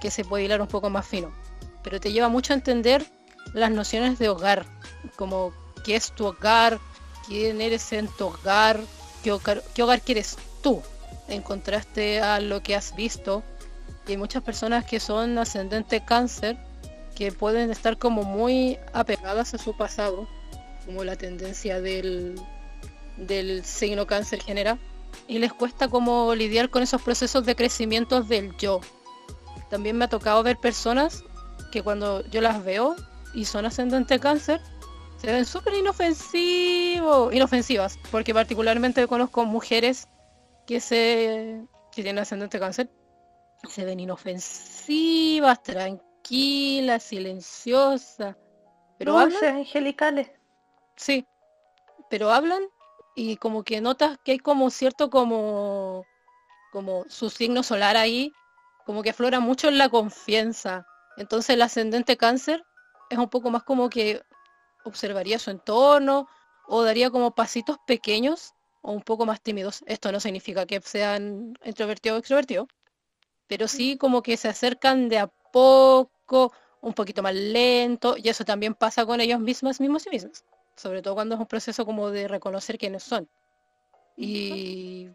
que 0.00 0.10
se 0.10 0.24
puede 0.24 0.44
hilar 0.44 0.60
un 0.60 0.68
poco 0.68 0.90
más 0.90 1.06
fino. 1.06 1.32
Pero 1.82 1.98
te 1.98 2.12
lleva 2.12 2.28
mucho 2.28 2.52
a 2.52 2.56
entender 2.56 3.04
las 3.54 3.70
nociones 3.70 4.18
de 4.18 4.28
hogar, 4.28 4.66
como 5.16 5.52
qué 5.84 5.96
es 5.96 6.12
tu 6.12 6.26
hogar, 6.26 6.78
quién 7.26 7.62
eres 7.62 7.92
en 7.94 8.08
tu 8.08 8.26
hogar, 8.26 8.78
qué 9.24 9.32
hogar, 9.32 9.62
qué 9.74 9.82
hogar 9.82 10.02
quieres 10.02 10.36
tú, 10.62 10.82
en 11.28 11.40
contraste 11.40 12.20
a 12.20 12.38
lo 12.38 12.62
que 12.62 12.76
has 12.76 12.94
visto. 12.94 13.42
Y 14.06 14.12
hay 14.12 14.16
muchas 14.18 14.42
personas 14.42 14.84
que 14.84 15.00
son 15.00 15.38
ascendente 15.38 16.04
cáncer 16.04 16.58
que 17.16 17.32
pueden 17.32 17.70
estar 17.70 17.96
como 17.96 18.22
muy 18.22 18.78
apegadas 18.92 19.54
a 19.54 19.58
su 19.58 19.74
pasado 19.76 20.28
como 20.84 21.04
la 21.04 21.16
tendencia 21.16 21.80
del, 21.80 22.40
del 23.16 23.64
signo 23.64 24.06
cáncer 24.06 24.42
genera, 24.42 24.78
y 25.28 25.38
les 25.38 25.52
cuesta 25.52 25.88
como 25.88 26.34
lidiar 26.34 26.70
con 26.70 26.82
esos 26.82 27.02
procesos 27.02 27.44
de 27.44 27.56
crecimiento 27.56 28.22
del 28.22 28.56
yo. 28.56 28.80
También 29.70 29.96
me 29.96 30.04
ha 30.04 30.08
tocado 30.08 30.42
ver 30.42 30.58
personas 30.58 31.24
que 31.70 31.82
cuando 31.82 32.24
yo 32.28 32.40
las 32.40 32.62
veo 32.64 32.94
y 33.34 33.44
son 33.46 33.64
ascendente 33.64 34.20
cáncer, 34.20 34.60
se 35.16 35.32
ven 35.32 35.44
súper 35.44 35.74
inofensivos, 35.74 37.32
inofensivas, 37.32 37.98
porque 38.10 38.34
particularmente 38.34 39.06
conozco 39.06 39.44
mujeres 39.44 40.08
que 40.66 40.80
se 40.80 41.64
que 41.92 42.02
tienen 42.02 42.22
ascendente 42.22 42.58
cáncer, 42.58 42.90
se 43.68 43.84
ven 43.84 44.00
inofensivas, 44.00 45.62
tranquilas, 45.62 47.02
silenciosas, 47.02 48.36
pero 48.98 49.18
hablan, 49.18 49.56
angelicales. 49.56 50.30
Sí, 50.96 51.26
pero 52.10 52.30
hablan 52.30 52.62
y 53.14 53.36
como 53.36 53.62
que 53.62 53.80
notas 53.80 54.18
que 54.24 54.32
hay 54.32 54.38
como 54.38 54.70
cierto 54.70 55.10
como, 55.10 56.06
como 56.72 57.04
su 57.08 57.30
signo 57.30 57.62
solar 57.62 57.96
ahí, 57.96 58.32
como 58.86 59.02
que 59.02 59.10
aflora 59.10 59.40
mucho 59.40 59.68
en 59.68 59.78
la 59.78 59.88
confianza. 59.88 60.86
Entonces 61.16 61.50
el 61.50 61.62
ascendente 61.62 62.16
cáncer 62.16 62.64
es 63.10 63.18
un 63.18 63.28
poco 63.28 63.50
más 63.50 63.62
como 63.64 63.90
que 63.90 64.22
observaría 64.84 65.38
su 65.38 65.50
entorno 65.50 66.26
o 66.66 66.82
daría 66.82 67.10
como 67.10 67.34
pasitos 67.34 67.76
pequeños 67.86 68.54
o 68.80 68.92
un 68.92 69.02
poco 69.02 69.26
más 69.26 69.40
tímidos. 69.42 69.84
Esto 69.86 70.10
no 70.10 70.20
significa 70.20 70.66
que 70.66 70.80
sean 70.80 71.54
introvertidos 71.64 72.16
o 72.16 72.18
extrovertidos, 72.18 72.68
pero 73.46 73.68
sí 73.68 73.96
como 73.98 74.22
que 74.22 74.36
se 74.36 74.48
acercan 74.48 75.08
de 75.08 75.18
a 75.18 75.26
poco, 75.52 76.52
un 76.80 76.94
poquito 76.94 77.22
más 77.22 77.34
lento, 77.34 78.16
y 78.16 78.28
eso 78.28 78.44
también 78.44 78.74
pasa 78.74 79.04
con 79.06 79.20
ellos 79.20 79.38
mismos, 79.38 79.80
mismos 79.80 80.06
y 80.06 80.10
mismas 80.10 80.44
sobre 80.76 81.02
todo 81.02 81.14
cuando 81.14 81.34
es 81.34 81.40
un 81.40 81.46
proceso 81.46 81.84
como 81.84 82.10
de 82.10 82.28
reconocer 82.28 82.78
quiénes 82.78 83.02
son. 83.02 83.28
Y, 84.16 85.10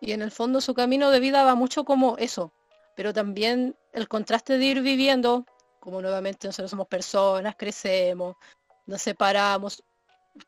y 0.00 0.12
en 0.12 0.22
el 0.22 0.30
fondo 0.30 0.60
su 0.60 0.74
camino 0.74 1.10
de 1.10 1.20
vida 1.20 1.44
va 1.44 1.54
mucho 1.54 1.84
como 1.84 2.16
eso, 2.18 2.52
pero 2.96 3.12
también 3.12 3.76
el 3.92 4.08
contraste 4.08 4.58
de 4.58 4.64
ir 4.64 4.82
viviendo, 4.82 5.46
como 5.80 6.02
nuevamente 6.02 6.46
nosotros 6.48 6.70
somos 6.70 6.88
personas, 6.88 7.54
crecemos, 7.56 8.36
nos 8.86 9.02
separamos, 9.02 9.82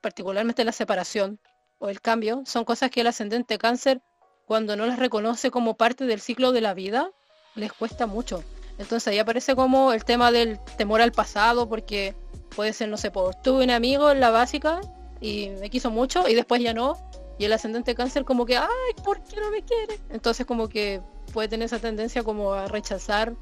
particularmente 0.01 0.65
la 0.65 0.73
separación 0.73 1.39
o 1.79 1.89
el 1.89 2.01
cambio, 2.01 2.43
son 2.47 2.65
cosas 2.65 2.91
que 2.91 3.01
el 3.01 3.07
ascendente 3.07 3.59
cáncer, 3.59 4.01
cuando 4.47 4.77
no 4.77 4.87
las 4.87 4.99
reconoce 4.99 5.51
como 5.51 5.77
parte 5.77 6.05
del 6.07 6.21
ciclo 6.21 6.53
de 6.53 6.61
la 6.61 6.75
vida, 6.75 7.11
les 7.55 7.73
cuesta 7.73 8.07
mucho. 8.07 8.43
Entonces 8.79 9.09
ahí 9.09 9.19
aparece 9.19 9.55
como 9.55 9.93
el 9.93 10.05
tema 10.05 10.33
del 10.33 10.59
temor 10.77 11.01
al 11.03 11.13
pasado, 11.13 11.69
porque 11.69 12.15
puede 12.55 12.73
ser, 12.73 12.89
no 12.89 12.97
sé, 12.97 13.11
pues 13.11 13.41
tuve 13.43 13.65
un 13.65 13.71
amigo 13.71 14.11
en 14.11 14.21
la 14.21 14.31
básica 14.31 14.81
y 15.21 15.51
me 15.61 15.71
quiso 15.71 15.91
mucho 15.91 16.29
y 16.29 16.35
después 16.35 16.63
ya 16.63 16.75
no. 16.75 16.97
Y 17.39 17.47
el 17.47 17.53
ascendente 17.53 17.95
cáncer 17.95 18.25
como 18.25 18.45
que, 18.45 18.59
ay, 18.59 18.69
¿por 19.03 19.23
qué 19.23 19.41
no 19.41 19.51
me 19.51 19.63
quiere? 19.63 19.99
Entonces 20.11 20.45
como 20.45 20.69
que 20.69 21.01
puede 21.33 21.49
tener 21.49 21.67
esa 21.67 21.79
tendencia 21.79 22.23
como 22.23 22.53
a 22.53 22.67
rechazar, 22.67 23.35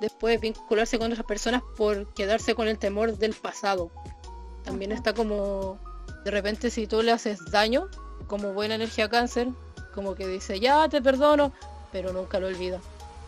después 0.00 0.40
vincularse 0.40 0.98
con 0.98 1.12
otras 1.12 1.26
personas 1.26 1.62
por 1.76 2.12
quedarse 2.14 2.54
con 2.54 2.68
el 2.68 2.78
temor 2.78 3.18
del 3.18 3.34
pasado. 3.34 3.90
También 4.64 4.92
está 4.92 5.12
como, 5.12 5.78
de 6.24 6.30
repente 6.30 6.70
si 6.70 6.86
tú 6.86 7.02
le 7.02 7.12
haces 7.12 7.38
daño, 7.50 7.88
como 8.26 8.54
buena 8.54 8.76
energía 8.76 9.10
cáncer, 9.10 9.48
como 9.94 10.14
que 10.14 10.26
dice, 10.26 10.58
ya 10.58 10.88
te 10.88 11.02
perdono, 11.02 11.52
pero 11.92 12.12
nunca 12.12 12.40
lo 12.40 12.46
olvida 12.46 12.80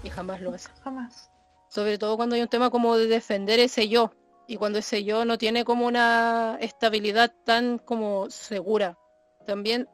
y 0.02 0.08
jamás 0.08 0.40
lo 0.40 0.54
hace. 0.54 0.70
Jamás. 0.82 1.30
Sobre 1.68 1.98
todo 1.98 2.16
cuando 2.16 2.36
hay 2.36 2.42
un 2.42 2.48
tema 2.48 2.70
como 2.70 2.96
de 2.96 3.06
defender 3.06 3.60
ese 3.60 3.88
yo 3.88 4.12
y 4.46 4.56
cuando 4.56 4.78
ese 4.78 5.04
yo 5.04 5.24
no 5.24 5.38
tiene 5.38 5.64
como 5.64 5.86
una 5.86 6.56
estabilidad 6.60 7.34
tan 7.44 7.78
como 7.78 8.30
segura. 8.30 8.98
También 9.46 9.88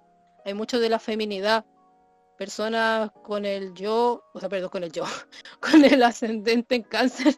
hay 0.45 0.55
mucho 0.55 0.79
de 0.79 0.89
la 0.89 0.99
feminidad. 0.99 1.65
Personas 2.37 3.11
con 3.23 3.45
el 3.45 3.73
yo, 3.75 4.25
o 4.35 4.41
sea, 4.41 4.49
perdón, 4.49 4.71
con 4.71 4.85
el 4.85 4.93
yo, 4.93 5.05
con 5.61 5.85
el 5.85 6.03
ascendente 6.03 6.75
en 6.75 6.83
cáncer, 6.83 7.37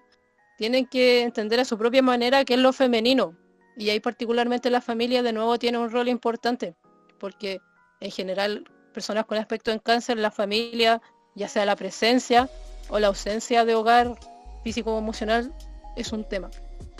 tienen 0.56 0.86
que 0.86 1.22
entender 1.22 1.60
a 1.60 1.64
su 1.64 1.76
propia 1.78 2.02
manera 2.02 2.44
qué 2.44 2.54
es 2.54 2.60
lo 2.60 2.72
femenino. 2.72 3.36
Y 3.76 3.90
ahí 3.90 4.00
particularmente 4.00 4.70
la 4.70 4.80
familia 4.80 5.22
de 5.22 5.32
nuevo 5.32 5.58
tiene 5.58 5.78
un 5.78 5.90
rol 5.90 6.08
importante, 6.08 6.76
porque 7.18 7.60
en 8.00 8.10
general 8.10 8.64
personas 8.92 9.26
con 9.26 9.36
aspecto 9.36 9.72
en 9.72 9.80
cáncer, 9.80 10.16
la 10.18 10.30
familia, 10.30 11.02
ya 11.34 11.48
sea 11.48 11.66
la 11.66 11.74
presencia 11.74 12.48
o 12.88 12.98
la 12.98 13.08
ausencia 13.08 13.64
de 13.64 13.74
hogar 13.74 14.16
físico 14.62 14.94
o 14.94 14.98
emocional, 14.98 15.52
es 15.96 16.12
un 16.12 16.24
tema. 16.24 16.50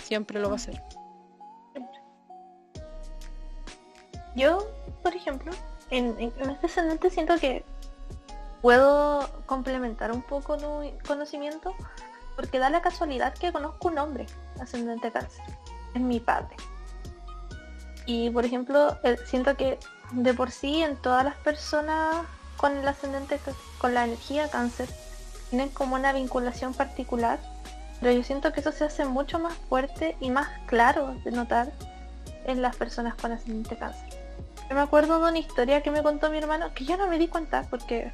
Siempre 0.05 0.38
lo 0.38 0.50
va 0.50 0.57
a 0.57 0.59
ser. 0.59 0.82
Yo, 4.36 4.66
por 5.02 5.14
ejemplo, 5.14 5.52
en, 5.90 6.18
este 6.20 6.66
ascendente 6.66 7.09
siento 7.11 7.38
que 7.38 7.64
puedo 8.61 9.28
complementar 9.46 10.12
un 10.12 10.22
poco 10.22 10.57
mi 10.80 10.92
conocimiento 11.07 11.74
porque 12.36 12.59
da 12.59 12.68
la 12.68 12.82
casualidad 12.82 13.32
que 13.34 13.52
conozco 13.52 13.88
un 13.88 13.98
hombre 13.98 14.26
ascendente 14.61 15.11
cáncer. 15.11 15.44
Es 15.94 16.00
mi 16.00 16.20
padre. 16.20 16.57
Y 18.07 18.30
por 18.30 18.44
ejemplo, 18.44 18.98
siento 19.24 19.57
que 19.57 19.78
de 20.12 20.34
por 20.34 20.50
sí 20.50 20.82
en 20.82 20.96
todas 20.96 21.24
las 21.24 21.36
personas 21.36 22.26
con 22.57 22.76
el 22.76 22.86
ascendente, 22.86 23.40
con 23.78 23.94
la 23.94 24.05
energía 24.05 24.50
cáncer, 24.50 24.88
tienen 25.50 25.70
como 25.70 25.94
una 25.94 26.12
vinculación 26.12 26.74
particular, 26.74 27.38
pero 28.05 28.16
yo 28.16 28.22
siento 28.22 28.52
que 28.52 28.61
eso 28.61 28.70
se 28.70 28.84
hace 28.84 29.07
mucho 29.07 29.38
más 29.38 29.55
fuerte 29.55 30.14
y 30.20 30.28
más 30.28 30.46
claro 30.66 31.16
de 31.24 31.30
notar 31.30 31.72
en 32.44 32.61
las 32.61 32.76
personas 32.76 33.14
con 33.14 33.32
ascendente 33.32 33.78
cáncer. 33.78 34.07
Yo 34.68 34.74
me 34.74 34.82
acuerdo 34.82 35.18
de 35.18 35.30
una 35.30 35.38
historia 35.38 35.82
que 35.82 35.90
me 35.90 36.02
contó 36.02 36.28
mi 36.28 36.36
hermano, 36.36 36.74
que 36.74 36.84
yo 36.84 36.98
no 36.98 37.09
me 37.09 37.18
di 37.18 37.28
cuenta 37.28 37.66
porque 37.70 38.12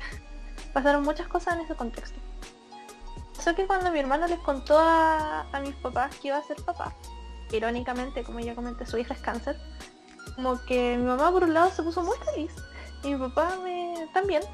pasaron 0.72 1.02
muchas 1.02 1.26
cosas 1.26 1.56
en 1.56 1.62
ese 1.62 1.74
contexto. 1.74 2.20
Eso 3.36 3.56
que 3.56 3.66
cuando 3.66 3.90
mi 3.90 3.98
hermano 3.98 4.28
les 4.28 4.38
contó 4.38 4.78
a, 4.78 5.40
a 5.50 5.58
mis 5.58 5.74
papás 5.74 6.14
que 6.22 6.28
iba 6.28 6.36
a 6.36 6.42
ser 6.44 6.58
papá, 6.62 6.94
irónicamente, 7.50 8.22
como 8.22 8.38
ya 8.38 8.54
comenté, 8.54 8.86
su 8.86 8.96
hija 8.96 9.14
es 9.14 9.20
cáncer, 9.20 9.56
como 10.36 10.64
que 10.66 10.98
mi 10.98 11.04
mamá 11.04 11.32
por 11.32 11.42
un 11.42 11.52
lado 11.52 11.68
se 11.72 11.82
puso 11.82 12.04
muy 12.04 12.16
feliz 12.32 12.52
y 13.02 13.08
mi 13.08 13.18
papá 13.18 13.56
me 13.64 14.06
también. 14.14 14.44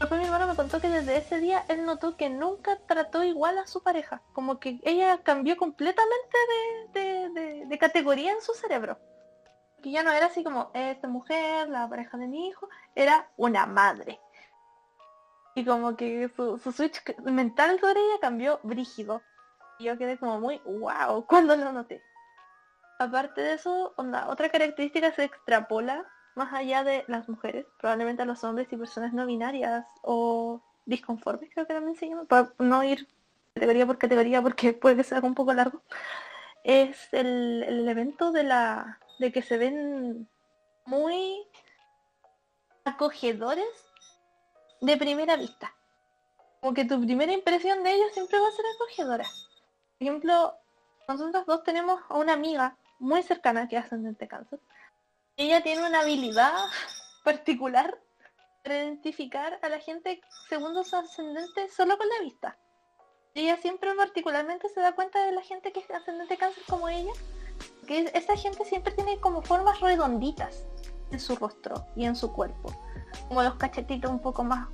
Después 0.00 0.18
mi 0.18 0.26
hermano 0.26 0.46
me 0.46 0.56
contó 0.56 0.80
que 0.80 0.88
desde 0.88 1.18
ese 1.18 1.40
día 1.40 1.62
él 1.68 1.84
notó 1.84 2.16
que 2.16 2.30
nunca 2.30 2.78
trató 2.86 3.22
igual 3.22 3.58
a 3.58 3.66
su 3.66 3.82
pareja, 3.82 4.22
como 4.32 4.58
que 4.58 4.80
ella 4.82 5.18
cambió 5.22 5.58
completamente 5.58 6.38
de, 6.94 7.78
categoría 7.78 8.32
en 8.32 8.40
su 8.40 8.54
cerebro. 8.54 8.98
Que 9.82 9.90
ya 9.90 10.02
no 10.02 10.10
era 10.10 10.26
así 10.26 10.42
como 10.42 10.70
esta 10.72 11.06
mujer, 11.06 11.68
la 11.68 11.86
pareja 11.86 12.16
de 12.16 12.28
mi 12.28 12.48
hijo, 12.48 12.66
era 12.94 13.30
una 13.36 13.66
madre. 13.66 14.18
Y 15.54 15.66
como 15.66 15.94
que 15.96 16.30
su, 16.34 16.56
su 16.56 16.72
switch 16.72 17.02
mental 17.22 17.78
sobre 17.78 18.00
ella 18.00 18.20
cambió 18.22 18.58
brígido. 18.62 19.20
Y 19.78 19.84
yo 19.84 19.98
quedé 19.98 20.18
como 20.18 20.40
muy 20.40 20.62
wow 20.64 21.26
cuando 21.26 21.54
lo 21.56 21.72
noté 21.72 22.02
aparte 23.00 23.40
de 23.40 23.54
eso, 23.54 23.94
otra 23.96 24.50
característica 24.50 25.10
se 25.12 25.24
extrapola 25.24 26.06
más 26.34 26.52
allá 26.52 26.84
de 26.84 27.04
las 27.08 27.28
mujeres, 27.28 27.66
probablemente 27.78 28.22
a 28.22 28.26
los 28.26 28.42
hombres 28.44 28.68
y 28.70 28.76
personas 28.76 29.12
no 29.12 29.26
binarias 29.26 29.86
o 30.02 30.62
disconformes, 30.86 31.50
creo 31.52 31.66
que 31.66 31.74
también 31.74 31.96
se 31.96 32.08
llama, 32.08 32.24
para 32.24 32.52
no 32.58 32.82
ir 32.84 33.06
categoría 33.54 33.86
por 33.86 33.98
categoría 33.98 34.42
porque 34.42 34.72
puede 34.80 34.96
que 34.96 35.04
sea 35.04 35.20
un 35.20 35.34
poco 35.34 35.52
largo, 35.52 35.82
es 36.64 37.12
el, 37.12 37.62
el 37.62 37.88
evento 37.88 38.32
de 38.32 38.44
la 38.44 38.98
de 39.18 39.32
que 39.32 39.42
se 39.42 39.58
ven 39.58 40.28
muy 40.86 41.46
acogedores 42.84 43.64
de 44.80 44.96
primera 44.96 45.36
vista. 45.36 45.74
Como 46.60 46.74
que 46.74 46.84
tu 46.84 47.00
primera 47.00 47.32
impresión 47.32 47.82
de 47.82 47.92
ellos 47.92 48.12
siempre 48.12 48.38
va 48.38 48.48
a 48.48 48.52
ser 48.52 48.64
acogedora. 48.74 49.24
Por 49.24 50.06
ejemplo, 50.06 50.54
nosotros 51.08 51.46
dos 51.46 51.62
tenemos 51.62 52.00
a 52.08 52.16
una 52.16 52.32
amiga 52.32 52.76
muy 52.98 53.22
cercana 53.22 53.68
que 53.68 53.76
es 53.76 53.84
ascendente 53.84 54.28
cáncer. 54.28 54.60
Ella 55.40 55.62
tiene 55.62 55.86
una 55.86 56.00
habilidad 56.00 56.52
particular 57.24 57.98
para 58.62 58.76
identificar 58.76 59.58
a 59.62 59.70
la 59.70 59.78
gente 59.78 60.20
según 60.50 60.74
su 60.84 60.94
ascendente 60.94 61.66
solo 61.70 61.96
con 61.96 62.06
la 62.10 62.22
vista. 62.22 62.58
Ella 63.32 63.56
siempre 63.56 63.94
particularmente 63.94 64.68
se 64.68 64.80
da 64.80 64.92
cuenta 64.94 65.24
de 65.24 65.32
la 65.32 65.40
gente 65.40 65.72
que 65.72 65.80
es 65.80 65.90
ascendente 65.90 66.36
cáncer 66.36 66.62
como 66.68 66.90
ella, 66.90 67.12
que 67.86 68.10
esa 68.12 68.36
gente 68.36 68.66
siempre 68.66 68.92
tiene 68.92 69.18
como 69.18 69.40
formas 69.40 69.80
redonditas 69.80 70.66
en 71.10 71.18
su 71.18 71.34
rostro 71.36 71.86
y 71.96 72.04
en 72.04 72.16
su 72.16 72.30
cuerpo. 72.34 72.74
Como 73.28 73.42
los 73.42 73.54
cachetitos 73.54 74.10
un 74.10 74.20
poco 74.20 74.44
más 74.44 74.68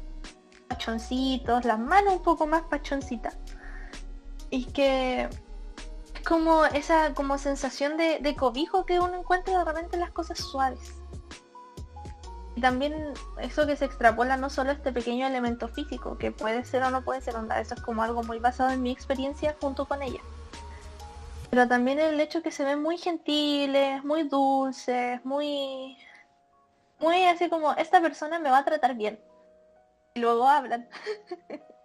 pachoncitos, 0.66 1.64
las 1.64 1.78
manos 1.78 2.14
un 2.14 2.22
poco 2.24 2.44
más 2.48 2.62
pachoncitas. 2.62 3.38
Y 4.50 4.64
que 4.64 5.28
como 6.26 6.64
esa 6.66 7.14
como 7.14 7.38
sensación 7.38 7.96
de, 7.96 8.34
cobijo 8.36 8.84
que 8.84 8.98
uno 8.98 9.14
encuentra 9.14 9.58
de 9.58 9.64
repente 9.64 9.94
en 9.94 10.00
las 10.00 10.10
cosas 10.10 10.38
suaves. 10.38 10.94
Y 12.56 12.60
también 12.60 13.12
eso 13.38 13.66
que 13.66 13.76
se 13.76 13.84
extrapola 13.84 14.36
no 14.36 14.50
solo 14.50 14.72
este 14.72 14.90
pequeño 14.92 15.26
elemento 15.26 15.68
físico, 15.68 16.18
que 16.18 16.32
puede 16.32 16.64
ser 16.64 16.82
o 16.82 16.90
no 16.90 17.02
puede 17.02 17.20
ser 17.20 17.36
onda, 17.36 17.60
eso 17.60 17.74
es 17.74 17.82
como 17.82 18.02
algo 18.02 18.22
muy 18.24 18.38
basado 18.38 18.70
en 18.70 18.82
mi 18.82 18.90
experiencia 18.90 19.54
junto 19.60 19.86
con 19.86 20.02
ella. 20.02 20.20
Pero 21.50 21.68
también 21.68 22.00
el 22.00 22.18
hecho 22.18 22.42
que 22.42 22.50
se 22.50 22.64
ven 22.64 22.82
muy 22.82 22.98
gentiles, 22.98 24.02
muy 24.04 24.24
dulces, 24.24 25.24
muy... 25.24 25.96
Muy 26.98 27.24
así 27.26 27.50
como, 27.50 27.74
esta 27.74 28.00
persona 28.00 28.38
me 28.38 28.50
va 28.50 28.58
a 28.58 28.64
tratar 28.64 28.94
bien. 28.94 29.20
Y 30.14 30.20
luego 30.20 30.48
hablan. 30.48 30.88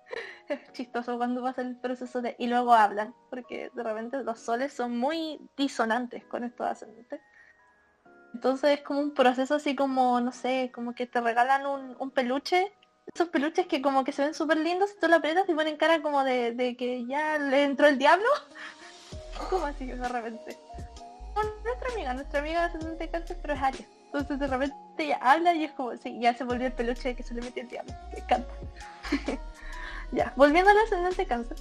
es 0.54 0.60
chistoso 0.74 1.18
cuando 1.18 1.42
pasa 1.42 1.62
el 1.62 1.76
proceso 1.78 2.22
de 2.22 2.36
y 2.38 2.48
luego 2.48 2.74
hablan, 2.74 3.14
porque 3.30 3.72
de 3.74 3.84
repente 3.84 4.24
los 4.24 4.40
soles 4.40 4.74
son 4.74 4.98
muy 4.98 5.40
disonantes 5.58 6.24
con 6.26 6.44
estos 6.44 6.68
ascendentes. 6.68 7.22
Entonces 8.34 8.80
es 8.80 8.82
como 8.82 9.02
un 9.02 9.14
proceso 9.14 9.56
así 9.56 9.76
como, 9.76 10.22
no 10.22 10.32
sé, 10.32 10.72
como 10.74 10.96
que 10.96 11.06
te 11.06 11.20
regalan 11.20 11.66
un, 11.66 12.12
peluche, 12.12 12.72
esos 13.14 13.28
peluches 13.28 13.68
que 13.68 13.82
como 13.82 14.06
que 14.06 14.14
se 14.14 14.24
ven 14.24 14.34
súper 14.34 14.58
lindos 14.58 14.92
y 14.96 15.00
tú 15.00 15.08
lo 15.10 15.18
aprietas 15.18 15.50
y 15.50 15.54
ponen 15.54 15.76
cara 15.76 16.02
como 16.02 16.24
de, 16.24 16.76
que 16.78 17.06
ya 17.06 17.38
le 17.38 17.64
entró 17.64 17.88
el 17.88 17.98
diablo. 17.98 18.28
como 19.50 19.66
así 19.66 19.86
de 19.86 20.08
repente. 20.08 20.58
nuestra 21.64 21.94
amiga, 21.94 22.14
nuestra 22.14 22.40
amiga 22.40 22.66
ascendente 22.66 23.10
cáncer, 23.10 23.38
pero 23.42 23.54
es 23.54 23.62
Aries. 23.62 23.88
Entonces 24.06 24.40
de 24.40 24.48
repente 24.48 24.76
ella 24.98 25.20
habla 25.22 25.54
y 25.54 25.66
es 25.66 25.72
como, 25.74 25.96
sí, 25.98 26.18
ya 26.22 26.34
se 26.34 26.44
volvió 26.46 26.68
el 26.68 26.74
peluche 26.74 27.10
de 27.10 27.16
que 27.16 27.24
se 27.24 27.34
le 27.34 27.42
metió 27.42 27.64
el 27.64 27.70
diablo. 27.70 27.94
Me 28.14 28.20
encanta. 28.20 28.54
Ya, 30.12 30.34
volviendo 30.36 30.72
al 30.72 30.78
ascendente 30.80 31.26
cáncer. 31.26 31.58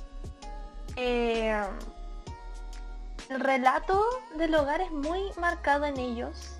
Eh, 0.96 1.56
el 3.28 3.40
relato 3.40 4.04
del 4.36 4.54
hogar 4.54 4.80
es 4.80 4.90
muy 4.90 5.22
marcado 5.38 5.86
en 5.86 5.98
ellos. 5.98 6.56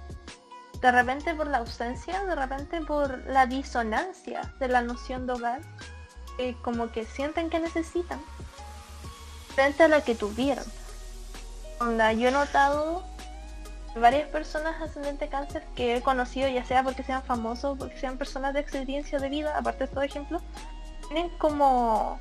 De 0.81 0.91
repente 0.93 1.35
por 1.35 1.49
la 1.49 1.59
ausencia, 1.59 2.25
de 2.25 2.35
repente 2.35 2.81
por 2.81 3.27
la 3.27 3.47
disonancia 3.47 4.55
de 4.61 4.69
la 4.69 4.83
noción 4.83 5.27
de 5.27 5.33
hogar. 5.35 5.61
como 6.63 6.91
que 6.91 7.05
sienten 7.05 7.51
que 7.51 7.61
necesitan. 7.61 8.21
Frente 9.55 9.83
a 9.83 9.89
la 9.89 10.03
que 10.03 10.15
tuvieron. 10.15 10.65
Onda, 11.81 12.13
yo 12.13 12.29
he 12.29 12.31
notado 12.31 13.03
varias 13.97 14.29
personas 14.29 14.81
ascendente 14.81 15.29
cáncer 15.29 15.65
que 15.75 15.97
he 15.97 16.03
conocido, 16.03 16.49
ya 16.49 16.65
sea 16.65 16.83
porque 16.83 17.03
sean 17.03 17.23
famosos, 17.23 17.77
porque 17.79 17.99
sean 17.99 18.17
personas 18.17 18.55
de 18.55 18.61
experiencia 18.61 19.19
de 19.19 19.29
vida, 19.29 19.57
aparte 19.57 19.81
de 19.81 19.85
estos 19.87 20.05
ejemplos, 20.05 20.43
tienen 21.11 21.31
como 21.39 22.21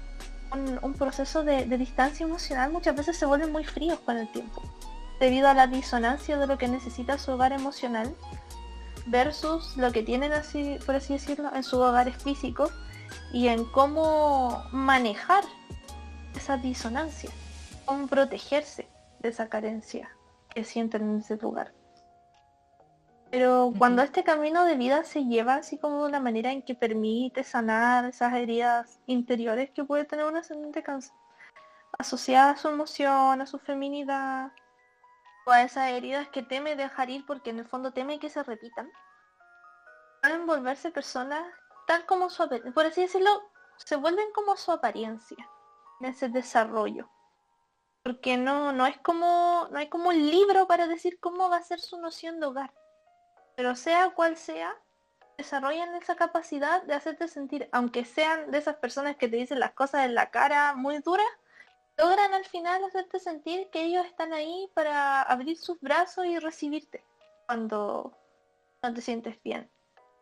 un, 0.82 0.94
proceso 0.96 1.44
de, 1.44 1.66
distancia 1.78 2.26
emocional, 2.26 2.72
muchas 2.72 2.96
veces 2.96 3.18
se 3.18 3.28
vuelven 3.28 3.52
muy 3.52 3.64
fríos 3.64 4.00
con 4.00 4.18
el 4.18 4.28
tiempo, 4.32 4.64
debido 5.20 5.48
a 5.48 5.54
la 5.54 5.68
disonancia 5.68 6.38
de 6.38 6.48
lo 6.48 6.58
que 6.58 6.68
necesita 6.68 7.20
su 7.20 7.32
hogar 7.32 7.54
emocional 7.54 8.16
versus 9.06 9.78
lo 9.78 9.92
que 9.92 10.02
tienen 10.02 10.34
así, 10.34 10.80
por 10.88 10.96
así 10.96 11.14
decirlo, 11.14 11.52
en 11.54 11.64
su 11.64 11.80
hogar 11.80 12.12
físico 12.12 12.72
y 13.32 13.50
en 13.50 13.64
cómo 13.66 14.64
manejar 14.72 15.44
esa 16.36 16.58
disonancia, 16.58 17.30
cómo 17.86 18.08
protegerse 18.08 18.88
de 19.20 19.30
esa 19.30 19.50
carencia 19.50 20.10
que 20.56 20.64
sienten 20.64 21.04
en 21.04 21.20
ese 21.20 21.38
lugar. 21.38 21.74
Pero 23.32 23.72
cuando 23.78 24.02
este 24.02 24.24
camino 24.24 24.66
de 24.66 24.76
vida 24.76 25.04
se 25.04 25.26
lleva 25.26 25.56
así 25.56 25.78
como 25.78 26.02
de 26.02 26.10
una 26.10 26.20
manera 26.20 26.52
en 26.52 26.64
que 26.64 26.74
permite 26.74 27.44
sanar 27.44 28.06
esas 28.06 28.34
heridas 28.34 29.00
interiores 29.06 29.70
que 29.70 29.84
puede 29.84 30.06
tener 30.06 30.26
un 30.26 30.38
ascendente 30.38 30.82
cáncer, 30.82 31.14
asociada 32.00 32.52
a 32.52 32.58
su 32.58 32.70
emoción, 32.70 33.42
a 33.42 33.46
su 33.46 33.60
feminidad, 33.60 34.52
o 35.46 35.52
a 35.52 35.62
esas 35.62 35.92
heridas 35.92 36.28
que 36.30 36.42
teme 36.42 36.76
dejar 36.76 37.12
ir 37.12 37.24
porque 37.28 37.52
en 37.52 37.60
el 37.60 37.66
fondo 37.66 37.92
teme 37.92 38.20
que 38.20 38.30
se 38.30 38.42
repitan, 38.42 38.90
pueden 40.22 40.48
volverse 40.48 40.90
personas 40.90 41.44
tal 41.88 42.06
como 42.06 42.30
su, 42.30 42.48
por 42.74 42.86
así 42.86 43.02
decirlo, 43.02 43.30
se 43.78 43.96
vuelven 43.96 44.32
como 44.34 44.56
su 44.56 44.72
apariencia 44.72 45.50
en 46.00 46.08
ese 46.08 46.30
desarrollo. 46.30 47.10
Porque 48.04 48.38
no, 48.38 48.72
no 48.74 48.86
es 48.86 48.98
como, 49.00 49.68
no 49.72 49.78
hay 49.78 49.90
como 49.90 50.10
un 50.10 50.30
libro 50.30 50.68
para 50.68 50.88
decir 50.88 51.20
cómo 51.20 51.50
va 51.50 51.58
a 51.58 51.64
ser 51.64 51.80
su 51.80 52.00
noción 52.00 52.40
de 52.40 52.48
hogar. 52.48 52.74
Pero 53.60 53.76
sea 53.76 54.12
cual 54.12 54.38
sea, 54.38 54.74
desarrollan 55.38 55.94
esa 55.96 56.16
capacidad 56.16 56.82
de 56.84 56.94
hacerte 56.94 57.28
sentir, 57.28 57.68
aunque 57.74 58.06
sean 58.06 58.52
de 58.52 58.58
esas 58.58 58.78
personas 58.78 59.18
que 59.18 59.28
te 59.28 59.36
dicen 59.36 59.60
las 59.60 59.74
cosas 59.74 60.06
en 60.06 60.16
la 60.16 60.32
cara 60.32 60.76
muy 60.76 61.00
duras, 61.00 61.28
logran 61.98 62.34
al 62.34 62.46
final 62.46 62.82
hacerte 62.86 63.20
sentir 63.20 63.68
que 63.70 63.84
ellos 63.84 64.06
están 64.06 64.32
ahí 64.32 64.72
para 64.74 65.22
abrir 65.24 65.58
sus 65.58 65.78
brazos 65.82 66.26
y 66.26 66.40
recibirte 66.40 67.04
cuando 67.48 68.18
no 68.82 68.94
te 68.94 69.02
sientes 69.02 69.36
bien 69.44 69.70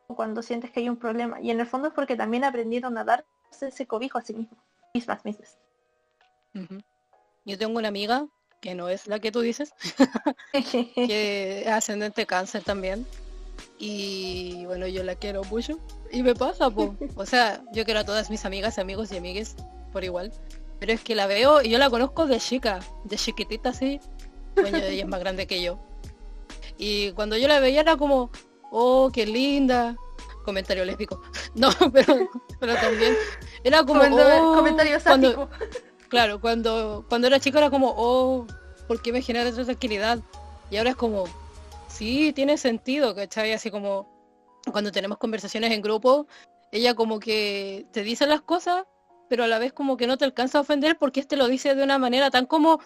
o 0.08 0.16
cuando 0.16 0.42
sientes 0.42 0.72
que 0.72 0.80
hay 0.80 0.90
un 0.90 0.98
problema. 0.98 1.40
Y 1.40 1.52
en 1.52 1.60
el 1.60 1.68
fondo 1.68 1.90
es 1.90 1.94
porque 1.94 2.16
también 2.16 2.44
aprendieron 2.44 2.98
a 2.98 3.04
darse 3.04 3.28
ese 3.68 3.86
cobijo 3.86 4.18
a 4.18 4.24
sí 4.24 4.34
mismos, 4.34 4.60
mismas, 4.96 5.24
mismas. 5.24 5.60
Yo 7.46 7.56
tengo 7.60 7.78
una 7.78 7.90
amiga 7.90 8.26
que 8.62 8.74
no 8.74 8.90
es 8.90 9.06
la 9.06 9.20
que 9.20 9.32
tú 9.32 9.42
dices, 9.42 9.76
que 10.52 11.62
es 11.62 11.68
ascendente 11.68 12.26
cáncer 12.26 12.64
también. 12.64 13.06
Y 13.80 14.66
bueno, 14.66 14.88
yo 14.88 15.04
la 15.04 15.16
quiero 15.16 15.44
mucho. 15.44 15.80
Y 16.12 16.24
me 16.24 16.34
pasa, 16.34 16.70
po. 16.70 16.96
O 17.16 17.26
sea, 17.26 17.62
yo 17.74 17.86
quiero 17.86 18.00
a 18.00 18.06
todas 18.06 18.30
mis 18.30 18.46
amigas, 18.46 18.80
amigos 18.80 19.12
y 19.12 19.18
amigues 19.18 19.56
por 19.94 20.04
igual. 20.04 20.32
Pero 20.80 20.94
es 20.94 21.02
que 21.02 21.16
la 21.16 21.28
veo 21.28 21.62
y 21.62 21.70
yo 21.70 21.78
la 21.78 21.90
conozco 21.90 22.28
de 22.28 22.40
chica, 22.40 22.80
de 23.04 23.16
chiquitita 23.18 23.70
así. 23.70 24.00
Bueno, 24.56 24.78
ella 24.78 25.04
es 25.04 25.08
más 25.08 25.20
grande 25.20 25.48
que 25.48 25.62
yo. 25.62 25.80
Y 26.78 27.12
cuando 27.14 27.38
yo 27.38 27.48
la 27.48 27.60
veía 27.60 27.82
era 27.82 27.98
como, 27.98 28.32
oh, 28.72 29.10
qué 29.14 29.26
linda. 29.26 29.96
Comentario 30.46 30.86
lésbico. 30.86 31.22
No, 31.56 31.70
pero, 31.94 32.30
pero 32.60 32.76
también 32.76 33.16
era 33.64 33.84
como, 33.84 34.02
oh, 34.02 34.56
comentario 34.56 35.00
sádico. 35.00 35.50
Claro, 36.08 36.40
cuando, 36.40 37.06
cuando 37.10 37.28
era 37.28 37.40
chico 37.40 37.58
era 37.58 37.70
como, 37.70 37.94
oh, 37.98 38.46
¿por 38.88 39.02
qué 39.02 39.12
me 39.12 39.22
genera 39.22 39.50
esa 39.50 39.66
tranquilidad? 39.66 40.20
Y 40.70 40.78
ahora 40.78 40.92
es 40.92 40.96
como, 40.96 41.26
sí, 41.88 42.34
tiene 42.34 42.58
sentido, 42.58 43.16
¿cachai? 43.16 43.54
Así 43.54 43.72
como 43.72 44.08
cuando 44.72 44.92
tenemos 44.92 45.18
conversaciones 45.18 45.72
en 45.72 45.82
grupo, 45.82 46.28
ella 46.72 46.94
como 46.94 47.20
que 47.20 47.86
te 47.92 48.04
dice 48.04 48.28
las 48.28 48.42
cosas, 48.42 48.86
pero 49.30 49.44
a 49.44 49.48
la 49.48 49.60
vez 49.60 49.74
como 49.74 49.98
que 49.98 50.08
no 50.08 50.18
te 50.18 50.26
alcanza 50.26 50.58
a 50.58 50.62
ofender 50.62 50.98
porque 50.98 51.20
este 51.20 51.38
lo 51.38 51.48
dice 51.48 51.76
de 51.76 51.84
una 51.84 51.98
manera 51.98 52.30
tan 52.30 52.46
como, 52.46 52.80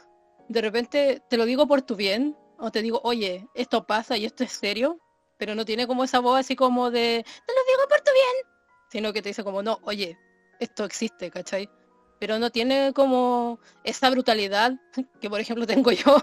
de 0.47 0.61
repente 0.61 1.21
te 1.29 1.37
lo 1.37 1.45
digo 1.45 1.67
por 1.67 1.81
tu 1.81 1.95
bien, 1.95 2.37
o 2.59 2.71
te 2.71 2.81
digo, 2.81 3.01
oye, 3.03 3.47
esto 3.55 3.85
pasa 3.85 4.17
y 4.17 4.25
esto 4.25 4.43
es 4.43 4.51
serio, 4.51 4.99
pero 5.37 5.55
no 5.55 5.65
tiene 5.65 5.87
como 5.87 6.03
esa 6.03 6.19
voz 6.19 6.39
así 6.39 6.55
como 6.55 6.91
de, 6.91 7.25
te 7.25 7.53
lo 7.53 7.59
digo 7.65 7.89
por 7.89 8.01
tu 8.01 8.11
bien, 8.11 8.55
sino 8.91 9.13
que 9.13 9.21
te 9.21 9.29
dice 9.29 9.43
como, 9.43 9.63
no, 9.63 9.79
oye, 9.83 10.17
esto 10.59 10.85
existe, 10.85 11.31
¿cachai? 11.31 11.69
pero 12.21 12.37
no 12.37 12.51
tiene 12.51 12.93
como 12.93 13.59
esa 13.83 14.11
brutalidad 14.11 14.73
que 15.19 15.27
por 15.27 15.39
ejemplo 15.39 15.65
tengo 15.67 15.91
yo 15.91 16.17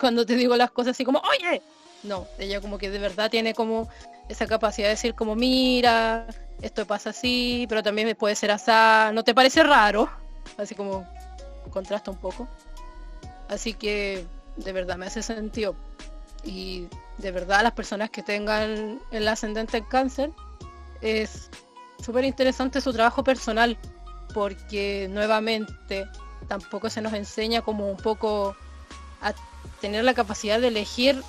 cuando 0.00 0.26
te 0.26 0.34
digo 0.34 0.56
las 0.56 0.72
cosas 0.72 0.90
así 0.90 1.04
como, 1.04 1.20
oye, 1.20 1.62
no, 2.04 2.26
ella 2.38 2.60
como 2.60 2.78
que 2.78 2.90
de 2.90 2.98
verdad 2.98 3.30
tiene 3.30 3.54
como 3.54 3.88
esa 4.28 4.46
capacidad 4.46 4.86
de 4.88 4.90
decir 4.90 5.14
como, 5.14 5.34
mira, 5.34 6.26
esto 6.62 6.86
pasa 6.86 7.10
así, 7.10 7.66
pero 7.68 7.82
también 7.82 8.14
puede 8.16 8.34
ser 8.34 8.50
así, 8.50 8.70
¿no 9.14 9.24
te 9.24 9.34
parece 9.34 9.62
raro? 9.62 10.08
Así 10.56 10.74
como 10.74 11.06
contrasta 11.70 12.10
un 12.10 12.18
poco. 12.18 12.48
Así 13.48 13.74
que 13.74 14.24
de 14.56 14.72
verdad 14.72 14.96
me 14.96 15.06
hace 15.06 15.22
sentido. 15.22 15.74
Y 16.44 16.88
de 17.18 17.30
verdad 17.30 17.62
las 17.62 17.72
personas 17.72 18.10
que 18.10 18.22
tengan 18.22 19.00
el 19.10 19.28
ascendente 19.28 19.78
en 19.78 19.84
cáncer, 19.84 20.30
es 21.00 21.50
súper 22.02 22.24
interesante 22.24 22.80
su 22.80 22.92
trabajo 22.92 23.24
personal 23.24 23.78
porque 24.32 25.08
nuevamente 25.10 26.06
tampoco 26.48 26.90
se 26.90 27.00
nos 27.00 27.12
enseña 27.12 27.62
como 27.62 27.88
un 27.88 27.96
poco 27.96 28.56
a 29.22 29.32
tener 29.80 30.04
la 30.04 30.14
capacidad 30.14 30.60
de 30.60 30.68
elegir 30.68 31.22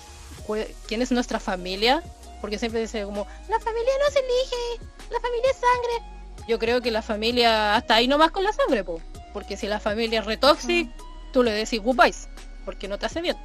quién 0.87 1.01
es 1.01 1.11
nuestra 1.11 1.39
familia, 1.39 2.03
porque 2.41 2.59
siempre 2.59 2.81
dice 2.81 3.03
como, 3.03 3.25
la 3.49 3.59
familia 3.59 3.93
no 4.05 4.11
se 4.11 4.19
elige, 4.19 4.85
la 5.11 5.19
familia 5.19 5.51
es 5.51 5.57
sangre. 5.57 6.47
Yo 6.47 6.59
creo 6.59 6.81
que 6.81 6.91
la 6.91 7.01
familia 7.01 7.75
hasta 7.75 7.95
ahí 7.95 8.07
nomás 8.07 8.31
con 8.31 8.43
la 8.43 8.53
sangre, 8.53 8.85
porque 9.33 9.57
si 9.57 9.67
la 9.67 9.79
familia 9.79 10.19
es 10.19 10.25
retóxica, 10.25 10.91
tú 11.33 11.43
le 11.43 11.51
decís 11.51 11.81
goodbyes, 11.81 12.29
porque 12.65 12.87
no 12.87 12.99
te 12.99 13.07
hace 13.07 13.21
bien. 13.21 13.37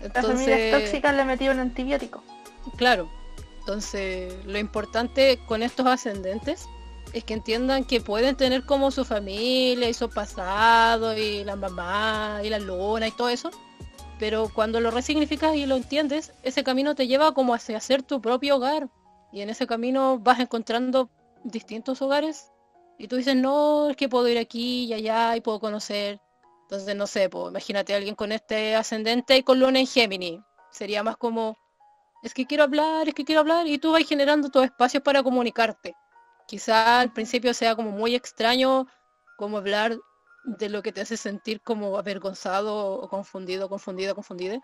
Entonces, 0.00 0.22
la 0.22 0.34
familia 0.34 0.58
es 0.58 0.84
tóxica, 0.84 1.12
le 1.12 1.24
metido 1.24 1.52
un 1.52 1.58
antibiótico. 1.60 2.22
Claro, 2.76 3.10
entonces 3.60 4.32
lo 4.46 4.58
importante 4.58 5.38
con 5.46 5.62
estos 5.62 5.86
ascendentes 5.86 6.66
es 7.12 7.24
que 7.24 7.34
entiendan 7.34 7.84
que 7.84 8.00
pueden 8.00 8.36
tener 8.36 8.64
como 8.64 8.90
su 8.90 9.04
familia 9.04 9.88
y 9.88 9.94
su 9.94 10.08
pasado 10.10 11.16
y 11.16 11.44
la 11.44 11.56
mamá 11.56 12.40
y 12.44 12.50
la 12.50 12.58
luna 12.58 13.08
y 13.08 13.10
todo 13.10 13.28
eso, 13.28 13.50
pero 14.18 14.50
cuando 14.52 14.80
lo 14.80 14.90
resignificas 14.90 15.54
y 15.54 15.66
lo 15.66 15.76
entiendes, 15.76 16.32
ese 16.42 16.64
camino 16.64 16.94
te 16.94 17.06
lleva 17.06 17.32
como 17.32 17.54
hacia 17.54 17.76
hacer 17.76 18.02
tu 18.02 18.20
propio 18.20 18.56
hogar 18.56 18.88
y 19.32 19.42
en 19.42 19.50
ese 19.50 19.66
camino 19.66 20.18
vas 20.18 20.40
encontrando 20.40 21.10
distintos 21.44 22.02
hogares 22.02 22.50
y 22.98 23.06
tú 23.06 23.16
dices, 23.16 23.36
no, 23.36 23.90
es 23.90 23.96
que 23.96 24.08
puedo 24.08 24.26
ir 24.28 24.38
aquí 24.38 24.86
y 24.86 24.92
allá 24.92 25.36
y 25.36 25.40
puedo 25.40 25.60
conocer. 25.60 26.20
Entonces, 26.62 26.96
no 26.96 27.06
sé, 27.06 27.28
pues, 27.28 27.50
imagínate 27.50 27.94
a 27.94 27.96
alguien 27.96 28.16
con 28.16 28.32
este 28.32 28.74
ascendente 28.74 29.36
y 29.36 29.42
con 29.44 29.60
luna 29.60 29.78
en 29.78 29.86
Géminis. 29.86 30.40
Sería 30.72 31.02
más 31.04 31.16
como, 31.16 31.56
es 32.24 32.34
que 32.34 32.44
quiero 32.44 32.64
hablar, 32.64 33.08
es 33.08 33.14
que 33.14 33.24
quiero 33.24 33.40
hablar 33.40 33.68
y 33.68 33.78
tú 33.78 33.92
vas 33.92 34.04
generando 34.04 34.50
tus 34.50 34.64
espacios 34.64 35.02
para 35.02 35.22
comunicarte. 35.22 35.94
Quizá 36.48 37.00
al 37.00 37.12
principio 37.12 37.54
sea 37.54 37.76
como 37.76 37.92
muy 37.92 38.14
extraño 38.16 38.86
como 39.36 39.58
hablar 39.58 39.96
de 40.44 40.68
lo 40.68 40.82
que 40.82 40.92
te 40.92 41.00
hace 41.00 41.16
sentir 41.16 41.60
como 41.60 41.98
avergonzado 41.98 43.00
o 43.00 43.08
confundido, 43.08 43.68
confundido, 43.68 44.14
confundida. 44.14 44.60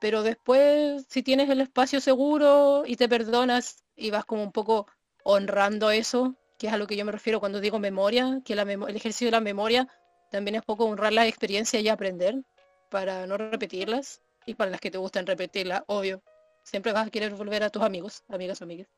Pero 0.00 0.22
después, 0.22 1.06
si 1.08 1.22
tienes 1.22 1.48
el 1.48 1.60
espacio 1.60 2.00
seguro 2.00 2.84
y 2.86 2.96
te 2.96 3.08
perdonas 3.08 3.84
y 3.96 4.10
vas 4.10 4.24
como 4.24 4.42
un 4.42 4.52
poco 4.52 4.86
honrando 5.24 5.90
eso, 5.90 6.36
que 6.58 6.66
es 6.66 6.72
a 6.72 6.76
lo 6.76 6.86
que 6.86 6.96
yo 6.96 7.04
me 7.04 7.12
refiero 7.12 7.40
cuando 7.40 7.60
digo 7.60 7.78
memoria, 7.78 8.40
que 8.44 8.52
el 8.52 8.96
ejercicio 8.96 9.28
de 9.28 9.32
la 9.32 9.40
memoria 9.40 9.88
también 10.30 10.56
es 10.56 10.62
poco 10.62 10.84
honrar 10.84 11.12
las 11.12 11.26
experiencias 11.26 11.82
y 11.82 11.88
aprender 11.88 12.42
para 12.90 13.26
no 13.26 13.36
repetirlas 13.36 14.20
y 14.44 14.54
para 14.54 14.70
las 14.70 14.80
que 14.80 14.90
te 14.90 14.98
gustan 14.98 15.26
repetirlas, 15.26 15.82
obvio. 15.86 16.22
Siempre 16.62 16.92
vas 16.92 17.06
a 17.06 17.10
querer 17.10 17.34
volver 17.34 17.62
a 17.62 17.70
tus 17.70 17.82
amigos, 17.82 18.22
amigas 18.28 18.60
o 18.60 18.64
amigas 18.64 18.88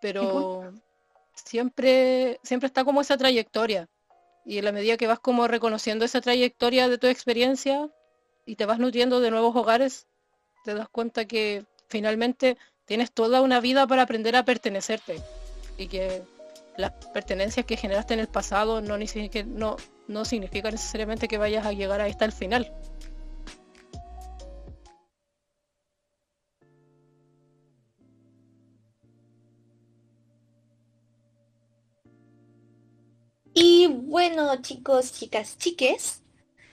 pero 0.00 0.72
siempre, 1.34 2.40
siempre 2.42 2.66
está 2.66 2.84
como 2.84 3.00
esa 3.00 3.16
trayectoria. 3.16 3.88
Y 4.44 4.58
en 4.58 4.64
la 4.64 4.72
medida 4.72 4.96
que 4.96 5.06
vas 5.06 5.20
como 5.20 5.46
reconociendo 5.48 6.04
esa 6.04 6.20
trayectoria 6.20 6.88
de 6.88 6.98
tu 6.98 7.06
experiencia 7.06 7.90
y 8.46 8.56
te 8.56 8.66
vas 8.66 8.78
nutriendo 8.78 9.20
de 9.20 9.30
nuevos 9.30 9.54
hogares, 9.54 10.06
te 10.64 10.74
das 10.74 10.88
cuenta 10.88 11.24
que 11.26 11.64
finalmente 11.88 12.56
tienes 12.84 13.12
toda 13.12 13.42
una 13.42 13.60
vida 13.60 13.86
para 13.86 14.02
aprender 14.02 14.36
a 14.36 14.44
pertenecerte. 14.44 15.20
Y 15.76 15.86
que 15.88 16.22
las 16.76 16.92
pertenencias 17.12 17.66
que 17.66 17.76
generaste 17.76 18.14
en 18.14 18.20
el 18.20 18.28
pasado 18.28 18.80
no, 18.80 18.96
no, 19.46 19.76
no 20.08 20.24
significa 20.24 20.70
necesariamente 20.70 21.28
que 21.28 21.38
vayas 21.38 21.66
a 21.66 21.72
llegar 21.72 22.00
ahí 22.00 22.10
hasta 22.10 22.24
el 22.24 22.32
final. 22.32 22.72
Y 33.62 33.88
bueno, 33.88 34.56
chicos, 34.62 35.12
chicas, 35.12 35.58
chiques, 35.58 36.22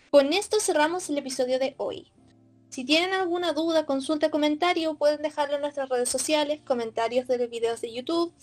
con 0.10 0.32
esto 0.32 0.62
cerramos 0.62 1.10
el 1.10 1.18
episodio 1.18 1.60
de 1.60 1.76
hoy. 1.76 2.14
Si 2.70 2.86
tienen 2.86 3.12
alguna 3.12 3.52
duda, 3.52 3.86
consulta, 3.86 4.32
comentario, 4.32 4.96
pueden 4.96 5.22
dejarlo 5.22 5.56
en 5.56 5.64
nuestras 5.64 5.90
redes 5.90 6.08
sociales, 6.08 6.62
comentarios 6.66 7.28
de 7.28 7.40
los 7.40 7.50
videos 7.50 7.82
de 7.82 7.94
YouTube 7.94 8.34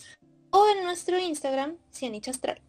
o 0.50 0.66
en 0.68 0.84
nuestro 0.84 1.18
Instagram, 1.18 1.78
Cianich 1.90 2.28
Astral. 2.28 2.60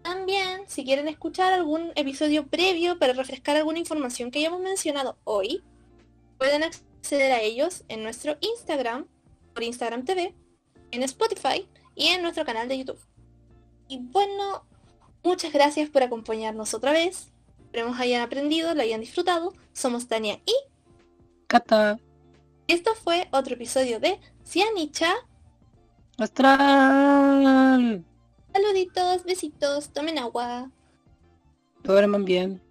También, 0.00 0.62
si 0.68 0.86
quieren 0.86 1.06
escuchar 1.06 1.52
algún 1.52 1.92
episodio 1.96 2.46
previo 2.46 2.98
para 2.98 3.12
refrescar 3.12 3.56
alguna 3.56 3.80
información 3.80 4.30
que 4.30 4.38
hayamos 4.38 4.62
mencionado 4.62 5.18
hoy, 5.24 5.62
pueden 6.38 6.62
acceder 6.62 7.30
a 7.30 7.42
ellos 7.42 7.84
en 7.88 8.02
nuestro 8.02 8.38
Instagram, 8.40 9.06
por 9.52 9.64
Instagram 9.64 10.06
TV, 10.06 10.34
en 10.92 11.02
Spotify 11.02 11.68
y 11.94 12.06
en 12.06 12.22
nuestro 12.22 12.46
canal 12.46 12.68
de 12.68 12.78
YouTube. 12.78 13.00
Y 13.86 13.98
bueno, 13.98 14.64
Muchas 15.24 15.52
gracias 15.54 15.88
por 15.88 16.02
acompañarnos 16.02 16.74
otra 16.74 16.92
vez. 16.92 17.28
Esperemos 17.58 17.98
hayan 17.98 18.20
aprendido, 18.20 18.74
lo 18.74 18.82
hayan 18.82 19.00
disfrutado. 19.00 19.54
Somos 19.72 20.06
Tania 20.06 20.38
y 20.44 20.54
Cata. 21.46 21.98
Esto 22.68 22.94
fue 22.94 23.26
otro 23.32 23.54
episodio 23.54 24.00
de 24.00 24.20
Cianicha 24.46 25.12
Astral. 26.18 28.04
Saluditos, 28.52 29.24
besitos, 29.24 29.88
tomen 29.92 30.18
agua. 30.18 30.70
Duerman 31.82 32.24
bien. 32.24 32.63